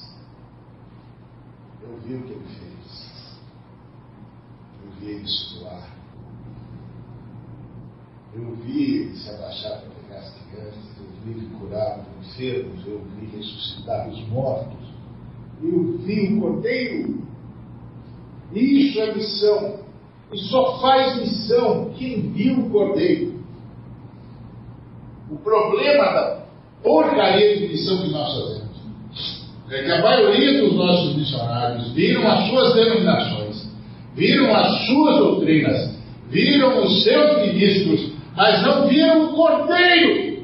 Eu 1.82 1.98
vi 2.10 2.16
o 2.16 2.22
que 2.22 2.32
ele 2.32 2.44
fez. 2.58 3.40
Eu 4.84 4.90
vi 4.98 5.06
ele 5.12 5.28
suar. 5.28 5.88
Eu 8.34 8.56
vi 8.56 8.94
ele 8.96 9.16
se 9.16 9.30
abaixar 9.30 9.80
para 9.80 9.90
pegar 9.90 10.18
as 10.18 10.34
crianças. 10.34 10.98
Eu 10.98 11.06
vi 11.24 11.30
ele 11.30 11.50
curar 11.58 12.00
os 12.00 12.26
enfermos. 12.26 12.86
Eu 12.86 13.00
vi 13.16 13.26
ressuscitar 13.36 14.08
os 14.08 14.28
mortos. 14.28 14.88
Eu 15.62 15.98
vi 15.98 16.34
o 16.34 16.40
cordeiro. 16.40 17.22
Isso 18.52 19.00
é 19.00 19.14
missão. 19.14 19.80
E 20.32 20.38
só 20.38 20.80
faz 20.80 21.20
missão 21.20 21.92
quem 21.96 22.32
viu 22.32 22.60
o 22.60 22.70
cordeiro. 22.70 23.40
O 25.30 25.36
problema 25.36 26.04
da 26.04 26.46
porcaria 26.82 27.58
de 27.58 27.68
missão 27.68 28.02
que 28.02 28.10
nós 28.10 28.32
fazemos 28.32 28.59
é 29.70 29.82
que 29.84 29.90
a 29.92 30.02
maioria 30.02 30.62
dos 30.62 30.74
nossos 30.74 31.16
missionários 31.16 31.92
viram 31.92 32.28
as 32.28 32.48
suas 32.48 32.74
denominações, 32.74 33.70
viram 34.16 34.54
as 34.54 34.86
suas 34.86 35.16
doutrinas, 35.18 35.96
viram 36.28 36.82
os 36.82 37.04
seus 37.04 37.46
ministros, 37.46 38.12
mas 38.36 38.62
não 38.62 38.88
viram 38.88 39.26
o 39.26 39.32
cordeiro. 39.34 40.40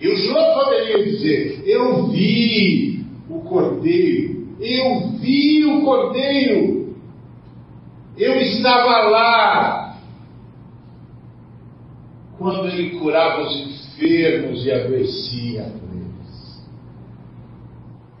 E 0.00 0.08
o 0.08 0.16
Senhor 0.16 0.54
poderia 0.54 1.04
dizer: 1.04 1.62
Eu 1.66 2.08
vi 2.08 3.04
o 3.28 3.40
cordeiro, 3.40 4.48
eu 4.58 5.08
vi 5.18 5.64
o 5.66 5.82
cordeiro. 5.82 6.82
Eu 8.16 8.40
estava 8.40 9.08
lá 9.08 9.96
quando 12.38 12.66
ele 12.68 12.98
curava 12.98 13.42
os 13.42 13.60
enfermos 13.60 14.66
e 14.66 14.72
adoecia. 14.72 15.72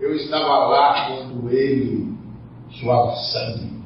Eu 0.02 0.16
estava 0.16 0.66
lá 0.66 1.06
quando 1.06 1.48
ele 1.48 2.12
suava 2.72 3.14
sangue. 3.14 3.84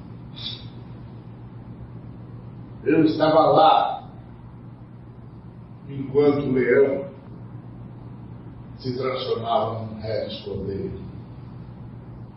Eu 2.83 3.05
estava 3.05 3.51
lá 3.51 4.09
enquanto 5.87 6.47
o 6.47 6.53
leão 6.53 7.11
se 8.79 8.97
transformava 8.97 9.81
num 9.81 10.01
reto 10.01 10.43
cordeiro 10.45 10.99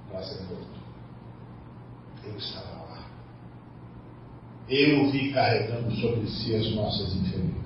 para 0.09 0.23
ser 0.23 0.43
morto. 0.43 0.67
Eu 2.25 2.35
estava 2.35 2.83
lá. 2.83 3.05
Eu 4.67 5.09
vi 5.09 5.31
carregando 5.31 5.89
sobre 5.95 6.27
si 6.27 6.53
as 6.53 6.69
nossas 6.75 7.15
enfermidades. 7.15 7.58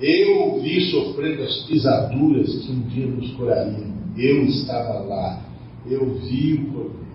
Eu 0.00 0.60
vi 0.60 0.90
sofrendo 0.90 1.42
as 1.42 1.64
pisaduras 1.64 2.54
que 2.54 2.70
um 2.70 2.82
dia 2.82 3.06
nos 3.06 3.32
curariam. 3.32 3.96
Eu 4.16 4.44
estava 4.44 5.00
lá. 5.00 5.42
Eu 5.86 6.14
vi 6.16 6.54
o 6.54 6.72
cordeiro. 6.72 7.06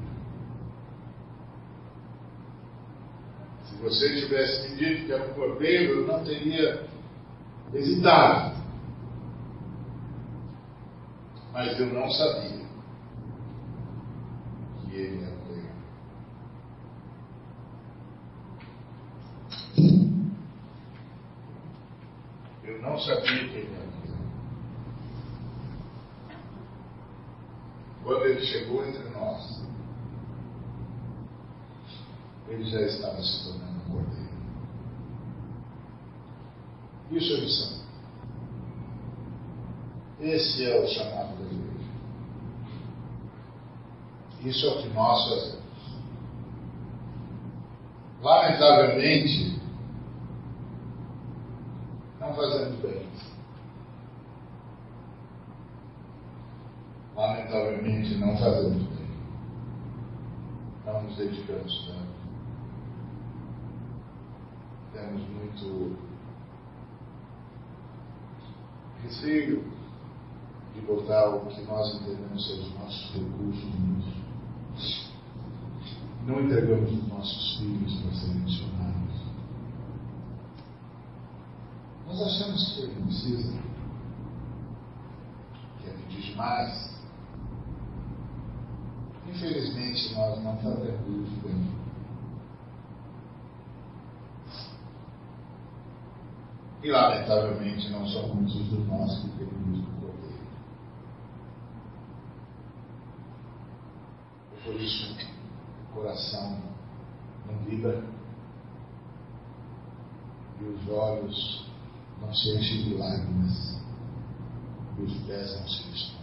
Se 3.65 3.75
você 3.83 4.21
tivesse 4.21 4.69
me 4.69 4.77
dito 4.77 5.05
que 5.05 5.11
era 5.11 5.29
um 5.29 5.33
cordeiro, 5.33 5.99
eu 5.99 6.07
não 6.07 6.23
teria 6.23 6.87
hesitado. 7.73 8.59
Mas 11.53 11.79
eu 11.79 11.87
não 11.87 12.09
sabia 12.09 12.61
que 14.89 14.95
ele 14.95 15.23
era 15.23 15.30
sabia 23.15 23.49
quem 23.49 23.61
era. 23.63 23.81
Quando 28.03 28.25
ele 28.25 28.45
chegou 28.45 28.85
entre 28.85 29.09
nós, 29.09 29.61
ele 32.47 32.63
já 32.69 32.81
estava 32.81 33.21
se 33.21 33.43
tornando 33.43 33.79
um 33.79 33.91
cordeiro. 33.91 34.31
Isso 37.11 37.33
é 37.33 37.41
missão. 37.41 37.81
Esse 40.19 40.65
é 40.65 40.79
o 40.79 40.87
chamado 40.87 41.35
da 41.37 41.45
igreja. 41.45 41.89
Isso 44.43 44.65
é 44.65 44.69
o 44.69 44.81
que 44.81 44.89
nós 44.89 45.29
fazemos. 45.29 45.61
Lamentavelmente, 48.21 49.60
não 52.31 52.35
fazemos 52.35 52.79
bem. 52.79 53.05
Lamentavelmente, 57.15 58.15
não 58.15 58.37
fazemos 58.37 58.83
bem. 58.83 59.07
Não 60.85 61.03
nos 61.03 61.17
dedicamos 61.17 61.87
tanto. 61.87 62.11
Temos 64.93 65.21
muito 65.29 65.97
receio 69.03 69.63
de 70.73 70.81
botar 70.81 71.29
o 71.29 71.45
que 71.47 71.61
nós 71.63 71.95
entendemos 71.95 72.47
ser 72.47 72.53
os 72.53 72.73
nossos 72.75 73.13
recursos 73.13 73.79
nisso. 73.79 75.11
Não 76.25 76.41
entregamos 76.41 76.91
os 76.91 77.07
nossos 77.09 77.57
filhos 77.57 77.93
para 78.01 78.13
serem 78.13 78.35
missionários. 78.35 79.00
Nós 82.21 82.35
achamos 82.35 82.75
que 82.75 82.81
ele 82.81 83.01
precisa, 83.01 83.53
que 85.79 85.89
é 85.89 85.93
pedir 85.93 86.21
demais. 86.21 86.91
Infelizmente, 89.27 90.13
nós 90.13 90.43
não 90.43 90.55
fazemos 90.57 91.27
isso 91.27 91.41
bem. 91.41 91.71
E, 96.83 96.91
lamentavelmente, 96.91 97.89
não 97.89 98.07
são 98.07 98.35
muitos 98.35 98.53
dos 98.69 98.87
nós 98.87 99.19
que 99.21 99.29
temos 99.39 99.79
o 99.79 99.91
poder. 99.99 100.39
E 104.53 104.63
por 104.63 104.75
isso, 104.79 105.17
o 105.89 105.93
coração 105.95 106.59
não 107.47 107.57
vibra 107.65 108.03
e 110.59 110.63
os 110.65 110.87
olhos 110.87 111.70
não 112.21 112.33
se 112.33 112.49
enchem 112.55 112.83
de 112.83 112.93
lágrimas 112.95 113.81
e 114.97 115.01
os 115.01 115.13
pés 115.23 115.59
não 115.59 115.67
se 115.67 115.83
destroem. 115.89 116.21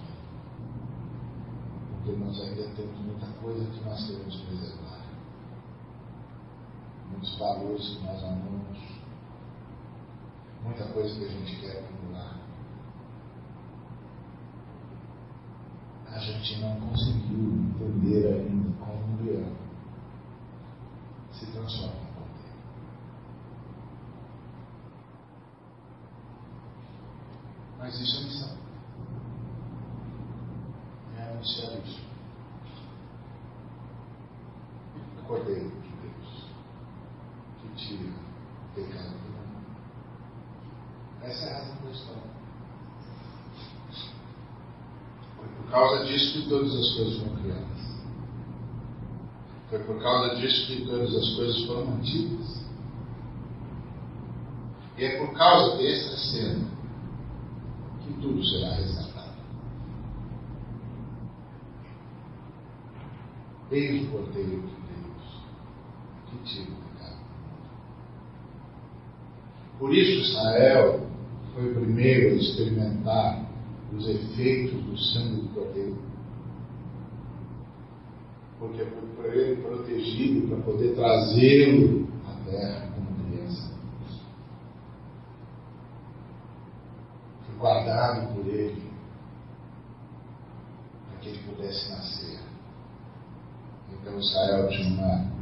Porque 1.90 2.18
nós 2.18 2.40
ainda 2.40 2.68
temos 2.74 2.98
muita 3.00 3.26
coisa 3.42 3.64
que 3.66 3.84
nós 3.84 4.06
queremos 4.06 4.36
preservar. 4.36 5.06
Muitos 7.10 7.38
valores 7.38 7.88
que 7.88 8.04
nós 8.04 8.22
amamos 8.22 8.98
muita 10.68 10.84
coisa 10.92 11.18
que 11.18 11.24
a 11.24 11.28
gente 11.28 11.56
quer 11.60 11.78
acumular. 11.78 12.36
A 16.06 16.18
gente 16.18 16.60
não 16.60 16.80
conseguiu 16.80 17.54
entender 17.54 18.26
ainda 18.26 18.72
como 18.78 19.04
um 19.04 19.24
leão 19.24 19.56
se 21.32 21.46
transforma 21.52 21.94
em 21.94 22.14
cordeiro. 22.14 22.58
Mas 27.88 28.00
isso 28.02 28.18
é 28.18 28.24
missão. 28.24 28.58
É 31.16 31.22
anunciar 31.22 31.72
isso. 31.86 32.00
Cordeiro 35.26 35.70
de 35.70 35.88
Deus 36.02 36.44
que 37.62 37.68
tira 37.76 38.10
o 38.10 38.74
pecado 38.74 39.08
do 39.08 39.30
mundo. 39.30 39.66
Essa 41.22 41.46
é 41.46 41.54
a 41.54 41.58
razão 41.60 41.76
da 41.82 41.90
história. 41.90 42.22
Foi 45.36 45.48
por 45.48 45.70
causa 45.70 46.04
disso 46.04 46.42
que 46.42 46.48
todas 46.50 46.74
as 46.74 46.94
coisas 46.94 47.18
foram 47.20 47.36
criadas. 47.36 47.78
Foi 49.70 49.78
por 49.78 50.02
causa 50.02 50.36
disso 50.36 50.66
que 50.66 50.84
todas 50.84 51.14
as 51.14 51.36
coisas 51.36 51.64
foram 51.64 51.86
mantidas. 51.86 52.60
E 54.98 55.04
é 55.04 55.16
por 55.16 55.32
causa 55.32 55.78
dessa 55.78 56.18
cena 56.18 56.77
que 58.08 58.20
tudo 58.20 58.44
será 58.44 58.74
resgatado. 58.74 59.38
Eis 63.70 64.08
o 64.08 64.10
cordeiro 64.10 64.62
de 64.62 64.74
Deus 64.74 65.42
que 66.26 66.38
tira 66.44 66.70
o 66.70 66.76
pecado. 66.76 67.18
Por 69.78 69.94
isso 69.94 70.22
Israel 70.22 71.06
foi 71.54 71.70
o 71.70 71.74
primeiro 71.74 72.34
a 72.34 72.38
experimentar 72.38 73.48
os 73.92 74.08
efeitos 74.08 74.82
do 74.84 74.96
sangue 74.96 75.42
do 75.42 75.48
cordeiro. 75.54 75.98
Porque 78.58 78.84
foi 78.84 79.08
por 79.16 79.24
ele 79.26 79.62
protegido 79.62 80.48
para 80.48 80.62
poder 80.62 80.94
trazê-lo 80.94 82.08
à 82.26 82.50
terra 82.50 82.88
como 82.94 83.28
criança. 83.28 83.72
Foi 87.46 87.56
guardado 87.56 88.34
por 88.34 88.46
ele 88.46 88.82
para 91.08 91.20
que 91.20 91.28
ele 91.28 91.38
pudesse 91.38 91.90
nascer. 91.90 92.40
Então 93.92 94.18
Israel 94.18 94.68
tinha 94.68 94.88
uma, 94.88 95.32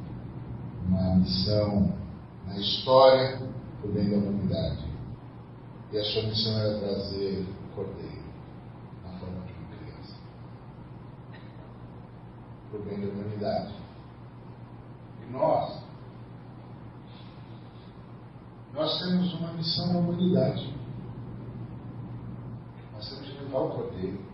uma 0.89 1.16
missão 1.27 1.93
na 2.47 2.57
história 2.57 3.43
por 3.83 3.91
bem 3.91 4.09
da 4.09 4.17
humanidade. 4.17 4.87
E 5.93 5.99
a 5.99 6.05
sua 6.05 6.23
missão 6.23 6.57
era 6.59 6.79
trazer 6.79 7.45
o 7.45 7.75
cordeiro 7.75 8.23
na 9.05 9.19
forma 9.19 9.41
de 9.45 9.53
uma 9.53 9.77
criança. 9.77 10.15
Por 12.71 12.85
bem 12.85 13.01
da 13.01 13.13
humanidade. 13.13 13.75
E 15.23 15.33
nós, 15.33 15.83
nós 18.73 18.99
temos 19.01 19.35
uma 19.35 19.53
missão 19.53 19.93
na 19.93 19.99
humanidade. 19.99 20.73
Nós 22.95 23.09
temos 23.11 23.29
que 23.29 23.43
levar 23.43 23.59
o 23.59 23.71
cordeiro 23.71 24.25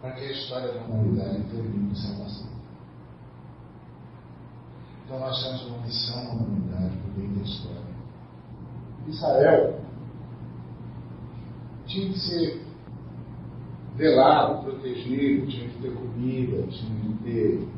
para 0.00 0.12
que 0.12 0.20
a 0.20 0.32
história 0.32 0.72
da 0.72 0.80
humanidade 0.80 1.44
termine 1.44 1.92
em 1.92 1.94
salvação. 1.94 2.53
Então 5.04 5.18
nós 5.18 5.42
temos 5.42 5.66
uma 5.66 5.78
missão 5.78 6.24
na 6.24 6.30
humanidade 6.32 6.96
por 6.96 7.10
bem 7.12 7.34
da 7.34 7.42
história. 7.42 7.84
Israel 9.06 9.80
tinha 11.86 12.12
que 12.12 12.18
ser 12.18 12.64
velado, 13.96 14.62
protegido, 14.62 15.46
tinha 15.46 15.68
que 15.68 15.82
ter 15.82 15.94
comida, 15.94 16.66
tinha 16.68 17.00
que 17.00 17.22
ter 17.22 17.68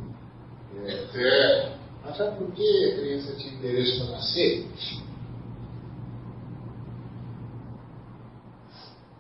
é, 0.85 1.07
terra. 1.13 1.79
Mas 2.05 2.17
sabe 2.17 2.39
por 2.39 2.53
que 2.53 2.85
a 2.85 2.97
criança 3.01 3.37
tinha 3.37 3.55
interesse 3.55 3.99
para 3.99 4.11
nascer? 4.13 4.69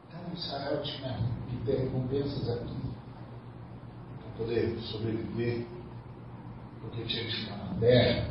Então 0.08 0.34
Israel 0.34 0.82
tinha 0.82 1.18
que 1.50 1.56
ter 1.66 1.76
recompensas 1.78 2.48
aqui 2.48 2.76
para 4.20 4.44
poder 4.44 4.78
sobreviver, 4.78 5.66
porque 6.86 7.04
tinha 7.04 7.24
que 7.24 7.32
ficar 7.32 7.56
na 7.56 7.80
terra, 7.80 8.28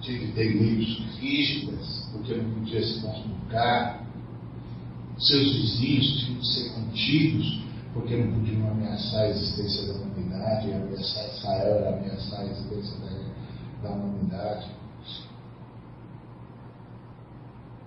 tinha 0.00 0.18
que 0.18 0.32
ter 0.32 0.54
leis 0.54 0.98
rígidas, 1.18 2.08
porque 2.12 2.34
não 2.34 2.54
podia 2.54 2.82
se 2.82 3.00
consultar. 3.00 4.06
Seus 5.18 5.52
vizinhos 5.52 6.20
tinham 6.20 6.40
que 6.40 6.46
ser 6.46 6.70
contidos, 6.74 7.62
porque 7.92 8.16
não 8.16 8.38
podiam 8.38 8.70
ameaçar 8.70 9.22
a 9.22 9.28
existência 9.30 9.92
da 9.92 9.98
humanidade, 9.98 10.72
ameaçar 10.72 11.26
Israel 11.26 11.74
era 11.74 11.96
ameaçar 11.96 12.40
a 12.40 12.44
existência 12.44 12.96
da, 12.98 13.88
da 13.88 13.94
humanidade. 13.94 14.70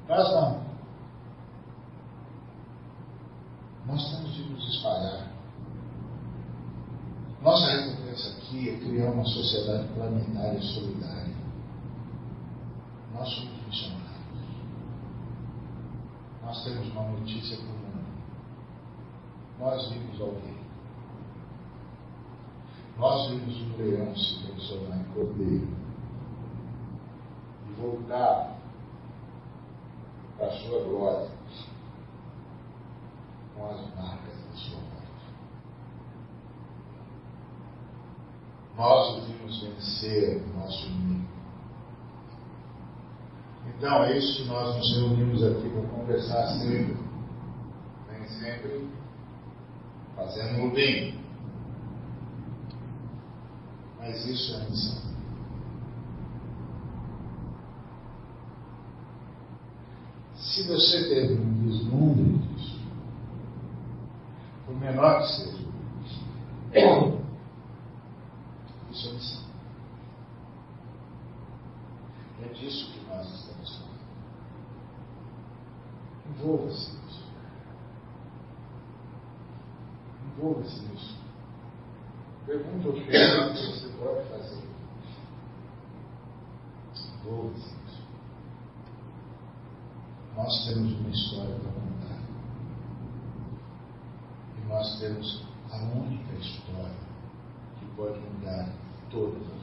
Nós 0.10 0.34
não. 0.34 0.72
Nós 3.86 4.12
temos 4.12 4.34
de 4.34 4.44
nos 4.44 4.76
espalhar. 4.76 5.32
Nossa 7.42 8.01
recompensa 8.12 8.38
aqui 8.38 8.70
é 8.70 8.78
criar 8.78 9.12
uma 9.12 9.26
sociedade 9.26 9.88
planetária 9.94 10.62
solidária. 10.62 11.36
Nós 13.14 13.30
somos 13.30 13.66
missionários. 13.68 14.02
Nós 16.44 16.64
temos 16.64 16.88
uma 16.92 17.04
notícia 17.04 17.58
para 17.58 17.66
o 17.66 17.70
mundo. 17.70 18.02
Nós 19.60 19.90
vimos 19.90 20.22
alguém. 20.22 20.62
Nós 22.98 23.30
vimos 23.30 23.62
um 23.62 23.78
leão 23.78 24.16
se 24.16 24.44
transformar 24.46 24.98
em 24.98 25.04
cordeiro 25.14 25.68
e 27.70 27.82
voltar 27.82 28.58
para 30.38 30.48
a 30.48 30.52
sua 30.52 30.84
glória 30.84 31.30
com 33.56 33.66
as 33.66 33.96
marcas 33.96 34.36
da 34.36 34.58
sua 34.58 34.80
morte. 34.80 35.01
Nós 38.78 39.18
o 39.18 39.22
vimos 39.26 39.62
vencer 39.62 40.44
o 40.44 40.60
nosso 40.60 40.86
inimigo. 40.88 41.30
Então 43.78 44.04
é 44.04 44.18
isso 44.18 44.44
que 44.44 44.48
nós 44.48 44.76
nos 44.76 44.96
reunimos 44.98 45.44
aqui 45.44 45.70
para 45.70 45.82
conversar 45.90 46.48
sempre. 46.60 46.98
Nem 48.12 48.28
sempre 48.28 48.88
fazendo 50.16 50.68
o 50.68 50.72
bem. 50.72 51.20
Mas 54.00 54.26
isso 54.26 54.56
é 54.56 54.70
missão. 54.70 55.12
Se 60.36 60.64
você 60.68 61.10
teve 61.10 61.34
um 61.36 61.64
vislumbre 61.64 62.38
disso, 62.40 62.82
por 64.66 64.76
menor 64.76 65.22
que 65.22 65.28
seja, 65.34 65.62
é 72.44 72.48
disso 72.54 72.92
que 72.92 73.00
nós 73.08 73.28
estamos 73.28 73.76
falando. 73.78 73.92
Envolva-se 76.30 76.92
nisso. 76.98 77.24
Envolva-se 80.26 80.82
nisso. 80.82 81.18
Pergunta 82.46 82.90
o 82.90 82.94
que 82.94 83.02
você 83.02 83.88
pode 83.98 84.30
fazer. 84.30 84.64
Envolva-se 87.16 87.76
nisso. 87.76 88.04
Nós 90.36 90.66
temos 90.66 90.94
uma 91.00 91.10
história 91.10 91.56
para 91.56 91.72
contar. 91.72 92.22
E 94.58 94.68
nós 94.68 95.00
temos 95.00 95.44
a 95.72 95.78
única 95.78 96.34
história 96.36 97.12
que 97.80 97.86
pode 97.96 98.20
mudar 98.20 98.91
todas 99.12 99.36
as. 99.36 99.62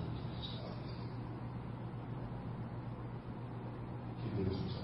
Que 4.22 4.28
Deus 4.36 4.60
nos 4.62 4.77